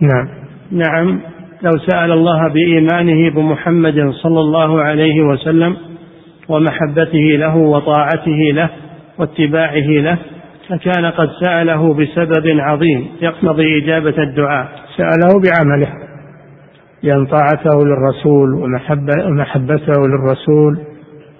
نعم. 0.00 0.28
نعم 0.72 1.20
لو 1.62 1.78
سأل 1.78 2.12
الله 2.12 2.48
بإيمانه 2.48 3.30
بمحمد 3.30 4.10
صلى 4.10 4.40
الله 4.40 4.82
عليه 4.82 5.20
وسلم 5.20 5.76
ومحبته 6.48 7.36
له 7.38 7.56
وطاعته 7.56 8.52
له 8.52 8.68
واتباعه 9.18 9.86
له 9.88 10.18
فكان 10.68 11.06
قد 11.06 11.30
سأله 11.44 11.94
بسبب 11.94 12.60
عظيم 12.60 13.06
يقتضي 13.22 13.78
إجابة 13.78 14.22
الدعاء. 14.22 14.68
سأله 14.96 15.40
بعمله. 15.40 16.11
لأن 17.02 17.26
طاعته 17.26 17.84
للرسول 17.84 18.54
ومحبته 18.54 20.00
للرسول 20.00 20.78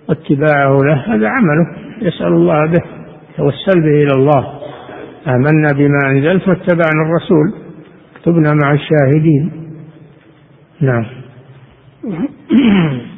واتباعه 0.08 0.78
له 0.84 1.14
هذا 1.14 1.28
عمله 1.28 1.66
يسأل 2.02 2.26
الله 2.26 2.66
به 2.66 2.82
توسل 3.36 3.80
به 3.82 4.02
إلى 4.02 4.12
الله. 4.14 4.46
آمنا 5.26 5.72
بما 5.74 5.98
أنزلت 6.10 6.48
واتبعنا 6.48 7.02
الرسول 7.06 7.52
اكتبنا 8.16 8.54
مع 8.64 8.72
الشاهدين. 8.72 9.52
نعم. 10.80 11.06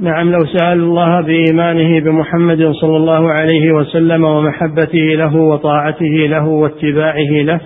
نعم 0.00 0.30
لو 0.30 0.46
سأل 0.46 0.80
الله 0.80 1.20
بإيمانه 1.20 2.00
بمحمد 2.00 2.72
صلى 2.72 2.96
الله 2.96 3.32
عليه 3.32 3.72
وسلم 3.72 4.24
ومحبته 4.24 5.14
له 5.14 5.36
وطاعته 5.36 6.26
له 6.26 6.46
واتباعه 6.46 7.42
له 7.42 7.60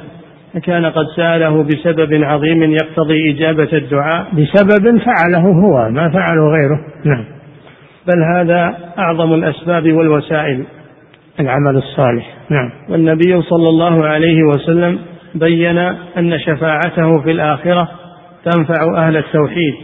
فكان 0.54 0.86
قد 0.86 1.06
سأله 1.16 1.62
بسبب 1.62 2.24
عظيم 2.24 2.62
يقتضي 2.62 3.30
إجابة 3.30 3.68
الدعاء. 3.72 4.26
بسبب 4.32 4.98
فعله 4.98 5.40
هو 5.40 5.90
ما 5.90 6.10
فعله 6.10 6.48
غيره. 6.48 6.80
نعم. 7.04 7.24
بل 8.06 8.22
هذا 8.36 8.78
أعظم 8.98 9.34
الأسباب 9.34 9.92
والوسائل. 9.92 10.64
العمل 11.40 11.76
الصالح. 11.76 12.34
نعم. 12.50 12.70
والنبي 12.88 13.42
صلى 13.42 13.68
الله 13.68 14.06
عليه 14.06 14.42
وسلم 14.42 14.98
بين 15.34 15.78
أن 16.18 16.38
شفاعته 16.38 17.22
في 17.22 17.30
الآخرة 17.30 17.88
تنفع 18.44 19.06
أهل 19.06 19.16
التوحيد 19.16 19.74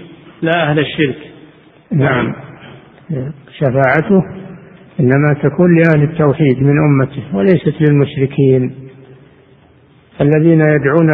لا 0.43 0.71
أهل 0.71 0.79
الشرك. 0.79 1.19
نعم. 1.93 2.35
شفاعته 3.59 4.23
إنما 5.01 5.35
تكون 5.43 5.77
لأهل 5.77 6.11
التوحيد 6.11 6.63
من 6.63 6.75
أمته 6.79 7.37
وليست 7.37 7.75
للمشركين. 7.81 8.90
الذين 10.21 10.61
يدعون 10.61 11.09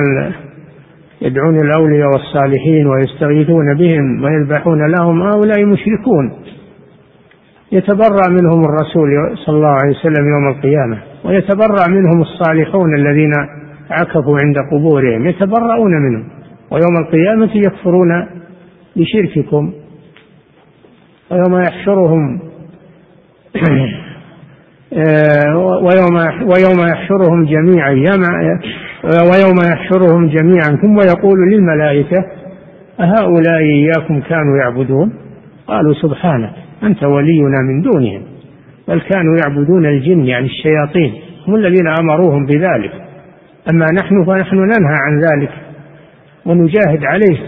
يدعون 1.23 1.61
الأولياء 1.61 2.09
والصالحين 2.09 2.87
ويستغيثون 2.87 3.75
بهم 3.75 4.25
ويذبحون 4.25 4.91
لهم 4.99 5.23
هؤلاء 5.23 5.65
مشركون. 5.65 6.33
يتبرأ 7.73 8.29
منهم 8.31 8.65
الرسول 8.65 9.37
صلى 9.47 9.57
الله 9.57 9.77
عليه 9.83 9.91
وسلم 9.91 10.29
يوم 10.29 10.49
القيامة 10.49 10.99
ويتبرأ 11.25 11.89
منهم 11.89 12.21
الصالحون 12.21 12.95
الذين 12.95 13.33
عكفوا 13.91 14.39
عند 14.45 14.57
قبورهم 14.73 15.27
يتبرؤون 15.27 15.93
منهم. 15.93 16.25
ويوم 16.71 16.97
القيامة 17.07 17.57
يكفرون 17.57 18.27
بشرككم 18.97 19.73
ويوم 21.31 21.61
يحشرهم 21.61 22.41
ويوم 25.83 26.17
ويوم 26.43 26.89
يحشرهم 26.89 27.45
جميعا 27.45 27.91
ويوم 29.05 29.57
يحشرهم 29.73 30.29
جميعا 30.29 30.79
ثم 30.83 30.97
يقول 30.97 31.39
للملائكة 31.53 32.25
أهؤلاء 33.01 33.59
إياكم 33.59 34.21
كانوا 34.21 34.57
يعبدون؟ 34.57 35.13
قالوا 35.67 35.95
سبحانك 35.95 36.53
أنت 36.83 37.05
ولينا 37.05 37.63
من 37.63 37.83
دونهم 37.83 38.23
بل 38.89 39.01
كانوا 39.01 39.37
يعبدون 39.45 39.87
الجن 39.87 40.25
يعني 40.25 40.47
الشياطين 40.47 41.15
هم 41.49 41.55
الذين 41.55 41.89
أمروهم 42.01 42.47
بذلك. 42.47 42.93
أما 43.71 43.87
نحن 43.93 44.25
فنحن 44.25 44.57
ننهى 44.57 44.97
عن 45.01 45.21
ذلك 45.21 45.51
ونجاهد 46.47 47.05
عليه. 47.05 47.39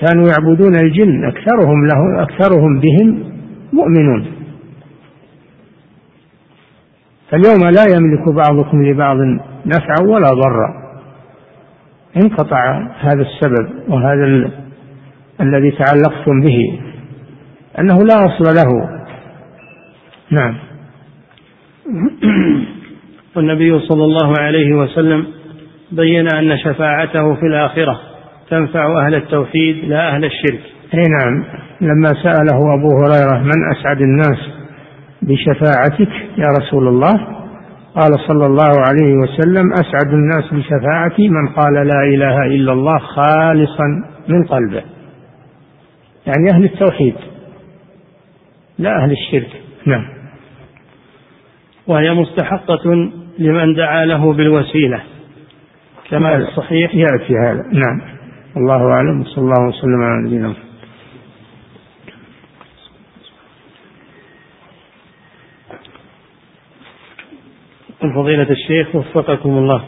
كانوا 0.00 0.28
يعبدون 0.28 0.74
الجن 0.82 1.24
أكثرهم 1.24 1.86
له 1.86 2.22
أكثرهم 2.22 2.80
بهم 2.80 3.24
مؤمنون. 3.72 4.41
فاليوم 7.32 7.70
لا 7.70 7.84
يملك 7.96 8.28
بعضكم 8.28 8.82
لبعض 8.82 9.16
نفعا 9.66 10.06
ولا 10.06 10.28
ضرا. 10.28 10.82
انقطع 12.16 12.88
هذا 13.00 13.22
السبب 13.22 13.68
وهذا 13.88 14.24
ال... 14.24 14.50
الذي 15.40 15.70
تعلقتم 15.70 16.40
به 16.40 16.80
أنه 17.78 17.98
لا 17.98 18.26
أصل 18.26 18.44
له. 18.44 18.88
نعم. 20.30 20.54
والنبي 23.36 23.78
صلى 23.78 24.04
الله 24.04 24.34
عليه 24.38 24.74
وسلم 24.74 25.26
بين 25.92 26.26
أن 26.34 26.58
شفاعته 26.58 27.34
في 27.34 27.46
الآخرة 27.46 28.00
تنفع 28.50 29.06
أهل 29.06 29.14
التوحيد 29.14 29.84
لا 29.84 30.14
أهل 30.14 30.24
الشرك. 30.24 30.60
أي 30.94 31.00
نعم. 31.00 31.44
لما 31.80 32.08
سأله 32.08 32.74
أبو 32.74 32.88
هريرة 33.04 33.42
من 33.42 33.70
أسعد 33.72 34.00
الناس؟ 34.00 34.61
بشفاعتك 35.22 36.12
يا 36.38 36.46
رسول 36.60 36.88
الله. 36.88 37.12
قال 37.94 38.20
صلى 38.28 38.46
الله 38.46 38.72
عليه 38.88 39.14
وسلم 39.14 39.72
أسعد 39.72 40.12
الناس 40.12 40.52
بشفاعتي 40.52 41.28
من 41.28 41.48
قال 41.48 41.74
لا 41.74 42.02
إله 42.14 42.46
إلا 42.46 42.72
الله 42.72 42.98
خالصا 42.98 43.84
من 44.28 44.44
قلبه. 44.44 44.82
يعني 46.26 46.46
أهل 46.54 46.64
التوحيد 46.64 47.14
لا 48.78 49.02
أهل 49.02 49.12
الشرك. 49.12 49.50
نعم. 49.86 50.04
وهي 51.86 52.14
مستحقة 52.14 53.10
لمن 53.38 53.74
دعا 53.74 54.04
له 54.04 54.32
بالوسيلة 54.32 55.00
كما 56.10 56.36
في 56.36 56.48
الصحيح 56.48 56.94
يأتي 56.94 57.34
هذا. 57.46 57.62
نعم. 57.72 58.00
الله 58.56 58.92
أعلم. 58.92 59.24
صلى 59.24 59.44
الله 59.44 59.68
وسلم 59.68 60.02
على 60.02 60.26
نبينا 60.26 60.54
فضيلة 68.22 68.50
الشيخ 68.50 68.94
وفقكم 68.94 69.50
الله. 69.58 69.82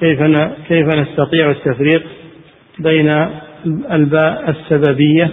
كيف 0.00 0.22
كيف 0.68 0.86
نستطيع 0.86 1.50
التفريق 1.50 2.02
بين 2.78 3.28
الباء 3.92 4.50
السببية 4.50 5.30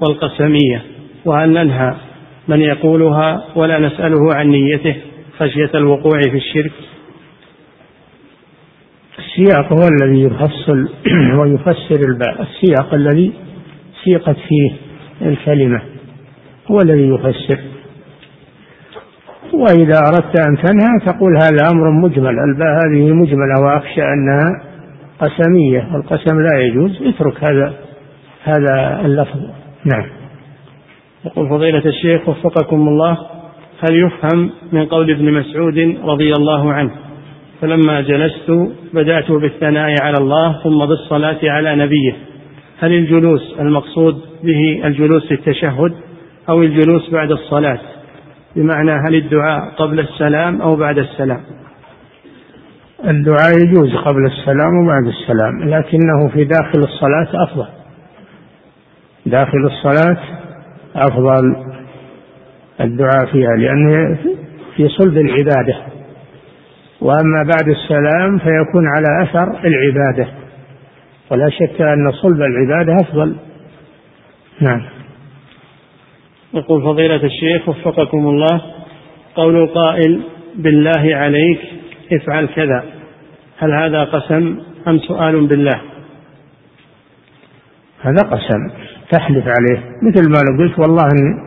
والقسمية؟ 0.00 0.82
وهل 1.24 1.50
ننهى 1.50 1.94
من 2.48 2.60
يقولها 2.60 3.44
ولا 3.56 3.78
نسأله 3.78 4.34
عن 4.34 4.48
نيته 4.48 4.96
خشية 5.38 5.70
الوقوع 5.74 6.20
في 6.20 6.36
الشرك؟ 6.36 6.72
السياق 9.18 9.72
هو 9.72 9.88
الذي 9.88 10.22
يفصل 10.22 10.88
ويفسر 11.40 12.08
الباء. 12.08 12.42
السياق 12.42 12.94
الذي 12.94 13.32
سيقت 14.04 14.36
فيه 14.48 14.72
الكلمة 15.22 15.82
هو 16.70 16.78
الذي 16.84 17.08
يفسر. 17.08 17.60
وإذا 19.54 19.98
أردت 20.08 20.38
أن 20.48 20.56
تنهى 20.56 20.98
تقول 21.06 21.36
هذا 21.42 21.70
أمر 21.72 21.90
مجمل 21.90 22.34
هذه 22.62 23.12
مجملة 23.12 23.60
وأخشى 23.64 24.02
أنها 24.02 24.62
قسمية 25.20 25.88
والقسم 25.92 26.40
لا 26.40 26.60
يجوز 26.60 27.02
اترك 27.02 27.44
هذا 27.44 27.74
هذا 28.44 29.00
اللفظ. 29.04 29.40
نعم. 29.84 30.06
يقول 31.24 31.48
فضيلة 31.48 31.82
الشيخ 31.86 32.28
وفقكم 32.28 32.88
الله 32.88 33.18
هل 33.80 34.06
يفهم 34.06 34.50
من 34.72 34.86
قول 34.86 35.10
ابن 35.10 35.32
مسعود 35.32 35.96
رضي 36.04 36.32
الله 36.32 36.72
عنه 36.72 36.90
فلما 37.60 38.00
جلست 38.00 38.50
بدأت 38.94 39.32
بالثناء 39.32 39.94
على 40.02 40.16
الله 40.20 40.62
ثم 40.64 40.86
بالصلاة 40.86 41.38
على 41.42 41.76
نبيه 41.76 42.16
هل 42.78 42.92
الجلوس 42.92 43.54
المقصود 43.60 44.14
به 44.42 44.80
الجلوس 44.84 45.26
في 45.28 45.34
التشهد 45.34 45.92
أو 46.48 46.62
الجلوس 46.62 47.10
بعد 47.10 47.30
الصلاة؟ 47.30 47.80
بمعنى 48.56 48.92
هل 48.92 49.14
الدعاء 49.14 49.74
قبل 49.76 50.00
السلام 50.00 50.62
أو 50.62 50.76
بعد 50.76 50.98
السلام؟ 50.98 51.40
الدعاء 53.04 53.58
يجوز 53.64 53.94
قبل 53.96 54.26
السلام 54.26 54.84
وبعد 54.84 55.06
السلام 55.06 55.62
لكنه 55.62 56.28
في 56.28 56.44
داخل 56.44 56.78
الصلاة 56.78 57.28
أفضل. 57.48 57.66
داخل 59.26 59.58
الصلاة 59.58 60.16
أفضل 60.96 61.56
الدعاء 62.80 63.26
فيها 63.32 63.56
لأنه 63.56 64.18
في 64.76 64.88
صلب 64.88 65.16
العبادة. 65.16 65.76
وأما 67.00 67.42
بعد 67.42 67.68
السلام 67.68 68.38
فيكون 68.38 68.86
على 68.96 69.22
أثر 69.22 69.60
العبادة 69.64 70.28
ولا 71.30 71.48
شك 71.50 71.80
أن 71.80 72.12
صلب 72.12 72.42
العبادة 72.42 72.96
أفضل. 73.02 73.36
نعم. 74.60 74.82
يقول 76.54 76.82
فضيلة 76.82 77.24
الشيخ 77.24 77.68
وفقكم 77.68 78.18
الله 78.18 78.62
قول 79.34 79.56
القائل 79.56 80.22
بالله 80.54 81.16
عليك 81.16 81.60
افعل 82.12 82.46
كذا 82.46 82.84
هل 83.58 83.72
هذا 83.72 84.04
قسم 84.04 84.58
أم 84.88 84.98
سؤال 84.98 85.46
بالله؟ 85.46 85.80
هذا 88.02 88.22
قسم 88.30 88.70
تحلف 89.10 89.44
عليه 89.46 89.80
مثل 90.02 90.30
ما 90.30 90.38
لو 90.38 90.64
قلت 90.64 90.78
والله 90.78 91.04
إن, 91.04 91.38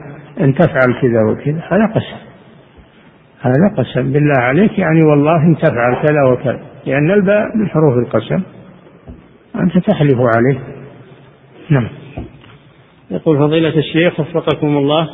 إن 0.43 0.55
تفعل 0.55 1.01
كذا 1.01 1.21
وكذا 1.31 1.63
هذا 1.69 1.85
قسم 1.85 2.25
هذا 3.41 3.75
قسم 3.77 4.11
بالله 4.11 4.37
عليك 4.37 4.79
يعني 4.79 5.03
والله 5.03 5.35
إن 5.35 5.57
تفعل 5.57 5.95
كذا 5.95 6.23
وكذا 6.31 6.59
لأن 6.85 7.11
الباء 7.11 7.57
من 7.57 7.69
حروف 7.69 7.97
القسم 7.97 8.41
أنت 9.55 9.77
تحلف 9.77 10.19
عليه 10.35 10.59
نعم. 11.69 11.87
يقول 13.11 13.37
فضيلة 13.37 13.77
الشيخ 13.77 14.19
وفقكم 14.19 14.77
الله 14.77 15.09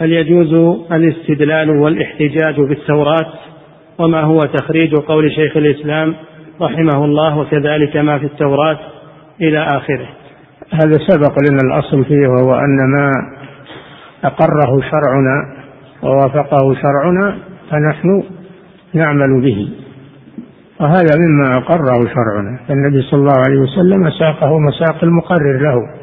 هل 0.00 0.12
يجوز 0.12 0.52
الاستدلال 0.92 1.70
والاحتجاج 1.70 2.60
بالتوراة؟ 2.60 3.26
وما 3.98 4.20
هو 4.20 4.38
تخريج 4.38 4.94
قول 4.94 5.32
شيخ 5.32 5.56
الإسلام 5.56 6.14
رحمه 6.62 7.04
الله 7.04 7.38
وكذلك 7.38 7.96
ما 7.96 8.18
في 8.18 8.24
التوراة 8.24 8.78
إلى 9.40 9.58
آخره؟ 9.58 10.08
هذا 10.72 10.98
سبق 11.08 11.34
لنا 11.50 11.58
الأصل 11.64 12.04
فيه 12.04 12.28
وهو 12.28 12.54
أن 12.54 12.92
ما 12.96 13.10
أقره 14.24 14.80
شرعنا 14.80 15.56
ووافقه 16.02 16.74
شرعنا 16.74 17.38
فنحن 17.70 18.22
نعمل 18.94 19.40
به. 19.40 19.68
وهذا 20.80 21.14
مما 21.18 21.56
أقره 21.56 22.00
شرعنا 22.00 22.58
فالنبي 22.68 23.02
صلى 23.02 23.20
الله 23.20 23.42
عليه 23.48 23.58
وسلم 23.60 24.10
ساقه 24.10 24.58
مساق 24.58 25.04
المقرر 25.04 25.60
له. 25.62 25.95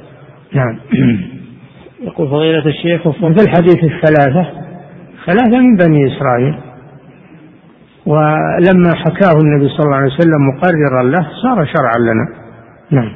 نعم. 0.54 0.80
يقول 2.08 2.28
فضيلة 2.28 2.66
الشيخ 2.66 3.08
مثل 3.08 3.49
حديث 3.49 3.84
الثلاثة 3.84 4.47
ثلاثة 5.26 5.60
من 5.60 5.76
بني 5.76 6.08
إسرائيل 6.08 6.56
ولما 8.06 8.95
حكاه 8.95 9.39
النبي 9.39 9.70
صلى 9.70 9.86
الله 9.86 9.95
عليه 9.95 10.14
وسلم 10.14 10.47
مقررا 10.47 11.04
له 11.04 11.28
صار 11.43 11.66
شرعا 11.66 11.97
لنا. 11.99 12.43
نعم. 12.91 13.12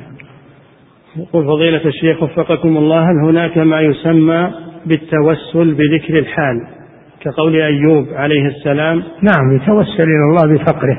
يقول 1.16 1.46
فضيلة 1.46 1.86
الشيخ 1.86 2.24
وفقكم 2.24 2.78
الله 2.78 3.12
هل 3.12 3.20
هناك 3.20 3.58
ما 3.58 3.82
يسمى 3.82 4.52
بالتوسل 4.86 5.74
بذكر 5.74 6.20
الحال؟ 6.20 6.68
كقول 7.22 7.56
أيوب 7.56 8.08
عليه 8.14 8.48
السلام 8.48 9.04
نعم 9.22 9.56
يتوسل 9.56 10.04
إلى 10.04 10.24
الله 10.30 10.56
بفقره 10.58 10.98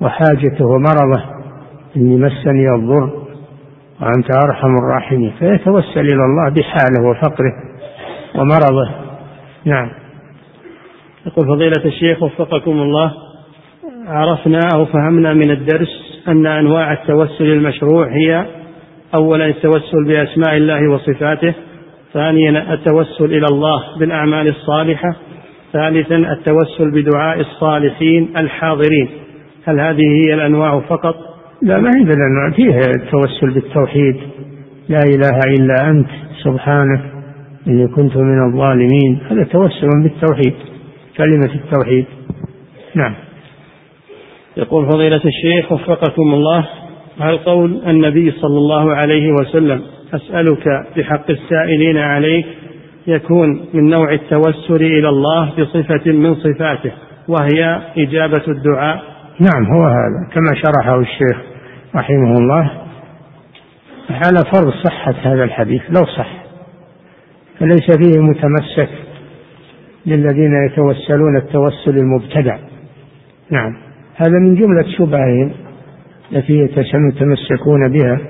وحاجته 0.00 0.66
ومرضه 0.66 1.24
إني 1.96 2.16
مسني 2.16 2.74
الضر. 2.74 3.27
وأنت 4.00 4.36
أرحم 4.48 4.76
الراحمين. 4.78 5.32
فيتوسل 5.38 6.00
إلى 6.00 6.24
الله 6.24 6.48
بحاله 6.50 7.10
وفقره 7.10 7.52
ومرضه. 8.34 8.90
نعم. 9.64 9.90
يقول 11.26 11.46
فضيلة 11.46 11.84
الشيخ 11.84 12.22
وفقكم 12.22 12.70
الله 12.70 13.12
عرفنا 14.06 14.60
أو 14.74 14.84
فهمنا 14.84 15.34
من 15.34 15.50
الدرس 15.50 16.22
أن 16.28 16.46
أنواع 16.46 16.92
التوسل 16.92 17.44
المشروع 17.44 18.06
هي 18.06 18.46
أولا 19.14 19.46
التوسل 19.46 20.04
بأسماء 20.06 20.56
الله 20.56 20.90
وصفاته 20.90 21.54
ثانيا 22.12 22.74
التوسل 22.74 23.24
إلى 23.24 23.46
الله 23.50 23.98
بالأعمال 23.98 24.48
الصالحة 24.48 25.16
ثالثا 25.72 26.16
التوسل 26.16 26.90
بدعاء 26.90 27.40
الصالحين 27.40 28.34
الحاضرين. 28.40 29.08
هل 29.64 29.80
هذه 29.80 30.06
هي 30.16 30.34
الأنواع 30.34 30.80
فقط؟ 30.80 31.27
لا 31.62 31.78
ما 31.78 31.90
هي 31.96 32.02
الأنواع 32.02 32.50
فيها 32.56 32.80
التوسل 32.96 33.54
بالتوحيد. 33.54 34.16
لا 34.88 35.00
إله 35.02 35.40
إلا 35.58 35.90
أنت 35.90 36.08
سبحانك 36.44 37.00
إني 37.66 37.88
كنت 37.88 38.16
من 38.16 38.46
الظالمين. 38.46 39.18
هذا 39.30 39.44
توسل 39.44 39.88
بالتوحيد 40.02 40.54
كلمة 41.16 41.50
التوحيد. 41.54 42.04
نعم. 42.94 43.14
يقول 44.56 44.86
فضيلة 44.86 45.20
الشيخ 45.24 45.72
وفقكم 45.72 46.34
الله 46.34 46.68
هل 47.20 47.38
قول 47.38 47.82
النبي 47.86 48.30
صلى 48.30 48.58
الله 48.58 48.94
عليه 48.94 49.32
وسلم 49.32 49.82
أسألك 50.14 50.86
بحق 50.96 51.30
السائلين 51.30 51.96
عليك 51.98 52.46
يكون 53.06 53.60
من 53.74 53.90
نوع 53.90 54.12
التوسل 54.12 54.84
إلى 54.84 55.08
الله 55.08 55.52
بصفة 55.58 56.12
من 56.12 56.34
صفاته 56.34 56.92
وهي 57.28 57.80
إجابة 57.98 58.42
الدعاء؟ 58.48 59.02
نعم 59.40 59.66
هو 59.66 59.84
هذا 59.84 60.34
كما 60.34 60.54
شرحه 60.54 61.00
الشيخ. 61.00 61.47
رحمه 61.96 62.38
الله 62.38 62.70
على 64.10 64.42
فرض 64.52 64.72
صحة 64.84 65.14
هذا 65.22 65.44
الحديث 65.44 65.82
لو 65.88 66.04
صح 66.04 66.32
فليس 67.58 67.90
فيه 67.98 68.20
متمسك 68.20 68.88
للذين 70.06 70.52
يتوسلون 70.66 71.36
التوسل 71.36 71.98
المبتدع. 71.98 72.58
نعم 73.50 73.76
هذا 74.16 74.38
من 74.40 74.54
جملة 74.54 74.84
شبههم 74.98 75.52
التي 76.32 76.52
يتمسكون 76.52 77.88
بها 77.88 78.20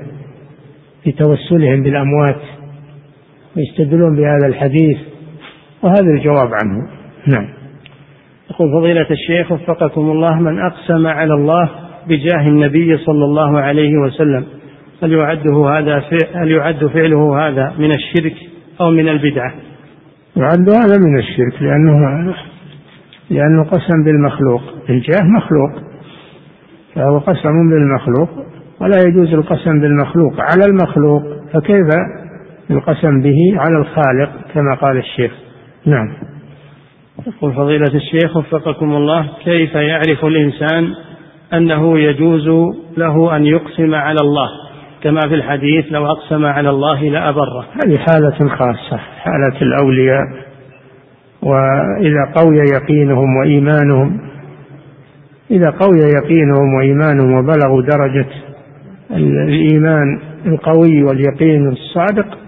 في 1.05 1.13
توسلهم 1.13 1.83
بالأموات 1.83 2.41
ويستدلون 3.57 4.17
بهذا 4.17 4.47
الحديث 4.47 4.99
وهذا 5.83 6.11
الجواب 6.17 6.51
عنه. 6.63 6.89
نعم. 7.27 7.49
يقول 8.51 8.73
فضيلة 8.81 9.07
الشيخ 9.11 9.53
وفقكم 9.53 10.01
الله 10.01 10.41
من 10.41 10.61
أقسم 10.61 11.07
على 11.07 11.35
الله 11.35 11.88
بجاه 12.07 12.49
النبي 12.49 12.97
صلى 12.97 13.25
الله 13.25 13.61
عليه 13.61 13.97
وسلم 13.99 14.45
هل 15.03 15.13
يعده 15.13 15.69
هذا 15.69 16.03
هل 16.35 16.51
يعد 16.51 16.87
فعله 16.87 17.49
هذا 17.49 17.75
من 17.79 17.91
الشرك 17.93 18.35
أو 18.81 18.91
من 18.91 19.09
البدعة؟ 19.09 19.55
يعد 20.37 20.71
هذا 20.71 20.99
من 20.99 21.19
الشرك 21.19 21.63
لأنه 21.63 22.35
لأنه 23.31 23.65
قسم 23.65 24.05
بالمخلوق 24.05 24.63
الجاه 24.91 25.23
مخلوق. 25.37 25.89
فهو 26.95 27.19
قسم 27.19 27.71
بالمخلوق 27.71 28.29
ولا 28.81 28.97
يجوز 29.09 29.35
القسم 29.35 29.81
بالمخلوق 29.81 30.41
على 30.41 30.65
المخلوق 30.69 31.23
فكيف 31.53 31.89
القسم 32.71 33.21
به 33.21 33.39
على 33.57 33.79
الخالق 33.79 34.31
كما 34.55 34.75
قال 34.75 34.97
الشيخ؟ 34.97 35.33
نعم. 35.87 36.13
يقول 37.27 37.53
فضيلة 37.55 37.95
الشيخ 37.95 38.37
وفقكم 38.37 38.93
الله 38.97 39.29
كيف 39.45 39.75
يعرف 39.75 40.25
الإنسان 40.25 40.95
أنه 41.55 41.99
يجوز 41.99 42.75
له 42.97 43.37
أن 43.37 43.45
يقسم 43.45 43.95
على 43.95 44.21
الله 44.21 44.49
كما 45.03 45.21
في 45.29 45.35
الحديث 45.35 45.85
لو 45.91 46.07
أقسم 46.07 46.47
على 46.47 46.71
الله 46.71 47.03
لأبره. 47.03 47.67
هذه 47.85 47.99
حالة 47.99 48.49
خاصة 48.49 48.97
حالة 48.97 49.63
الأولياء. 49.63 50.49
وإذا 51.43 52.33
قوي 52.37 52.57
يقينهم 52.57 53.37
وإيمانهم 53.37 54.21
إذا 55.51 55.71
قوي 55.71 55.99
يقينهم 55.99 56.75
وإيمانهم 56.75 57.33
وبلغوا 57.33 57.83
درجة 57.83 58.27
الإيمان 59.11 60.21
القوي 60.47 61.03
واليقين 61.03 61.69
الصادق 61.69 62.39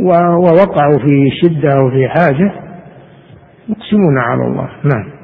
ووقعوا 0.00 0.98
في 0.98 1.30
شدة 1.42 1.72
أو 1.72 1.90
في 1.90 2.08
حاجة 2.08 2.52
يقسمون 3.68 4.18
على 4.18 4.42
الله. 4.42 4.68
نعم. 4.84 5.17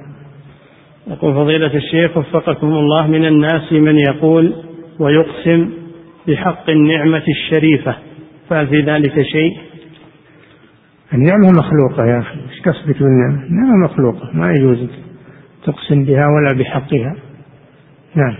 يقول 1.06 1.34
فضيلة 1.34 1.74
الشيخ 1.74 2.16
وفقكم 2.16 2.66
الله 2.66 3.06
من 3.06 3.24
الناس 3.24 3.72
من 3.72 3.98
يقول 3.98 4.54
ويقسم 4.98 5.70
بحق 6.28 6.70
النعمة 6.70 7.22
الشريفة 7.28 7.96
فهل 8.50 8.66
في 8.66 8.80
ذلك 8.80 9.22
شيء؟ 9.22 9.58
النعمة 11.14 11.50
مخلوقة 11.58 12.06
يا 12.06 12.18
أخي 12.18 12.40
إيش 12.50 12.60
قصدك 12.60 13.02
بالنعمة؟ 13.02 13.46
النعمة 13.46 13.84
مخلوقة 13.84 14.30
ما 14.34 14.52
يجوز 14.52 14.88
تقسم 15.64 16.04
بها 16.04 16.26
ولا 16.26 16.58
بحقها 16.58 17.16
نعم 18.14 18.36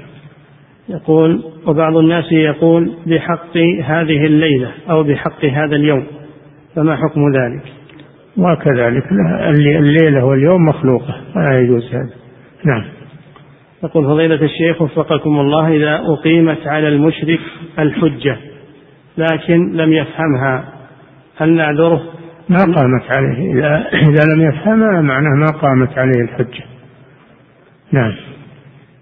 يقول 0.89 1.45
وبعض 1.67 1.97
الناس 1.97 2.33
يقول 2.33 2.93
بحق 3.07 3.57
هذه 3.85 4.27
الليلة 4.27 4.71
أو 4.91 5.03
بحق 5.03 5.45
هذا 5.45 5.77
اليوم 5.77 6.05
فما 6.77 6.97
حكم 6.97 7.33
ذلك 7.33 7.73
وكذلك 8.37 9.05
الليلة 9.79 10.25
واليوم 10.25 10.65
مخلوقة 10.65 11.21
لا 11.37 11.61
يجوز 11.61 11.95
هذا 11.95 12.24
نعم. 12.65 12.85
يقول 13.85 14.05
فضيلة 14.05 14.43
الشيخ 14.43 14.83
وفقكم 14.83 15.41
الله 15.41 15.69
إذا 15.69 16.01
أقيمت 16.07 16.67
على 16.67 16.89
المشرك 16.89 17.41
الحجة 17.79 18.37
لكن 19.19 19.73
لم 19.73 19.93
يفهمها 19.93 20.65
هل 21.37 21.51
نعذره؟ 21.51 22.03
ما 22.49 22.59
قامت 22.59 23.17
عليه. 23.17 23.53
إذا, 23.53 23.87
إذا 24.11 24.35
لم 24.35 24.49
يفهمها 24.49 25.01
معناه 25.01 25.37
ما 25.37 25.47
قامت 25.47 25.99
عليه 25.99 26.23
الحجة. 26.23 26.65
نعم. 27.93 28.13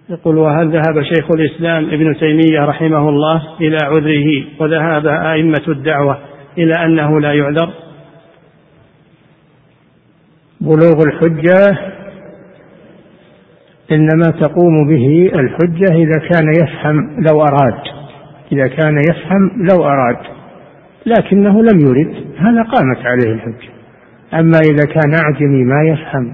يقول 0.09 0.39
وهل 0.39 0.71
ذهب 0.71 1.03
شيخ 1.03 1.31
الإسلام 1.31 1.85
ابن 1.85 2.17
تيمية 2.17 2.65
رحمه 2.65 3.09
الله 3.09 3.43
إلى 3.61 3.77
عذره 3.83 4.45
وذهب 4.61 5.07
أئمة 5.07 5.65
الدعوة 5.69 6.19
إلى 6.59 6.85
أنه 6.85 7.21
لا 7.21 7.33
يعذر؟ 7.33 7.71
بلوغ 10.61 11.03
الحجة 11.07 11.93
إنما 13.93 14.30
تقوم 14.40 14.88
به 14.88 15.30
الحجة 15.34 15.95
إذا 15.95 16.18
كان 16.18 16.53
يفهم 16.62 17.24
لو 17.30 17.43
أراد. 17.43 17.80
إذا 18.53 18.66
كان 18.66 19.01
يفهم 19.11 19.66
لو 19.72 19.84
أراد. 19.84 20.16
لكنه 21.07 21.62
لم 21.62 21.80
يرد. 21.80 22.14
هذا 22.38 22.62
قامت 22.62 23.07
عليه 23.07 23.32
الحجة. 23.32 23.72
أما 24.34 24.59
إذا 24.70 24.84
كان 24.84 25.14
أعجمي 25.24 25.64
ما 25.64 25.82
يفهم 25.82 26.32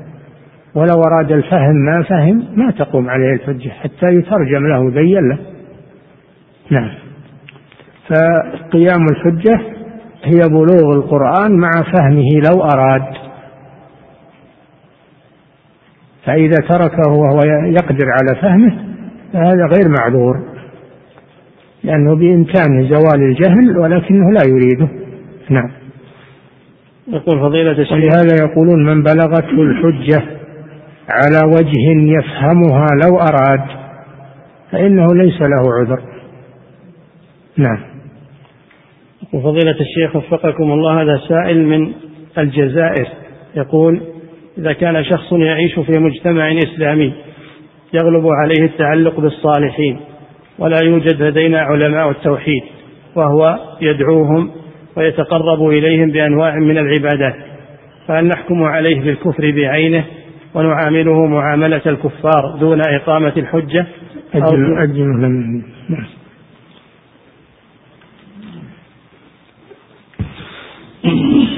ولو 0.75 1.03
أراد 1.03 1.33
الفهم 1.33 1.77
ما 1.77 2.03
فهم 2.03 2.45
ما 2.57 2.71
تقوم 2.71 3.11
عليه 3.11 3.33
الحجة 3.33 3.69
حتى 3.69 4.07
يترجم 4.07 4.67
له 4.67 4.91
بين 4.91 5.29
له. 5.29 5.39
نعم. 6.71 6.91
فقيام 8.09 9.07
الحجة 9.11 9.61
هي 10.25 10.41
بلوغ 10.49 10.97
القرآن 10.97 11.57
مع 11.57 11.71
فهمه 11.71 12.29
لو 12.51 12.63
أراد. 12.63 13.28
فإذا 16.29 16.57
تركه 16.69 17.11
وهو 17.11 17.41
يقدر 17.65 18.07
على 18.11 18.41
فهمه 18.43 18.79
فهذا 19.33 19.67
غير 19.67 19.89
معذور. 19.99 20.37
لأنه 21.85 22.17
بإمكانه 22.17 22.89
زوال 22.89 23.23
الجهل 23.23 23.79
ولكنه 23.79 24.33
لا 24.33 24.41
يريده. 24.49 24.89
نعم. 25.51 25.71
يقول 27.09 27.41
فضيلة 27.41 27.73
الشيخ 27.73 27.93
ولهذا 27.93 28.37
يقولون 28.45 28.85
من 28.85 29.03
بلغته 29.03 29.63
الحجة 29.63 30.23
على 31.09 31.53
وجه 31.55 32.19
يفهمها 32.19 32.87
لو 33.05 33.17
أراد 33.17 33.65
فإنه 34.71 35.07
ليس 35.15 35.41
له 35.41 35.63
عذر. 35.81 36.03
نعم. 37.57 37.79
وفضيلة 39.33 39.77
الشيخ 39.81 40.17
وفقكم 40.17 40.73
الله 40.73 41.03
هذا 41.03 41.21
سائل 41.29 41.67
من 41.67 41.93
الجزائر. 42.39 43.09
يقول 43.57 44.18
إذا 44.59 44.73
كان 44.73 45.05
شخص 45.05 45.33
يعيش 45.33 45.79
في 45.79 45.99
مجتمع 45.99 46.53
إسلامي 46.53 47.13
يغلب 47.93 48.27
عليه 48.27 48.65
التعلق 48.65 49.21
بالصالحين 49.21 50.01
ولا 50.59 50.85
يوجد 50.85 51.23
لدينا 51.23 51.61
علماء 51.61 52.11
التوحيد 52.11 52.63
وهو 53.15 53.59
يدعوهم 53.81 54.51
ويتقرب 54.97 55.69
إليهم 55.69 56.11
بأنواع 56.11 56.55
من 56.55 56.79
العبادات 56.79 57.35
فهل 58.09 58.25
نحكم 58.25 58.63
عليه 58.63 59.01
بالكفر 59.01 59.51
بعينه 59.51 60.05
ونعامله 60.55 61.27
معاملة 61.27 61.83
الكفار 61.87 62.57
دون 62.61 62.81
إقامة 62.81 63.33
الحجة؟ 63.37 63.87
أجل 64.35 64.79
أجل 64.79 65.63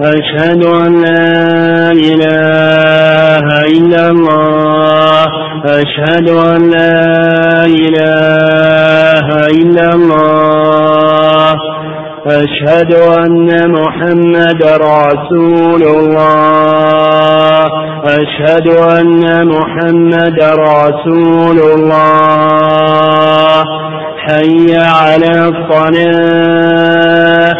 أشهد 0.00 0.64
أن 0.64 1.02
لا 1.02 1.92
إله 1.92 3.44
إلا 3.78 4.08
الله. 4.08 5.26
أشهد 5.64 6.28
أن 6.28 6.70
لا 6.70 7.64
إله 7.64 9.46
إلا 9.46 9.94
الله. 9.94 11.54
أشهد 12.26 12.94
أن 12.94 13.70
محمد 13.70 14.64
رسول 14.64 15.82
الله. 15.82 17.64
أشهد 18.04 18.68
أن 18.68 19.48
محمد 19.48 20.42
رسول 20.42 21.58
الله. 21.58 23.64
حي 24.28 24.76
على 24.76 25.48
الصلاة. 25.48 27.59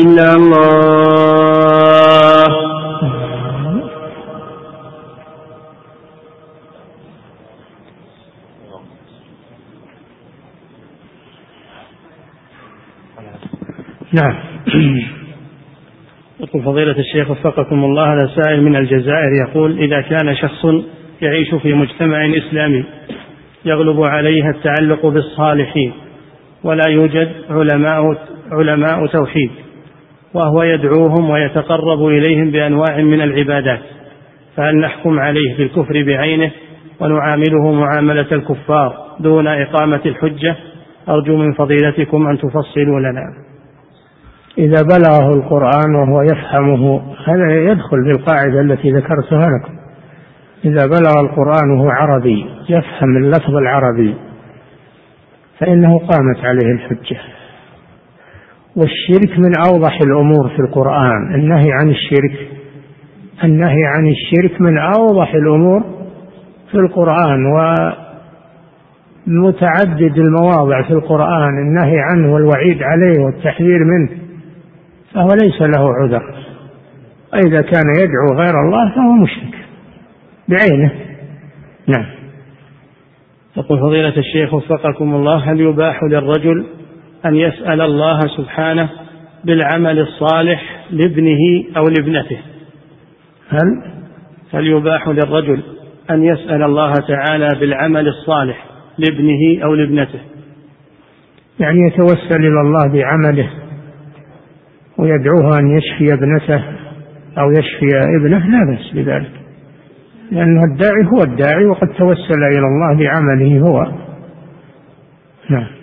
إلا 0.00 0.34
الله. 0.34 0.90
نعم. 14.12 14.34
يقول 16.40 16.62
فضيلة 16.62 16.98
الشيخ 16.98 17.30
وفقكم 17.30 17.84
الله 17.84 18.14
هذا 18.14 18.30
سائل 18.36 18.62
من 18.62 18.76
الجزائر 18.76 19.32
يقول 19.48 19.78
إذا 19.78 20.00
كان 20.00 20.36
شخص 20.36 20.66
يعيش 21.22 21.54
في 21.54 21.74
مجتمع 21.74 22.26
إسلامي 22.36 22.84
يغلب 23.64 24.02
عليه 24.02 24.50
التعلق 24.50 25.06
بالصالحين 25.06 25.92
ولا 26.64 26.88
يوجد 26.88 27.32
علماء 27.50 28.16
علماء 28.50 29.06
توحيد 29.06 29.50
وهو 30.34 30.62
يدعوهم 30.62 31.30
ويتقرب 31.30 32.06
إليهم 32.06 32.50
بأنواع 32.50 32.96
من 32.96 33.20
العبادات 33.20 33.80
فهل 34.56 34.76
نحكم 34.76 35.20
عليه 35.20 35.56
بالكفر 35.56 36.02
بعينه 36.06 36.50
ونعامله 37.00 37.72
معاملة 37.72 38.26
الكفار 38.32 39.10
دون 39.20 39.46
إقامة 39.46 40.00
الحجة؟ 40.06 40.56
أرجو 41.08 41.36
من 41.36 41.52
فضيلتكم 41.52 42.26
أن 42.26 42.38
تفصلوا 42.38 43.00
لنا. 43.00 43.22
إذا 44.58 44.82
بلغه 44.82 45.34
القرآن 45.34 45.94
وهو 45.94 46.22
يفهمه 46.22 47.02
هذا 47.26 47.72
يدخل 47.72 47.96
في 48.04 48.20
القاعدة 48.20 48.60
التي 48.60 48.90
ذكرتها 48.90 49.48
لكم. 49.48 49.72
إذا 50.64 50.86
بلغ 50.86 51.20
القرآن 51.20 51.70
وهو 51.70 51.88
عربي 51.88 52.46
يفهم 52.68 53.16
اللفظ 53.16 53.56
العربي 53.56 54.14
فإنه 55.58 55.98
قامت 55.98 56.44
عليه 56.44 56.72
الحجة. 56.72 57.20
والشرك 58.80 59.38
من 59.38 59.52
أوضح 59.68 59.98
الأمور 60.06 60.48
في 60.48 60.58
القرآن. 60.58 61.34
النهي 61.34 61.72
عن 61.72 61.90
الشرك. 61.90 62.48
النهي 63.44 63.84
عن 63.84 64.06
الشرك 64.06 64.60
من 64.60 64.78
أوضح 64.78 65.34
الأمور 65.34 65.84
في 66.70 66.78
القرآن 66.78 67.46
ومتعدد 69.26 70.18
المواضع 70.18 70.82
في 70.82 70.90
القرآن. 70.90 71.58
النهي 71.58 71.98
عنه 72.00 72.32
والوعيد 72.34 72.82
عليه 72.82 73.20
والتحذير 73.24 73.84
منه 73.84 74.08
فهو 75.14 75.28
ليس 75.42 75.62
له 75.62 75.94
عذر. 75.94 76.34
وإذا 77.32 77.62
كان 77.62 77.84
يدعو 77.98 78.38
غير 78.38 78.60
الله 78.60 78.94
فهو 78.94 79.12
مشرك. 79.12 79.54
بعينه. 80.48 80.90
نعم. 81.86 82.06
يقول 83.56 83.78
فضيلة 83.78 84.16
الشيخ 84.16 84.54
وفقكم 84.54 85.14
الله 85.14 85.52
هل 85.52 85.60
يباح 85.60 86.02
للرجل 86.04 86.66
أن 87.26 87.36
يسأل 87.36 87.80
الله 87.80 88.18
سبحانه 88.36 88.88
بالعمل 89.44 89.98
الصالح 89.98 90.86
لابنه 90.90 91.64
أو 91.76 91.84
لابنته. 91.88 92.38
هل؟ 93.48 93.82
هل 94.54 94.66
يباح 94.66 95.08
للرجل 95.08 95.62
أن 96.10 96.24
يسأل 96.24 96.62
الله 96.62 96.92
تعالى 97.08 97.48
بالعمل 97.60 98.08
الصالح 98.08 98.64
لابنه 98.98 99.64
أو 99.64 99.74
لابنته. 99.74 100.20
يعني 101.60 101.78
يتوسل 101.86 102.40
إلى 102.40 102.60
الله 102.60 102.92
بعمله 102.92 103.50
ويدعوه 104.98 105.58
أن 105.58 105.78
يشفي 105.78 106.14
ابنته 106.14 106.64
أو 107.38 107.50
يشفي 107.50 107.88
ابنه 108.20 108.46
لا 108.46 108.64
بأس 108.64 108.94
بذلك. 108.94 109.32
لأن 110.30 110.62
الداعي 110.72 111.04
هو 111.12 111.22
الداعي 111.22 111.66
وقد 111.66 111.88
توسل 111.88 112.42
إلى 112.52 112.66
الله 112.66 112.98
بعمله 112.98 113.60
هو. 113.60 113.92
نعم. 115.50 115.79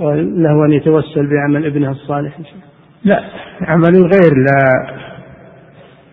له 0.00 0.64
أن 0.64 0.72
يتوسل 0.72 1.26
بعمل 1.26 1.66
ابنه 1.66 1.90
الصالح 1.90 2.38
لا 3.04 3.24
عمل 3.60 3.96
الغير 3.96 4.34
لا 4.34 4.86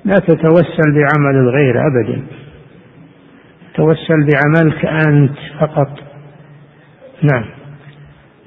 لا 0.06 0.16
تتوسل 0.16 0.94
بعمل 0.94 1.36
الغير 1.36 1.76
أبدا. 1.88 2.22
توسل 3.76 4.28
بعملك 4.28 4.86
أنت 4.86 5.38
فقط. 5.60 5.90
نعم. 7.32 7.46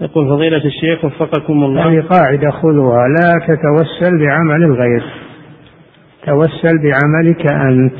يقول 0.01 0.28
فضيلة 0.28 0.64
الشيخ 0.64 1.05
وفقكم 1.05 1.64
الله. 1.64 1.89
هذه 1.89 2.01
قاعدة 2.01 2.51
خذوها. 2.51 3.09
لا 3.09 3.47
تتوسل 3.47 4.18
بعمل 4.18 4.62
الغير. 4.62 5.05
توسل 6.26 6.78
بعملك 6.78 7.53
أنت. 7.53 7.99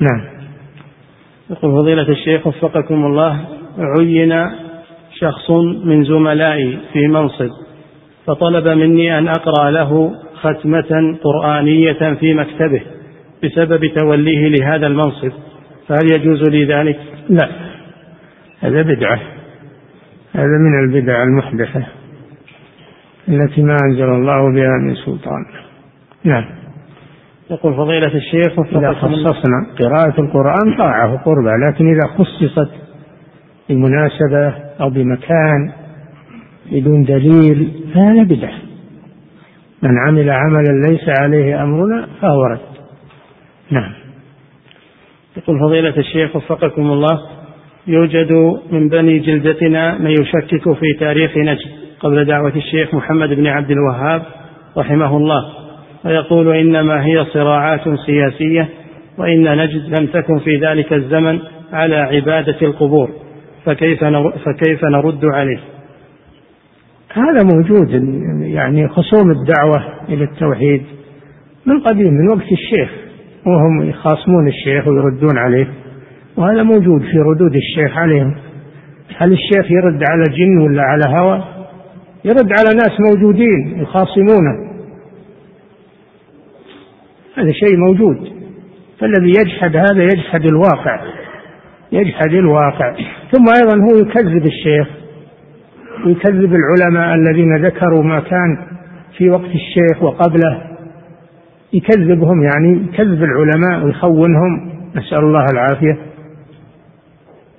نعم. 0.00 0.24
يقول 1.50 1.72
فضيلة 1.72 2.08
الشيخ 2.08 2.46
وفقكم 2.46 3.06
الله. 3.06 3.40
عين 3.78 4.32
شخص 5.20 5.50
من 5.84 6.04
زملائي 6.04 6.78
في 6.92 7.08
منصب 7.08 7.50
فطلب 8.26 8.68
مني 8.68 9.18
أن 9.18 9.28
أقرأ 9.28 9.70
له 9.70 10.12
ختمة 10.34 11.18
قرآنية 11.22 12.14
في 12.20 12.34
مكتبه 12.34 12.82
بسبب 13.44 13.86
توليه 13.86 14.48
لهذا 14.48 14.86
المنصب. 14.86 15.32
فهل 15.88 16.12
يجوز 16.12 16.50
لي 16.50 16.64
ذلك؟ 16.64 16.98
لا 17.28 17.48
هذا 18.60 18.82
بدعة 18.82 19.20
هذا 20.34 20.58
من 20.60 20.84
البدع 20.84 21.22
المحدثة 21.22 21.86
التي 23.28 23.62
ما 23.62 23.76
أنزل 23.84 24.08
الله 24.08 24.52
بها 24.52 24.78
من 24.82 24.94
سلطان. 24.94 25.44
نعم. 26.24 26.44
يقول 27.50 27.74
فضيلة 27.74 28.14
الشيخ 28.14 28.58
إذا 28.58 28.92
خصصنا 28.92 29.66
قراءة 29.78 30.20
القرآن 30.20 30.76
طاعة 30.78 31.12
وقربة 31.12 31.50
لكن 31.68 31.86
إذا 31.88 32.06
خصصت 32.06 32.85
بمناسبة 33.68 34.54
أو 34.80 34.90
بمكان 34.90 35.72
بدون 36.72 37.04
دليل 37.04 37.70
فهذا 37.94 38.22
بدعة. 38.22 38.58
من 39.82 39.90
عمل 40.06 40.30
عملا 40.30 40.88
ليس 40.88 41.20
عليه 41.20 41.62
أمرنا 41.62 42.08
فهو 42.20 42.44
رد. 42.44 42.58
نعم. 43.70 43.92
يقول 45.36 45.60
فضيلة 45.60 45.96
الشيخ 45.96 46.36
وفقكم 46.36 46.82
الله 46.82 47.20
يوجد 47.86 48.32
من 48.70 48.88
بني 48.88 49.18
جلدتنا 49.18 49.98
من 49.98 50.10
يشكك 50.10 50.72
في 50.72 50.92
تاريخ 51.00 51.36
نجد 51.36 51.86
قبل 52.00 52.24
دعوة 52.24 52.52
الشيخ 52.56 52.94
محمد 52.94 53.28
بن 53.28 53.46
عبد 53.46 53.70
الوهاب 53.70 54.22
رحمه 54.76 55.16
الله 55.16 55.42
ويقول 56.04 56.56
إنما 56.56 57.06
هي 57.06 57.24
صراعات 57.24 57.80
سياسية 58.06 58.68
وإن 59.18 59.56
نجد 59.56 60.00
لم 60.00 60.06
تكن 60.06 60.38
في 60.38 60.56
ذلك 60.56 60.92
الزمن 60.92 61.38
على 61.72 61.96
عبادة 61.96 62.56
القبور. 62.62 63.10
فكيف 63.66 64.04
فكيف 64.44 64.84
نرد 64.84 65.24
عليه؟ 65.24 65.60
هذا 67.12 67.48
موجود 67.54 67.90
يعني 68.40 68.88
خصوم 68.88 69.30
الدعوة 69.30 69.84
إلى 70.08 70.24
التوحيد 70.24 70.82
من 71.66 71.80
قديم 71.80 72.14
من 72.14 72.28
وقت 72.28 72.52
الشيخ 72.52 72.90
وهم 73.46 73.88
يخاصمون 73.88 74.48
الشيخ 74.48 74.88
ويردون 74.88 75.38
عليه 75.38 75.68
وهذا 76.36 76.62
موجود 76.62 77.02
في 77.02 77.18
ردود 77.18 77.56
الشيخ 77.56 77.98
عليهم. 77.98 78.36
هل 79.16 79.32
الشيخ 79.32 79.70
يرد 79.70 80.02
على 80.10 80.24
جن 80.30 80.58
ولا 80.58 80.82
على 80.82 81.02
هوى؟ 81.20 81.44
يرد 82.24 82.52
على 82.58 82.74
ناس 82.74 82.92
موجودين 83.10 83.80
يخاصمونه. 83.80 84.66
هذا 87.36 87.52
شيء 87.52 87.76
موجود. 87.76 88.32
فالذي 88.98 89.28
يجحد 89.28 89.76
هذا 89.76 90.02
يجحد 90.02 90.46
الواقع. 90.46 91.00
يجحد 91.92 92.32
الواقع. 92.32 92.94
ثم 93.32 93.44
أيضا 93.60 93.84
هو 93.84 93.98
يكذب 93.98 94.46
الشيخ 94.46 94.88
ويكذب 96.06 96.54
العلماء 96.54 97.14
الذين 97.14 97.56
ذكروا 97.56 98.02
ما 98.02 98.20
كان 98.20 98.58
في 99.18 99.30
وقت 99.30 99.50
الشيخ 99.54 100.02
وقبله. 100.02 100.62
يكذبهم 101.72 102.42
يعني 102.42 102.82
يكذب 102.92 103.22
العلماء 103.22 103.84
ويخونهم. 103.84 104.72
نسأل 104.96 105.18
الله 105.18 105.44
العافية. 105.52 105.98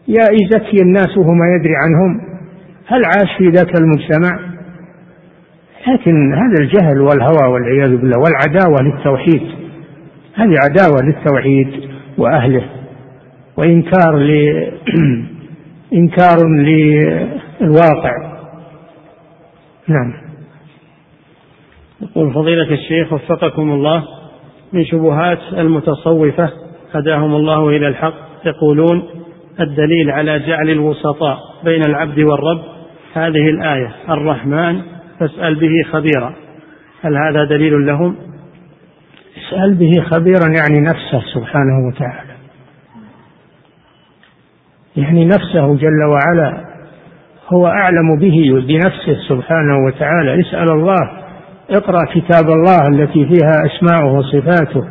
يا 0.08 0.24
يزكي 0.32 0.82
الناس 0.82 1.18
وهو 1.18 1.34
ما 1.34 1.46
يدري 1.56 1.74
عنهم. 1.76 2.22
هل 2.88 3.06
عاش 3.06 3.38
في 3.38 3.50
ذاك 3.50 3.80
المجتمع؟ 3.80 4.40
لكن 5.88 6.34
هذا 6.34 6.56
الجهل 6.60 7.02
والهوى 7.02 7.54
والعياذ 7.54 7.98
بالله 7.98 8.18
والعداوة 8.20 8.78
للتوحيد. 8.82 9.42
هذه 10.36 10.56
عداوة 10.64 11.02
للتوحيد 11.04 11.90
وأهله. 12.18 12.77
وإنكار 13.58 14.18
ل 14.18 14.32
إنكار 15.94 16.38
للواقع. 16.48 18.12
نعم. 19.88 20.14
يقول 22.02 22.34
فضيلة 22.34 22.72
الشيخ 22.74 23.14
وفقكم 23.14 23.72
الله 23.72 24.04
من 24.74 24.86
شبهات 24.86 25.40
المتصوفة 25.54 26.50
هداهم 26.94 27.36
الله 27.36 27.70
إلى 27.70 27.88
الحق 27.88 28.14
يقولون 28.46 29.04
الدليل 29.60 30.12
على 30.12 30.40
جعل 30.40 30.70
الوسطاء 30.70 31.38
بين 31.64 31.82
العبد 31.86 32.20
والرب 32.20 32.62
هذه 33.14 33.50
الآية 33.50 33.96
الرحمن 34.10 34.82
فاسأل 35.20 35.56
به 35.56 35.92
خبيرا. 35.92 36.34
هل 37.02 37.18
هذا 37.18 37.44
دليل 37.44 37.86
لهم؟ 37.86 38.16
اسأل 39.38 39.76
به 39.76 40.02
خبيرا 40.02 40.48
يعني 40.48 40.80
نفسه 40.80 41.22
سبحانه 41.34 41.88
وتعالى. 41.88 42.27
يعني 44.98 45.26
نفسه 45.26 45.76
جل 45.76 46.04
وعلا 46.04 46.66
هو 47.54 47.68
أعلم 47.68 48.20
به 48.20 48.66
بنفسه 48.68 49.18
سبحانه 49.30 49.86
وتعالى. 49.86 50.42
اسأل 50.42 50.72
الله 50.72 51.12
اقرأ 51.70 52.06
كتاب 52.06 52.50
الله 52.50 52.88
التي 52.88 53.26
فيها 53.26 53.66
أسماؤه 53.66 54.14
وصفاته. 54.14 54.88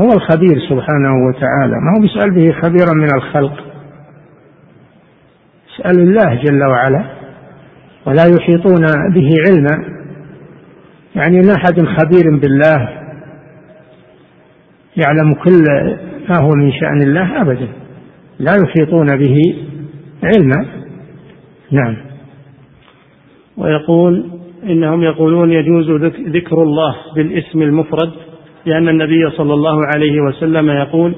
هو 0.00 0.08
الخبير 0.12 0.58
سبحانه 0.68 1.14
وتعالى. 1.28 1.74
ما 1.74 1.96
هو 1.96 2.00
بيسأل 2.00 2.30
به 2.30 2.52
خبيرا 2.52 2.94
من 2.94 3.08
الخلق. 3.14 3.64
اسأل 5.74 6.00
الله 6.00 6.34
جل 6.34 6.64
وعلا 6.64 7.04
ولا 8.06 8.24
يحيطون 8.38 8.82
به 9.14 9.30
علما. 9.48 9.84
يعني 11.16 11.40
لا 11.40 11.54
أحد 11.56 11.80
خبير 11.80 12.38
بالله. 12.40 12.88
يعلم 14.96 15.34
كل 15.34 15.64
ما 16.28 16.36
هو 16.40 16.48
من 16.56 16.72
شأن 16.72 17.02
الله 17.02 17.42
أبدا. 17.42 17.68
لا 18.40 18.52
يحيطون 18.64 19.16
به 19.16 19.36
علما. 20.22 20.66
نعم. 21.70 21.96
ويقول 23.56 24.24
إنهم 24.64 25.02
يقولون 25.02 25.52
يجوز 25.52 25.90
ذكر 26.28 26.62
الله 26.62 26.94
بالاسم 27.16 27.62
المفرد 27.62 28.12
لأن 28.66 28.88
النبي 28.88 29.30
صلى 29.30 29.54
الله 29.54 29.86
عليه 29.94 30.20
وسلم 30.20 30.70
يقول 30.70 31.14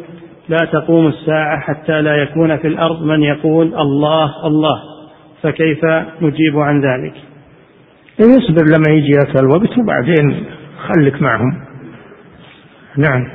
لا 0.49 0.59
تقوم 0.73 1.07
الساعة 1.07 1.61
حتى 1.61 2.03
لا 2.03 2.17
يكون 2.17 2.57
في 2.57 2.69
الأرض 2.69 3.03
من 3.03 3.23
يقول 3.23 3.75
الله 3.75 4.47
الله. 4.47 4.83
فكيف 5.43 5.85
نجيب 6.23 6.59
عن 6.59 6.81
ذلك؟ 6.81 7.15
يصبر 8.21 8.65
لما 8.65 8.97
يجي 8.97 9.13
ذاك 9.13 9.43
الوقت 9.43 9.79
وبعدين 9.79 10.45
خلك 10.89 11.23
معهم. 11.23 11.53
نعم. 12.97 13.29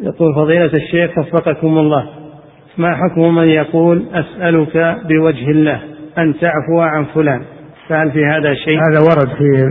يقول 0.00 0.34
فضيلة 0.34 0.72
الشيخ 0.74 1.18
وفقكم 1.18 1.78
الله. 1.78 2.17
ما 2.78 2.96
حكم 2.96 3.34
من 3.34 3.48
يقول 3.48 4.04
أسألك 4.12 4.96
بوجه 5.08 5.50
الله 5.50 5.80
أن 6.18 6.34
تعفو 6.40 6.80
عن 6.80 7.04
فلان؟ 7.04 7.40
فهل 7.88 8.10
في 8.12 8.24
هذا 8.24 8.54
شيء؟ 8.54 8.78
هذا 8.90 9.00
ورد 9.00 9.28
في 9.38 9.64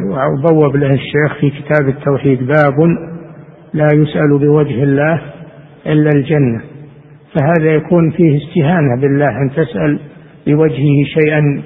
بوب 0.51 0.75
له 0.75 0.93
الشيخ 0.93 1.39
في 1.39 1.49
كتاب 1.49 1.87
التوحيد 1.87 2.39
باب 2.47 2.75
لا 3.73 3.87
يسأل 3.93 4.39
بوجه 4.39 4.83
الله 4.83 5.21
إلا 5.85 6.09
الجنة. 6.15 6.61
فهذا 7.35 7.75
يكون 7.75 8.11
فيه 8.11 8.37
استهانة 8.37 9.01
بالله 9.01 9.29
أن 9.29 9.49
تسأل 9.51 9.99
بوجهه 10.47 11.03
شيئا 11.05 11.61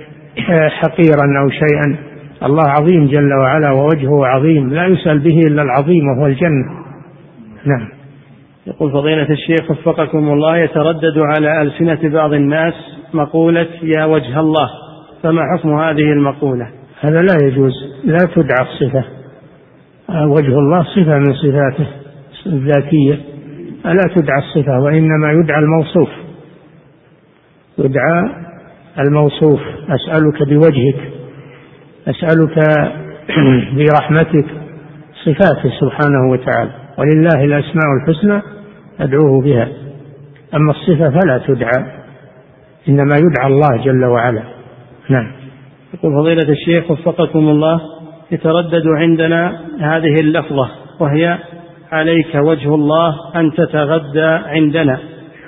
حقيرا 0.70 1.40
أو 1.44 1.50
شيئا. 1.50 1.98
الله 2.44 2.70
عظيم 2.70 3.08
جل 3.08 3.34
وعلا 3.34 3.72
ووجهه 3.72 4.26
عظيم 4.26 4.70
لا 4.70 4.86
يسأل 4.86 5.20
به 5.20 5.40
إلا 5.48 5.62
العظيم 5.62 6.08
وهو 6.08 6.26
الجنة. 6.26 6.66
نعم. 7.66 8.01
يقول 8.68 8.92
فضيلة 8.92 9.30
الشيخ 9.30 9.72
وفقكم 9.72 10.34
الله 10.34 10.58
يتردد 10.58 11.18
على 11.18 11.62
ألسنة 11.62 12.14
بعض 12.14 12.34
الناس 12.34 12.74
مقولة 13.14 13.68
يا 13.82 14.06
وجه 14.06 14.40
الله 14.40 14.70
فما 15.24 15.42
حكم 15.58 15.74
هذه 15.80 16.12
المقولة؟ 16.14 16.68
هذا 17.00 17.22
لا 17.22 17.48
يجوز 17.48 17.72
لا 18.04 18.18
تدعى 18.36 18.68
الصفة. 18.68 19.04
وجه 20.10 20.60
الله 20.60 20.84
صفة 20.84 21.18
من 21.18 21.34
صفاته 21.34 21.88
الذاتية. 22.46 23.20
ألا 23.86 24.04
تدعى 24.16 24.40
الصفة 24.40 24.80
وإنما 24.80 25.32
يدعى 25.32 25.60
الموصوف. 25.60 26.10
يدعى 27.78 28.30
الموصوف. 29.00 29.62
أسألك 29.90 30.44
بوجهك 30.50 31.12
أسألك 32.08 32.58
برحمتك 33.78 34.46
صفاته 35.26 35.70
سبحانه 35.80 36.32
وتعالى. 36.32 36.81
ولله 37.02 37.44
الأسماء 37.44 37.86
الحسنى 38.02 38.42
أدعوه 39.00 39.42
بها. 39.42 39.68
أما 40.56 40.72
الصفة 40.72 41.10
فلا 41.10 41.42
تدعى 41.48 41.86
إنما 42.90 43.16
يدعى 43.16 43.48
الله 43.48 43.84
جل 43.86 44.06
وعلا. 44.06 44.44
نعم. 45.10 45.32
يقول 45.94 46.14
فضيلة 46.14 46.50
الشيخ 46.50 46.92
وفقكم 46.92 47.40
الله 47.40 47.82
يتردد 48.32 48.88
عندنا 48.88 49.62
هذه 49.80 50.20
اللفظة 50.20 50.70
وهي 51.00 51.38
عليك 51.92 52.36
وجه 52.36 52.76
الله 52.76 53.16
أن 53.36 53.52
تتغدى 53.54 54.30
عندنا. 54.46 55.00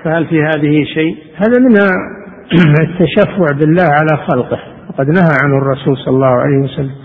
فهل 0.03 0.25
في 0.25 0.41
هذه 0.41 0.83
شيء؟ 0.93 1.17
هذا 1.35 1.59
من 1.59 1.77
التشفع 2.81 3.45
بالله 3.59 3.83
على 3.83 4.25
خلقه. 4.27 4.59
وقد 4.89 5.07
نهى 5.07 5.37
عنه 5.43 5.57
الرسول 5.57 5.97
صلى 5.97 6.15
الله 6.15 6.27
عليه 6.27 6.57
وسلم 6.63 6.95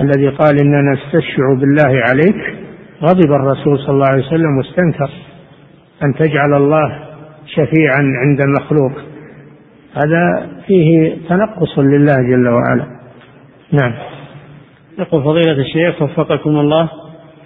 الذي 0.00 0.28
قال 0.28 0.60
إننا 0.60 0.92
نستشفع 0.92 1.54
بالله 1.60 2.02
عليك 2.10 2.63
غضب 3.04 3.32
الرسول 3.32 3.78
صلى 3.78 3.94
الله 3.94 4.08
عليه 4.10 4.26
وسلم 4.26 4.58
واستنكر 4.58 5.10
أن 6.02 6.14
تجعل 6.14 6.54
الله 6.54 6.98
شفيعا 7.46 8.02
عند 8.02 8.40
مخلوق 8.60 8.92
هذا 9.94 10.50
فيه 10.66 11.16
تنقص 11.28 11.78
لله 11.78 12.14
جل 12.14 12.48
وعلا. 12.48 12.86
نعم. 13.72 13.94
يقول 14.98 15.22
فضيلة 15.22 15.52
الشيخ 15.52 16.02
وفقكم 16.02 16.50
الله 16.50 16.88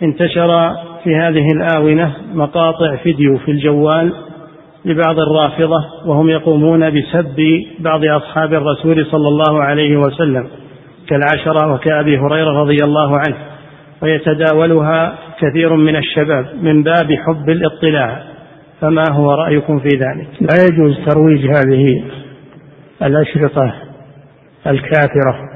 انتشر 0.03 0.71
في 1.05 1.17
هذه 1.17 1.53
الآونة 1.53 2.17
مقاطع 2.35 2.97
فيديو 2.97 3.39
في 3.39 3.51
الجوال 3.51 4.13
لبعض 4.85 5.19
الرافضة 5.19 5.85
وهم 6.07 6.29
يقومون 6.29 6.91
بسب 6.91 7.63
بعض 7.79 8.05
أصحاب 8.05 8.55
الرسول 8.55 9.07
صلى 9.07 9.29
الله 9.29 9.63
عليه 9.63 9.97
وسلم 9.97 10.49
كالعشرة 11.09 11.75
وكأبي 11.75 12.19
هريرة 12.19 12.51
رضي 12.63 12.77
الله 12.85 13.19
عنه 13.19 13.37
ويتداولها 14.03 15.19
كثير 15.41 15.77
من 15.77 15.97
الشباب 15.97 16.47
من 16.63 16.83
باب 16.83 17.13
حب 17.13 17.51
الاطلاع 17.51 18.23
فما 18.81 19.05
هو 19.13 19.35
رأيكم 19.35 19.79
في 19.79 19.89
ذلك؟ 19.89 20.29
لا 20.41 20.65
يجوز 20.73 20.99
ترويج 21.07 21.47
هذه 21.47 22.05
الأشرطة 23.03 23.75
الكافرة 24.67 25.49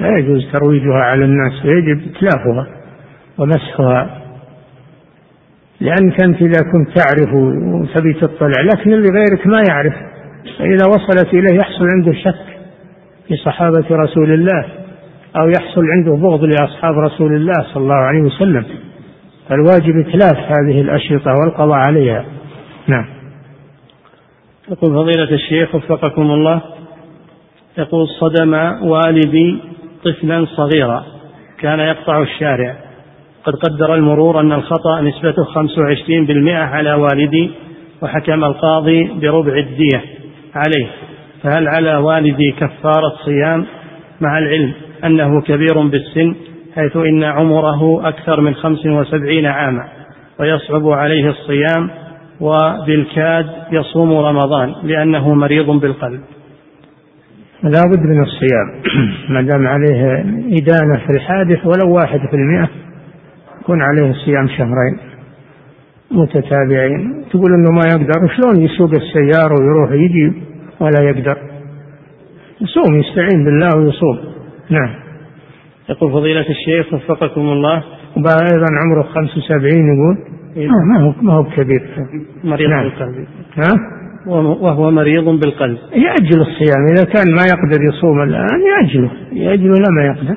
لا 0.00 0.18
يجوز 0.18 0.52
ترويجها 0.52 0.98
على 0.98 1.24
الناس 1.24 1.64
ويجب 1.64 2.00
إتلافها 2.10 2.66
ومسحها 3.38 4.20
لأنك 5.80 6.24
أنت 6.24 6.42
إذا 6.42 6.60
كنت 6.72 6.98
تعرف 6.98 7.34
وتبي 7.34 8.12
تطلع 8.12 8.62
لكن 8.74 8.92
اللي 8.92 9.08
غيرك 9.08 9.46
ما 9.46 9.62
يعرف 9.68 9.94
فإذا 10.58 10.86
وصلت 10.88 11.34
إليه 11.34 11.54
يحصل 11.54 11.84
عنده 11.94 12.12
شك 12.12 12.58
في 13.28 13.36
صحابة 13.36 13.84
رسول 13.90 14.32
الله 14.32 14.64
أو 15.36 15.48
يحصل 15.48 15.82
عنده 15.96 16.12
بغض 16.12 16.44
لأصحاب 16.44 16.98
رسول 16.98 17.34
الله 17.36 17.54
صلى 17.72 17.82
الله 17.82 17.94
عليه 17.94 18.20
وسلم. 18.20 18.64
فالواجب 19.48 20.08
إتلاف 20.08 20.36
هذه 20.36 20.80
الأشرطة 20.80 21.30
والقضاء 21.32 21.78
عليها. 21.88 22.24
نعم. 22.86 23.06
يقول 24.68 24.94
فضيلة 24.94 25.30
الشيخ 25.34 25.74
وفقكم 25.74 26.22
الله 26.22 26.60
يقول 27.78 28.08
صدم 28.20 28.54
والدي 28.82 29.58
طفلا 30.04 30.46
صغيرا 30.56 31.04
كان 31.58 31.80
يقطع 31.80 32.22
الشارع. 32.22 32.76
قد 33.44 33.52
قدر 33.52 33.94
المرور 33.94 34.40
أن 34.40 34.52
الخطأ 34.52 35.00
نسبته 35.00 35.44
25% 35.44 36.48
على 36.48 36.94
والدي 36.94 37.50
وحكم 38.02 38.44
القاضي 38.44 39.04
بربع 39.20 39.56
الدية 39.58 40.02
عليه. 40.54 40.86
فهل 41.42 41.68
على 41.68 41.96
والدي 41.96 42.52
كفارة 42.52 43.12
صيام؟ 43.24 43.66
مع 44.20 44.38
العلم 44.38 44.72
أنه 45.04 45.40
كبير 45.40 45.80
بالسن 45.80 46.34
حيث 46.74 46.96
إن 46.96 47.24
عمره 47.24 48.08
أكثر 48.08 48.40
من 48.40 48.54
75 48.54 49.46
عاما 49.46 49.88
ويصعب 50.40 50.88
عليه 50.88 51.28
الصيام 51.28 51.90
وبالكاد 52.40 53.46
يصوم 53.72 54.12
رمضان 54.12 54.74
لأنه 54.82 55.34
مريض 55.34 55.70
بالقلب. 55.70 56.20
لا 57.62 57.82
بد 57.90 58.00
من 58.00 58.22
الصيام. 58.22 58.82
ما 59.34 59.42
دام 59.42 59.66
عليه 59.66 60.20
إدانة 60.58 61.06
في 61.06 61.12
الحادث 61.12 61.66
ولو 61.66 61.94
واحد 61.94 62.20
في 62.30 62.36
المئة 62.36 62.68
يكون 63.60 63.82
عليه 63.82 64.12
صيام 64.12 64.48
شهرين 64.48 64.98
متتابعين. 66.10 67.24
تقول 67.30 67.54
إنه 67.54 67.70
ما 67.70 67.82
يقدر 67.90 68.28
شلون 68.36 68.64
يسوق 68.64 68.90
السيارة 68.90 69.54
ويروح 69.60 69.92
يجي 69.92 70.32
ولا 70.80 71.02
يقدر؟ 71.02 71.38
يصوم 72.60 73.00
يستعين 73.00 73.44
بالله 73.44 73.68
ويصوم. 73.76 74.18
نعم. 74.70 75.03
يقول 75.88 76.12
فضيلة 76.12 76.46
الشيخ 76.50 76.94
وفقكم 76.94 77.40
الله. 77.40 77.82
أيضا 78.16 78.66
عمره 78.82 79.02
75 79.02 79.94
يقول. 79.94 80.16
إيه. 80.56 80.68
ما 80.68 81.00
هو 81.00 81.12
ما 81.22 81.32
هو 81.32 81.42
بكبير. 81.42 81.82
مريض 82.44 82.70
نعم. 82.70 82.84
بالقلب. 82.84 83.26
ها؟ 83.56 83.72
وهو 84.60 84.90
مريض 84.90 85.24
بالقلب. 85.24 85.78
يأجل 85.92 86.40
الصيام. 86.40 86.86
إذا 86.96 87.04
كان 87.04 87.34
ما 87.34 87.42
يقدر 87.42 87.82
يصوم 87.88 88.22
الآن 88.22 88.60
يأجله. 88.76 89.10
يأجله 89.32 89.74
لما 89.88 90.04
يقدر. 90.06 90.36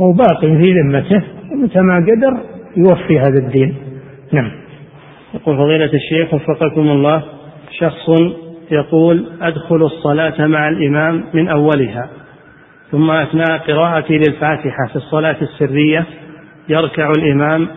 هو 0.00 0.12
باقي 0.12 0.58
في 0.58 0.72
ذمته. 0.72 1.22
متى 1.52 1.80
ما 1.80 1.96
قدر 1.96 2.36
يوفي 2.76 3.18
هذا 3.18 3.38
الدين. 3.38 3.74
نعم. 4.32 4.50
يقول 5.34 5.56
فضيلة 5.56 5.90
الشيخ 5.94 6.34
وفقكم 6.34 6.80
الله. 6.80 7.22
شخص 7.78 8.10
يقول 8.70 9.26
أدخل 9.42 9.82
الصلاة 9.82 10.46
مع 10.46 10.68
الإمام 10.68 11.24
من 11.34 11.48
أولها. 11.48 12.19
ثم 12.90 13.10
أثناء 13.10 13.58
قراءتي 13.58 14.18
للفاتحة 14.18 14.86
في 14.90 14.96
الصلاة 14.96 15.36
السرية 15.42 16.06
يركع 16.68 17.10
الإمام 17.10 17.68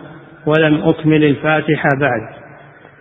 ولم 0.46 0.82
أكمل 0.82 1.24
الفاتحة 1.24 1.88
بعد. 2.00 2.20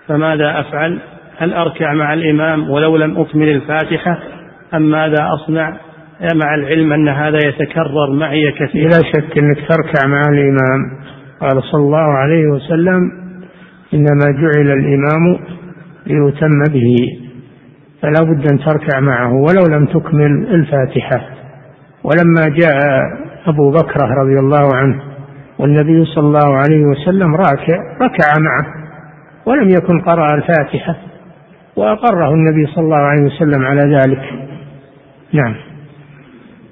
فماذا 0.08 0.60
أفعل؟ 0.60 1.00
هل 1.38 1.54
أركع 1.54 1.94
مع 1.94 2.14
الإمام 2.14 2.70
ولو 2.70 2.98
لم 2.98 3.18
أكمل 3.18 3.50
الفاتحة؟ 3.50 4.20
أم 4.74 4.82
ماذا 4.82 5.30
أصنع 5.34 5.78
مع 6.22 6.56
العلم 6.56 6.94
أن 6.94 7.10
هذا 7.10 7.38
يتكرر 7.48 8.12
معي 8.12 8.52
كثيرا؟ 8.52 8.90
لا 8.90 9.02
شك 9.14 9.38
أنك 9.38 9.58
تركع 9.58 10.08
مع 10.08 10.22
الإمام. 10.30 10.80
قال 11.42 11.64
صلى 11.64 11.82
الله 11.82 12.18
عليه 12.18 12.48
وسلم 12.48 13.12
إنما 13.94 14.26
جعل 14.42 14.72
الإمام 14.80 15.40
ليتم 16.08 16.74
به. 16.74 16.96
فلا 18.02 18.24
بد 18.24 18.52
أن 18.52 18.60
تركع 18.60 19.00
معه 19.00 19.34
ولو 19.34 19.78
لم 19.78 19.86
تكمل 19.86 20.48
الفاتحة. 20.48 21.43
ولما 22.04 22.50
جاء 22.50 22.78
أبو 23.48 23.72
بكر 23.72 24.10
رضي 24.18 24.40
الله 24.40 24.76
عنه 24.76 25.04
والنبي 25.60 26.06
صلى 26.06 26.28
الله 26.28 26.58
عليه 26.58 26.84
وسلم 26.86 27.36
راكع 27.36 27.78
ركع 28.02 28.34
معه 28.40 28.66
ولم 29.46 29.70
يكن 29.70 30.02
قرأ 30.02 30.36
الفاتحة 30.36 30.96
وأقره 31.76 32.34
النبي 32.34 32.66
صلى 32.66 32.84
الله 32.84 32.98
عليه 32.98 33.22
وسلم 33.22 33.66
على 33.66 33.96
ذلك. 33.96 34.22
نعم. 35.34 35.56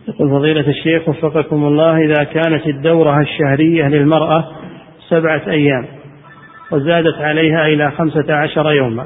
يقول 0.07 0.29
فضيلة 0.29 0.67
الشيخ 0.67 1.09
وفقكم 1.09 1.63
الله 1.63 1.97
إذا 1.97 2.23
كانت 2.23 2.67
الدورة 2.67 3.19
الشهرية 3.19 3.87
للمرأة 3.87 4.47
سبعة 5.09 5.41
أيام 5.47 5.85
وزادت 6.71 7.15
عليها 7.21 7.65
إلى 7.65 7.91
خمسة 7.91 8.33
عشر 8.33 8.71
يوما 8.71 9.05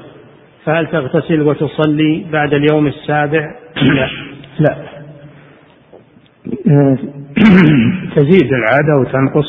فهل 0.66 0.88
تغتسل 0.88 1.42
وتصلي 1.42 2.26
بعد 2.32 2.54
اليوم 2.54 2.88
السابع؟ 2.88 3.52
لا. 3.82 4.10
لا. 4.60 4.95
تزيد 8.16 8.54
العادة 8.54 8.98
وتنقص 9.02 9.48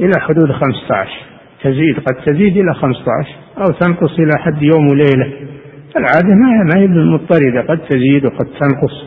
إلى 0.00 0.12
حدود 0.20 0.52
خمسة 0.52 0.94
عشر. 0.94 1.20
تزيد 1.62 1.96
قد 1.96 2.14
تزيد 2.26 2.56
إلى 2.56 2.74
خمسة 2.74 3.04
عشر 3.20 3.36
أو 3.58 3.72
تنقص 3.80 4.18
إلى 4.18 4.38
حد 4.38 4.62
يوم 4.62 4.88
وليلة. 4.88 5.32
العادة 5.96 6.34
ما 6.34 6.80
هي 6.80 6.86
مضطردة 6.86 7.60
قد 7.68 7.78
تزيد 7.78 8.24
وقد 8.24 8.46
تنقص 8.46 9.04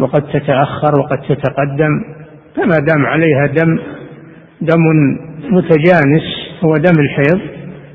وقد 0.00 0.22
تتأخر 0.22 1.00
وقد 1.00 1.18
تتقدم. 1.18 2.04
فما 2.56 2.78
دام 2.78 3.06
عليها 3.06 3.46
دم 3.46 3.78
دم 4.60 4.82
متجانس 5.50 6.22
هو 6.64 6.76
دم 6.76 7.00
الحيض 7.00 7.40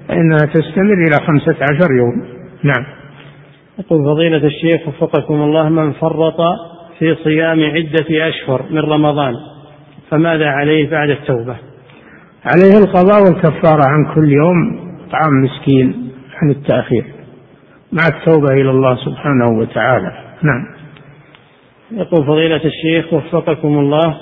فإنها 0.08 0.46
تستمر 0.54 0.94
إلى 0.94 1.18
خمسة 1.28 1.56
عشر 1.62 1.94
يوم. 1.94 2.22
نعم. 2.64 2.86
يقول 3.80 4.06
فضيلة 4.06 4.48
الشيخ 4.48 4.88
وفقكم 4.88 5.34
الله 5.34 5.70
من 5.70 5.92
فرط 5.92 6.40
في 7.00 7.16
صيام 7.24 7.64
عدة 7.64 8.30
أشهر 8.30 8.66
من 8.70 8.80
رمضان 8.80 9.34
فماذا 10.10 10.48
عليه 10.48 10.90
بعد 10.90 11.10
التوبة؟ 11.10 11.56
عليه 12.46 12.78
القضاء 12.78 13.24
والكفارة 13.24 13.84
عن 13.88 14.16
كل 14.16 14.30
يوم 14.32 14.90
إطعام 15.08 15.44
مسكين 15.44 16.12
عن 16.42 16.50
التأخير 16.50 17.06
مع 17.92 18.08
التوبة 18.08 18.54
إلى 18.54 18.70
الله 18.70 18.96
سبحانه 18.96 19.60
وتعالى. 19.60 20.12
نعم. 20.44 20.66
يقول 21.92 22.26
فضيلة 22.26 22.62
الشيخ 22.66 23.14
وفقكم 23.14 23.80
الله 23.80 24.18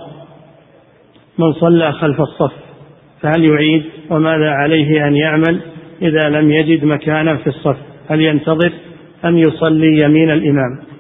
من 1.40 1.54
صلى 1.54 1.92
خلف 1.92 2.22
الصف 2.22 2.54
فهل 3.22 3.46
يعيد؟ 3.46 3.84
وماذا 4.10 4.50
عليه 4.50 5.08
أن 5.08 5.16
يعمل 5.16 5.62
إذا 6.02 6.30
لم 6.30 6.52
يجد 6.52 6.86
مكانا 6.86 7.36
في 7.38 7.48
الصف؟ 7.48 7.78
هل 8.10 8.22
ينتظر 8.22 8.74
أم 9.26 9.38
يصلي 9.38 10.00
يمين 10.00 10.32
الإمام؟ 10.32 10.97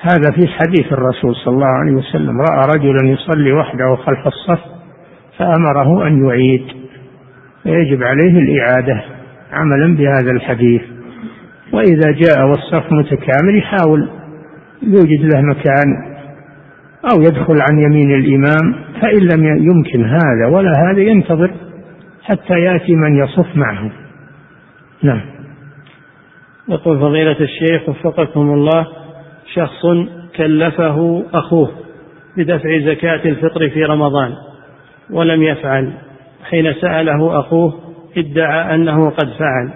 هذا 0.00 0.30
في 0.30 0.48
حديث 0.48 0.92
الرسول 0.92 1.34
صلى 1.34 1.54
الله 1.54 1.66
عليه 1.66 1.92
وسلم 1.92 2.40
رأى 2.40 2.68
رجلا 2.76 3.12
يصلي 3.12 3.52
وحده 3.52 3.96
خلف 3.96 4.26
الصف 4.26 4.60
فأمره 5.38 6.06
أن 6.06 6.26
يعيد 6.26 6.66
فيجب 7.62 8.02
عليه 8.02 8.38
الإعادة 8.38 9.04
عملا 9.52 9.96
بهذا 9.96 10.30
الحديث. 10.30 10.82
وإذا 11.72 12.10
جاء 12.10 12.46
والصف 12.46 12.92
متكامل 12.92 13.58
يحاول 13.58 14.08
يوجد 14.82 15.34
له 15.34 15.40
مكان 15.40 16.16
أو 17.12 17.22
يدخل 17.22 17.56
عن 17.70 17.78
يمين 17.78 18.14
الإمام 18.14 18.74
فإن 19.02 19.28
لم 19.34 19.44
يمكن 19.44 20.04
هذا 20.04 20.46
ولا 20.46 20.72
هذا 20.78 21.00
ينتظر 21.00 21.54
حتى 22.22 22.60
يأتي 22.60 22.96
من 22.96 23.16
يصف 23.16 23.56
معه. 23.56 23.90
نعم. 25.02 25.20
يقول 26.68 27.00
فضيلة 27.00 27.40
الشيخ 27.40 27.88
وفقكم 27.88 28.40
الله 28.40 28.86
شخص 29.54 29.86
كلفه 30.36 31.24
أخوه 31.34 31.70
بدفع 32.36 32.78
زكاة 32.78 33.24
الفطر 33.24 33.68
في 33.70 33.84
رمضان 33.84 34.32
ولم 35.10 35.42
يفعل 35.42 35.92
حين 36.50 36.74
سأله 36.74 37.40
أخوه 37.40 37.74
ادعى 38.16 38.74
أنه 38.74 39.10
قد 39.10 39.28
فعل 39.38 39.70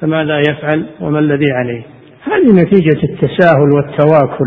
فماذا 0.00 0.38
يفعل 0.38 0.86
وما 1.00 1.18
الذي 1.18 1.52
عليه؟ 1.52 1.82
هذه 2.24 2.62
نتيجة 2.62 3.02
التساهل 3.04 3.70
والتواكل 3.74 4.44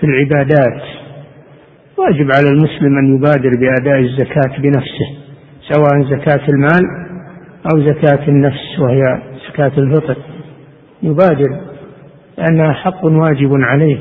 في 0.00 0.06
العبادات. 0.06 0.82
واجب 1.96 2.30
على 2.36 2.48
المسلم 2.48 2.98
أن 2.98 3.16
يبادر 3.16 3.50
بأداء 3.60 3.98
الزكاة 3.98 4.58
بنفسه 4.58 5.08
سواء 5.72 6.02
زكاة 6.02 6.48
المال 6.48 6.82
أو 7.72 7.80
زكاة 7.80 8.28
النفس 8.28 8.78
وهي 8.78 9.22
زكاة 9.48 9.72
الفطر. 9.78 10.16
يبادر. 11.02 11.60
لأنها 12.40 12.72
حق 12.72 13.04
واجب 13.04 13.50
عليه. 13.52 13.98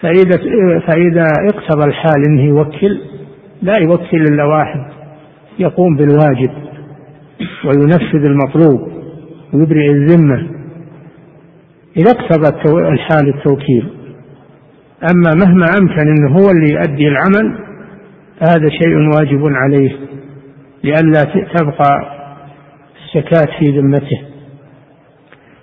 فإذا 0.00 0.38
فإذا 0.86 1.26
اقتضى 1.54 1.88
الحال 1.88 2.24
أنه 2.28 2.42
يوكل 2.42 3.00
لا 3.62 3.72
يوكل 3.80 4.22
إلا 4.30 4.44
واحد 4.44 4.84
يقوم 5.58 5.96
بالواجب 5.96 6.50
وينفذ 7.64 8.24
المطلوب 8.24 8.92
ويبرئ 9.54 9.90
الذمة. 9.90 10.50
إذا 11.96 12.10
اقتضى 12.10 12.72
الحال 12.88 13.34
التوكيل. 13.34 13.88
أما 15.10 15.34
مهما 15.46 15.66
أمكن 15.80 16.08
أنه 16.08 16.30
هو 16.38 16.50
اللي 16.50 16.72
يؤدي 16.74 17.08
العمل 17.08 17.58
فهذا 18.40 18.68
شيء 18.68 18.96
واجب 18.96 19.42
عليه 19.44 19.96
لئلا 20.84 21.24
تبقى 21.54 22.18
الزكاة 23.04 23.58
في 23.58 23.78
ذمته. 23.78 24.31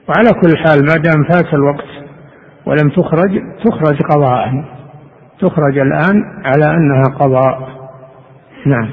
وعلى 0.09 0.29
كل 0.41 0.57
حال 0.57 0.85
ما 0.85 0.95
دام 0.95 1.23
فات 1.29 1.53
الوقت 1.53 1.87
ولم 2.65 2.89
تخرج 2.89 3.41
تخرج 3.65 4.01
قضاء. 4.01 4.65
تخرج 5.39 5.77
الآن 5.77 6.23
على 6.45 6.65
أنها 6.77 7.03
قضاء. 7.19 7.69
نعم. 8.65 8.89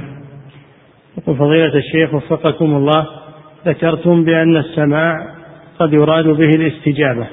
يقول 1.18 1.36
فضيلة 1.36 1.74
الشيخ 1.74 2.14
وفقكم 2.14 2.64
الله 2.64 3.06
ذكرتم 3.66 4.24
بأن 4.24 4.56
السماع 4.56 5.26
قد 5.78 5.93
يراد 5.93 6.24
به 6.24 6.48
الاستجابة. 6.48 7.26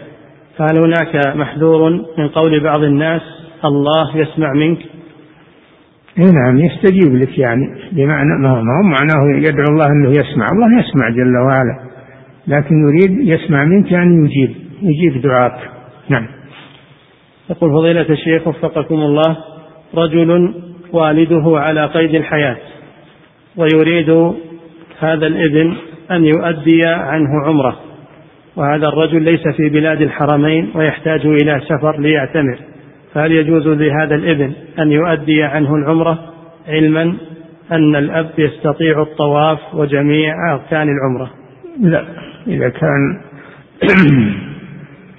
فهل 0.57 0.77
هناك 0.77 1.37
محذور 1.37 1.91
من 2.17 2.27
قول 2.27 2.63
بعض 2.63 2.83
الناس 2.83 3.21
الله 3.65 4.17
يسمع 4.17 4.53
منك 4.53 4.79
اي 6.19 6.31
نعم 6.31 6.57
يستجيب 6.57 7.15
لك 7.15 7.39
يعني 7.39 7.75
بمعنى 7.91 8.39
ما 8.41 8.49
هو 8.49 8.61
معناه 8.83 9.37
يدعو 9.37 9.65
الله 9.69 9.85
أنه 9.85 10.09
يسمع. 10.09 10.47
الله 10.53 10.79
يسمع 10.79 11.09
جل 11.09 11.37
وعلا. 11.37 11.92
لكن 12.47 12.75
يريد 12.87 13.27
يسمع 13.27 13.65
منك 13.65 13.91
يعني 13.91 14.25
يجيب 14.25 14.55
يجيب 14.81 15.21
دعاك. 15.21 15.59
نعم. 16.09 16.27
يقول 17.49 17.71
فضيلة 17.71 18.05
الشيخ 18.09 18.47
وفقكم 18.47 18.95
الله 18.95 19.37
رجل 19.95 20.53
والده 20.93 21.43
على 21.45 21.85
قيد 21.85 22.15
الحياة 22.15 22.57
ويريد 23.57 24.09
هذا 24.99 25.27
الابن 25.27 25.73
أن 26.11 26.25
يؤدي 26.25 26.81
عنه 26.85 27.29
عمرة 27.45 27.79
وهذا 28.55 28.87
الرجل 28.87 29.21
ليس 29.21 29.47
في 29.57 29.69
بلاد 29.69 30.01
الحرمين 30.01 30.71
ويحتاج 30.75 31.25
إلى 31.25 31.61
سفر 31.69 31.99
ليعتمر 31.99 32.57
فهل 33.13 33.31
يجوز 33.31 33.67
لهذا 33.67 34.15
الابن 34.15 34.53
أن 34.79 34.91
يؤدي 34.91 35.43
عنه 35.43 35.75
العمرة؟ 35.75 36.19
علما 36.67 37.15
أن 37.71 37.95
الأب 37.95 38.29
يستطيع 38.37 39.01
الطواف 39.01 39.59
وجميع 39.73 40.35
أركان 40.53 40.87
العمرة. 40.89 41.31
لا. 41.81 42.05
إذا 42.47 42.69
كان 42.69 43.19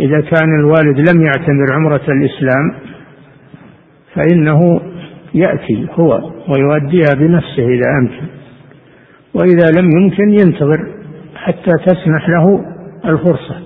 إذا 0.01 0.21
كان 0.21 0.61
الوالد 0.61 1.11
لم 1.11 1.23
يعتمر 1.23 1.73
عمرة 1.73 2.03
الإسلام 2.09 2.75
فإنه 4.15 4.81
يأتي 5.35 5.87
هو 5.91 6.33
ويؤديها 6.49 7.15
بنفسه 7.15 7.69
إذا 7.69 7.87
أمكن. 8.01 8.27
وإذا 9.35 9.81
لم 9.81 9.91
يمكن 10.01 10.31
ينتظر 10.31 10.87
حتى 11.37 11.73
تسمح 11.87 12.29
له 12.29 12.65
الفرصة. 13.05 13.57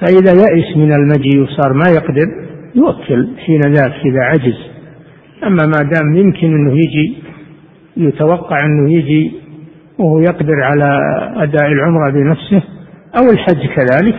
فإذا 0.00 0.32
يئس 0.32 0.76
من 0.76 0.92
المجيء 0.92 1.42
وصار 1.42 1.72
ما 1.72 1.90
يقدر 1.94 2.26
يوكل 2.74 3.28
حين 3.46 3.60
ذاك 3.60 3.92
إذا 4.06 4.20
عجز. 4.20 4.70
أما 5.44 5.66
ما 5.66 5.90
دام 5.90 6.14
يمكن 6.16 6.54
أنه 6.54 6.72
يجي 6.72 7.16
يتوقع 7.96 8.56
أنه 8.66 8.92
يجي 8.92 9.32
وهو 10.00 10.20
يقدر 10.20 10.62
على 10.62 11.00
أداء 11.36 11.66
العمرة 11.66 12.10
بنفسه 12.10 12.62
أو 13.18 13.30
الحج 13.32 13.66
كذلك 13.76 14.18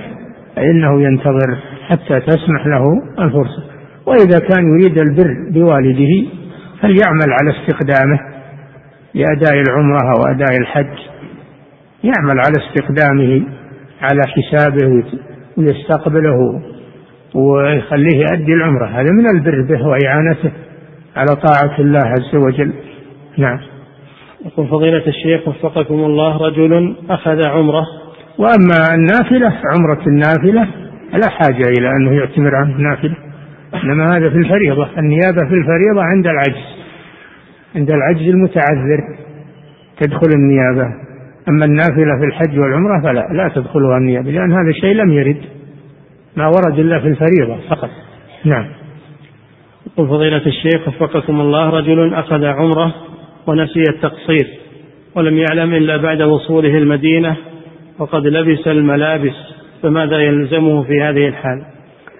فإنه 0.55 1.01
ينتظر 1.01 1.57
حتى 1.87 2.19
تسمح 2.19 2.67
له 2.67 2.83
الفرصة. 3.19 3.63
وإذا 4.05 4.39
كان 4.39 4.79
يريد 4.79 4.97
البر 4.99 5.49
بوالده 5.49 6.29
فليعمل 6.81 7.29
على 7.41 7.51
استخدامه 7.59 8.19
لأداء 9.13 9.53
العمرة 9.67 10.19
وأداء 10.19 10.57
الحج. 10.57 10.97
يعمل 12.03 12.39
على 12.39 12.55
استخدامه 12.57 13.41
على 14.01 14.21
حسابه 14.27 15.03
ويستقبله 15.57 16.61
ويخليه 17.35 18.17
يؤدي 18.17 18.53
العمرة. 18.53 18.85
هذا 18.85 19.11
من 19.11 19.29
البر 19.35 19.61
به 19.61 19.87
وإعانته 19.87 20.51
على 21.15 21.35
طاعة 21.35 21.79
الله 21.79 21.99
عز 21.99 22.35
وجل. 22.35 22.73
نعم. 23.37 23.59
يقول 24.45 24.67
فضيلة 24.67 25.07
الشيخ 25.07 25.47
وفقكم 25.47 25.93
الله 25.93 26.37
رجل 26.37 26.95
أخذ 27.09 27.41
عمرة. 27.41 27.83
وأما 28.37 28.95
النافلة 28.95 29.53
عمرة 29.73 30.07
النافلة 30.07 30.67
لا 31.13 31.29
حاجة 31.29 31.69
إلى 31.77 31.89
أنه 31.89 32.11
يعتمر 32.11 32.55
عنه 32.55 32.77
نافلة 32.77 33.15
إنما 33.83 34.17
هذا 34.17 34.29
في 34.29 34.35
الفريضة. 34.35 34.87
النيابة 34.97 35.47
في 35.49 35.53
الفريضة 35.53 36.01
عند 36.01 36.27
العجز 36.27 36.81
عند 37.75 37.91
العجز 37.91 38.27
المتعذر 38.27 39.01
تدخل 39.99 40.29
النيابة. 40.35 40.93
أما 41.49 41.65
النافلة 41.65 42.19
في 42.19 42.25
الحج 42.25 42.59
والعمرة 42.59 43.01
فلا 43.01 43.27
لا 43.33 43.51
تدخلها 43.55 43.97
النيابة 43.97 44.31
لأن 44.31 44.51
هذا 44.51 44.69
الشيء 44.69 44.95
لم 44.95 45.11
يرد 45.11 45.41
ما 46.35 46.47
ورد 46.47 46.79
إلا 46.79 46.99
في 46.99 47.07
الفريضة 47.07 47.57
فقط. 47.69 47.89
نعم. 48.45 48.65
يقول 49.87 50.07
فضيلة 50.07 50.45
الشيخ 50.45 50.87
وفقكم 50.87 51.41
الله 51.41 51.69
رجل 51.69 52.13
أخذ 52.13 52.45
عمرة 52.45 52.93
ونسي 53.47 53.83
التقصير 53.89 54.47
ولم 55.15 55.37
يعلم 55.37 55.73
إلا 55.73 55.97
بعد 55.97 56.21
وصوله 56.21 56.77
المدينة 56.77 57.37
وقد 57.99 58.27
لبس 58.27 58.67
الملابس 58.67 59.35
فماذا 59.83 60.17
يلزمه 60.17 60.83
في 60.83 61.01
هذه 61.01 61.27
الحال؟ 61.27 61.63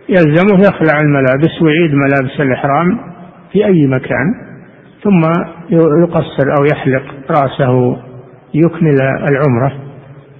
يلزمه 0.10 0.60
يخلع 0.60 0.98
الملابس 1.04 1.62
ويعيد 1.62 1.92
ملابس 1.94 2.42
الإحرام 2.42 3.00
في 3.52 3.66
أي 3.66 3.88
مكان 3.88 4.52
ثم 5.04 5.22
يقصر 6.04 6.48
أو 6.60 6.66
يحلق 6.72 7.04
رأسه 7.30 7.98
يكمل 8.54 8.98
العمرة 9.30 9.74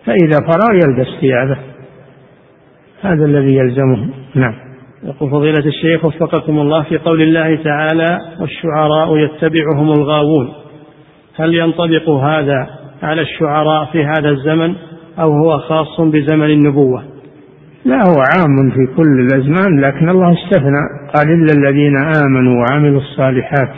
فإذا 0.06 0.40
فرغ 0.40 0.74
يلبس 0.74 1.08
ثيابه. 1.22 1.58
هذا 3.02 3.26
الذي 3.26 3.56
يلزمه. 3.56 4.10
نعم. 4.36 4.54
يقول 5.04 5.32
فضيلة 5.32 5.66
الشيخ 5.66 6.06
وفقكم 6.06 6.60
الله 6.60 6.84
في 6.84 6.98
قول 6.98 7.22
الله 7.22 7.56
تعالى 7.56 8.20
والشعراء 8.42 9.18
يتبعهم 9.18 9.92
الغاوون 9.92 10.61
هل 11.42 11.56
ينطبق 11.56 12.10
هذا 12.10 12.68
على 13.04 13.22
الشعراء 13.22 13.92
في 13.92 14.06
هذا 14.06 14.30
الزمن 14.30 14.76
أو 15.20 15.32
هو 15.32 15.58
خاص 15.58 16.02
بزمن 16.02 16.50
النبوة؟ 16.50 17.04
لا 17.86 17.96
هو 17.96 18.24
عام 18.36 18.72
في 18.72 18.96
كل 18.98 19.20
الأزمان 19.20 19.80
لكن 19.80 20.10
الله 20.10 20.34
استثنى 20.34 20.80
قال 21.16 21.30
إلا 21.30 21.54
الذين 21.58 21.96
آمنوا 22.26 22.64
وعملوا 22.64 23.02
الصالحات 23.02 23.74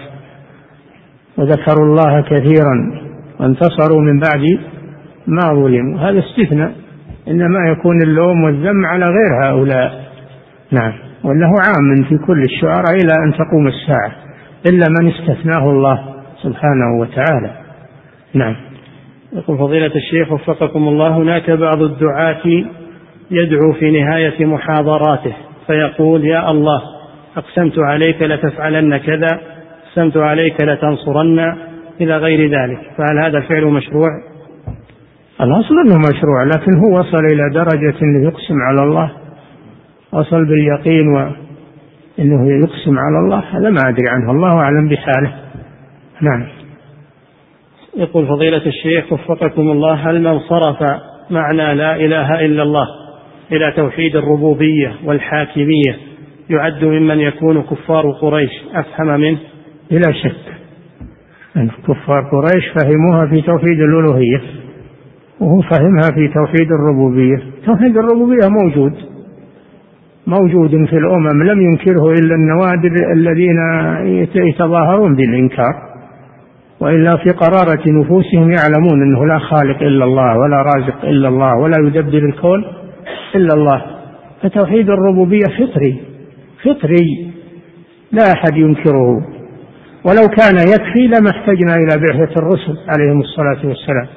وذكروا 1.38 1.86
الله 1.86 2.22
كثيرا 2.22 3.04
وانتصروا 3.40 4.02
من 4.02 4.20
بعد 4.20 4.60
ما 5.28 5.54
ظلموا. 5.54 6.00
هذا 6.00 6.20
استثناء 6.20 6.72
إنما 7.28 7.60
يكون 7.72 8.02
اللوم 8.04 8.44
والذم 8.44 8.86
على 8.86 9.06
غير 9.06 9.44
هؤلاء. 9.44 10.04
نعم. 10.72 10.94
وأنه 11.24 11.48
عام 11.48 12.04
في 12.10 12.18
كل 12.18 12.44
الشعراء 12.44 12.94
إلى 12.94 13.14
أن 13.26 13.34
تقوم 13.34 13.68
الساعة 13.68 14.12
إلا 14.66 14.86
من 15.00 15.12
استثناه 15.12 15.70
الله. 15.72 16.13
سبحانه 16.44 17.00
وتعالى. 17.00 17.52
نعم. 18.34 18.56
يقول 19.34 19.58
فضيلة 19.58 19.92
الشيخ 19.96 20.32
وفقكم 20.32 20.88
الله 20.88 21.18
هناك 21.18 21.52
بعض 21.52 21.82
الدعاة 21.82 22.66
يدعو 23.32 23.74
في 23.80 23.92
نهاية 23.92 24.46
محاضراته 24.46 25.34
فيقول 25.68 26.26
يا 26.26 26.52
الله 26.52 26.82
أقسمت 27.38 27.80
عليك 27.80 28.22
لتفعلن 28.22 28.98
كذا 28.98 29.40
أقسمت 29.88 30.18
عليك 30.18 30.64
لتنصرن 30.64 31.40
إلى 32.02 32.18
غير 32.18 32.50
ذلك. 32.50 32.80
فهل 32.98 33.20
هذا 33.26 33.38
الفعل 33.38 33.66
مشروع؟ 33.66 34.10
الأصل 35.42 35.76
أنه 35.86 35.98
مشروع 35.98 36.44
لكن 36.44 36.78
هو 36.78 37.00
وصل 37.00 37.26
إلى 37.34 37.54
درجة 37.54 37.96
أنه 38.02 38.28
يقسم 38.28 38.56
على 38.70 38.84
الله. 38.84 39.12
وصل 40.14 40.46
باليقين 40.46 41.08
وأنه 41.08 42.64
يقسم 42.64 43.00
على 43.00 43.20
الله 43.26 43.40
هذا 43.40 43.70
ما 43.70 43.90
أدري 43.90 44.10
عنه. 44.10 44.32
الله 44.32 44.60
أعلم 44.60 44.90
بحاله. 44.90 45.43
نعم. 46.22 46.48
يقول 47.98 48.28
فضيلة 48.28 48.66
الشيخ 48.66 49.14
وفقكم 49.14 49.72
الله 49.72 49.94
هل 49.94 50.22
من 50.22 50.40
صرف 50.40 51.02
معنى 51.30 51.76
لا 51.76 51.96
إله 51.96 52.46
إلا 52.46 52.64
الله 52.64 52.88
إلى 53.52 53.72
توحيد 53.72 54.16
الربوبية 54.16 54.94
والحاكمية 55.06 55.98
يعد 56.50 56.84
ممن 56.84 57.20
يكون 57.20 57.62
كفار 57.62 58.12
قريش 58.12 58.52
أفهم 58.76 59.20
منه؟ 59.20 59.38
بلا 59.92 60.12
شك. 60.12 60.54
أن 61.58 61.70
كفار 61.88 62.30
قريش 62.32 62.66
فهموها 62.68 63.28
في 63.28 63.42
توحيد 63.42 63.82
الألوهية 63.82 64.42
وهو 65.40 65.62
فهمها 65.62 66.10
في 66.16 66.34
توحيد 66.34 66.72
الربوبية. 66.72 67.38
توحيد 67.66 67.98
الربوبية 67.98 68.48
موجود 68.50 68.94
موجود 70.28 70.70
في 70.70 70.98
الأمم 70.98 71.44
لم 71.44 71.62
ينكره 71.62 72.12
إلا 72.12 72.36
النوادر 72.36 72.92
الذين 73.14 73.58
يتظاهرون 74.36 75.16
بالإنكار. 75.16 75.93
وإلا 76.84 77.18
في 77.24 77.30
قرارة 77.30 77.84
نفوسهم 77.88 78.52
يعلمون 78.52 79.02
أنه 79.02 79.26
لا 79.26 79.40
خالق 79.40 79.82
إلا 79.82 80.06
الله 80.06 80.38
ولا 80.38 80.58
رازق 80.62 81.06
إلا 81.06 81.28
الله 81.28 81.56
ولا 81.56 81.78
يدبر 81.88 82.18
الكون 82.18 82.66
إلا 83.36 83.54
الله. 83.54 83.82
فتوحيد 84.42 84.90
الربوبية 84.90 85.44
فطري 85.60 86.02
فطري. 86.64 87.32
لا 88.12 88.24
أحد 88.24 88.58
ينكره. 88.58 89.22
ولو 90.06 90.28
كان 90.38 90.56
يكفي 90.56 91.08
لما 91.08 91.30
احتجنا 91.30 91.76
إلى 91.76 92.02
بعثة 92.02 92.34
الرسل 92.42 92.78
عليهم 92.88 93.22
الصلاة 93.22 93.68
والسلام. 93.68 94.08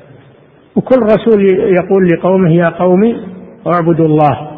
وكل 0.77 1.03
رسول 1.03 1.45
يقول 1.75 2.09
لقومه 2.09 2.51
يا 2.51 2.69
قوم 2.69 3.17
اعبدوا 3.67 4.07
الله. 4.07 4.51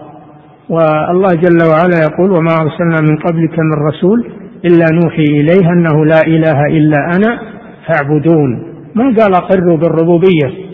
والله 0.68 1.28
جل 1.28 1.58
وعلا 1.70 1.98
يقول 2.10 2.30
وما 2.30 2.54
أرسلنا 2.62 3.10
من 3.10 3.16
قبلك 3.16 3.58
من 3.58 3.86
رسول 3.88 4.30
إلا 4.64 4.86
نوحي 4.92 5.24
إليه 5.24 5.72
أنه 5.72 6.04
لا 6.04 6.20
إله 6.26 6.66
إلا 6.66 6.96
أنا 7.16 7.57
فاعبدون 7.88 8.74
ما 8.94 9.04
قال 9.04 9.34
أقروا 9.34 9.76
بالربوبية؟ 9.76 10.68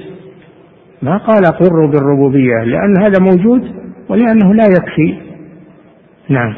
ما 1.03 1.17
قال 1.17 1.45
أقروا 1.45 1.89
بالربوبية 1.89 2.65
لأن 2.65 3.03
هذا 3.03 3.21
موجود 3.21 3.73
ولأنه 4.09 4.55
لا 4.55 4.65
يكفي. 4.65 5.15
نعم. 6.29 6.55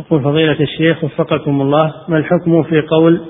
يقول 0.00 0.22
فضيلة 0.22 0.60
الشيخ 0.60 1.04
وفقكم 1.04 1.60
الله 1.60 1.92
ما 2.08 2.18
الحكم 2.18 2.62
في 2.62 2.80
قول 2.80 3.20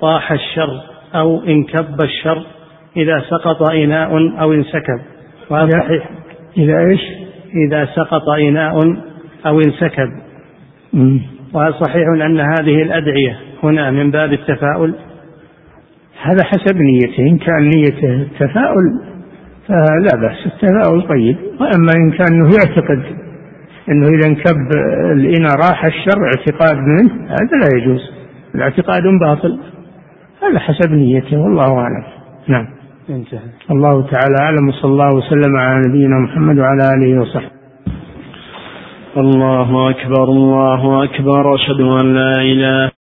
طاح 0.00 0.32
الشر 0.32 0.80
أو 1.14 1.42
انكب 1.42 2.02
الشر 2.04 2.42
إذا 2.96 3.22
سقط 3.30 3.70
إناء 3.70 4.40
أو 4.40 4.52
انسكب؟ 4.52 5.00
وهذا 5.50 5.70
صحيح. 5.70 6.10
إذا 6.58 6.78
إيش؟ 6.78 7.00
إذا 7.66 7.88
سقط 7.96 8.28
إناء 8.28 8.74
أو 9.46 9.60
انسكب. 9.60 10.08
وهل 11.52 11.74
صحيح 11.74 12.06
أن 12.24 12.40
هذه 12.40 12.82
الأدعية 12.82 13.38
هنا 13.62 13.90
من 13.90 14.10
باب 14.10 14.32
التفاؤل. 14.32 14.94
هذا 16.22 16.44
حسب 16.44 16.76
نيته 16.76 17.22
إن 17.22 17.38
كان 17.38 17.62
نيته 17.62 18.14
التفاؤل 18.14 19.00
فلا 19.68 20.20
بأس 20.20 20.46
التفاؤل 20.46 21.02
طيب. 21.08 21.36
وأما 21.60 21.92
إن 21.96 22.10
كان 22.10 22.26
أنه 22.32 22.50
يعتقد 22.54 23.02
أنه 23.88 24.06
إذا 24.06 24.28
انكب 24.28 24.56
الإناء 25.12 25.52
راح 25.56 25.84
الشر 25.84 26.24
اعتقاد 26.24 26.76
منه 26.78 27.12
هذا 27.24 27.56
لا 27.62 27.82
يجوز. 27.82 28.00
الاعتقاد 28.54 29.02
باطل 29.20 29.58
هذا 30.42 30.58
حسب 30.58 30.92
نيته 30.92 31.38
والله 31.38 31.78
أعلم. 31.78 32.04
نعم. 32.48 32.66
انتهى. 33.10 33.40
الله 33.70 34.06
تعالى 34.06 34.36
أعلم 34.40 34.68
وصلى 34.68 34.90
الله 34.90 35.16
وسلم 35.16 35.56
على 35.56 35.82
نبينا 35.88 36.18
محمد 36.18 36.58
وعلى 36.58 36.82
آله 36.94 37.20
وصحبه. 37.20 37.54
الله 39.16 39.90
أكبر 39.90 40.24
الله 40.24 41.04
أكبر 41.04 41.54
أشهد 41.54 41.80
أن 41.80 42.14
لا 42.14 42.32
إله 42.40 42.90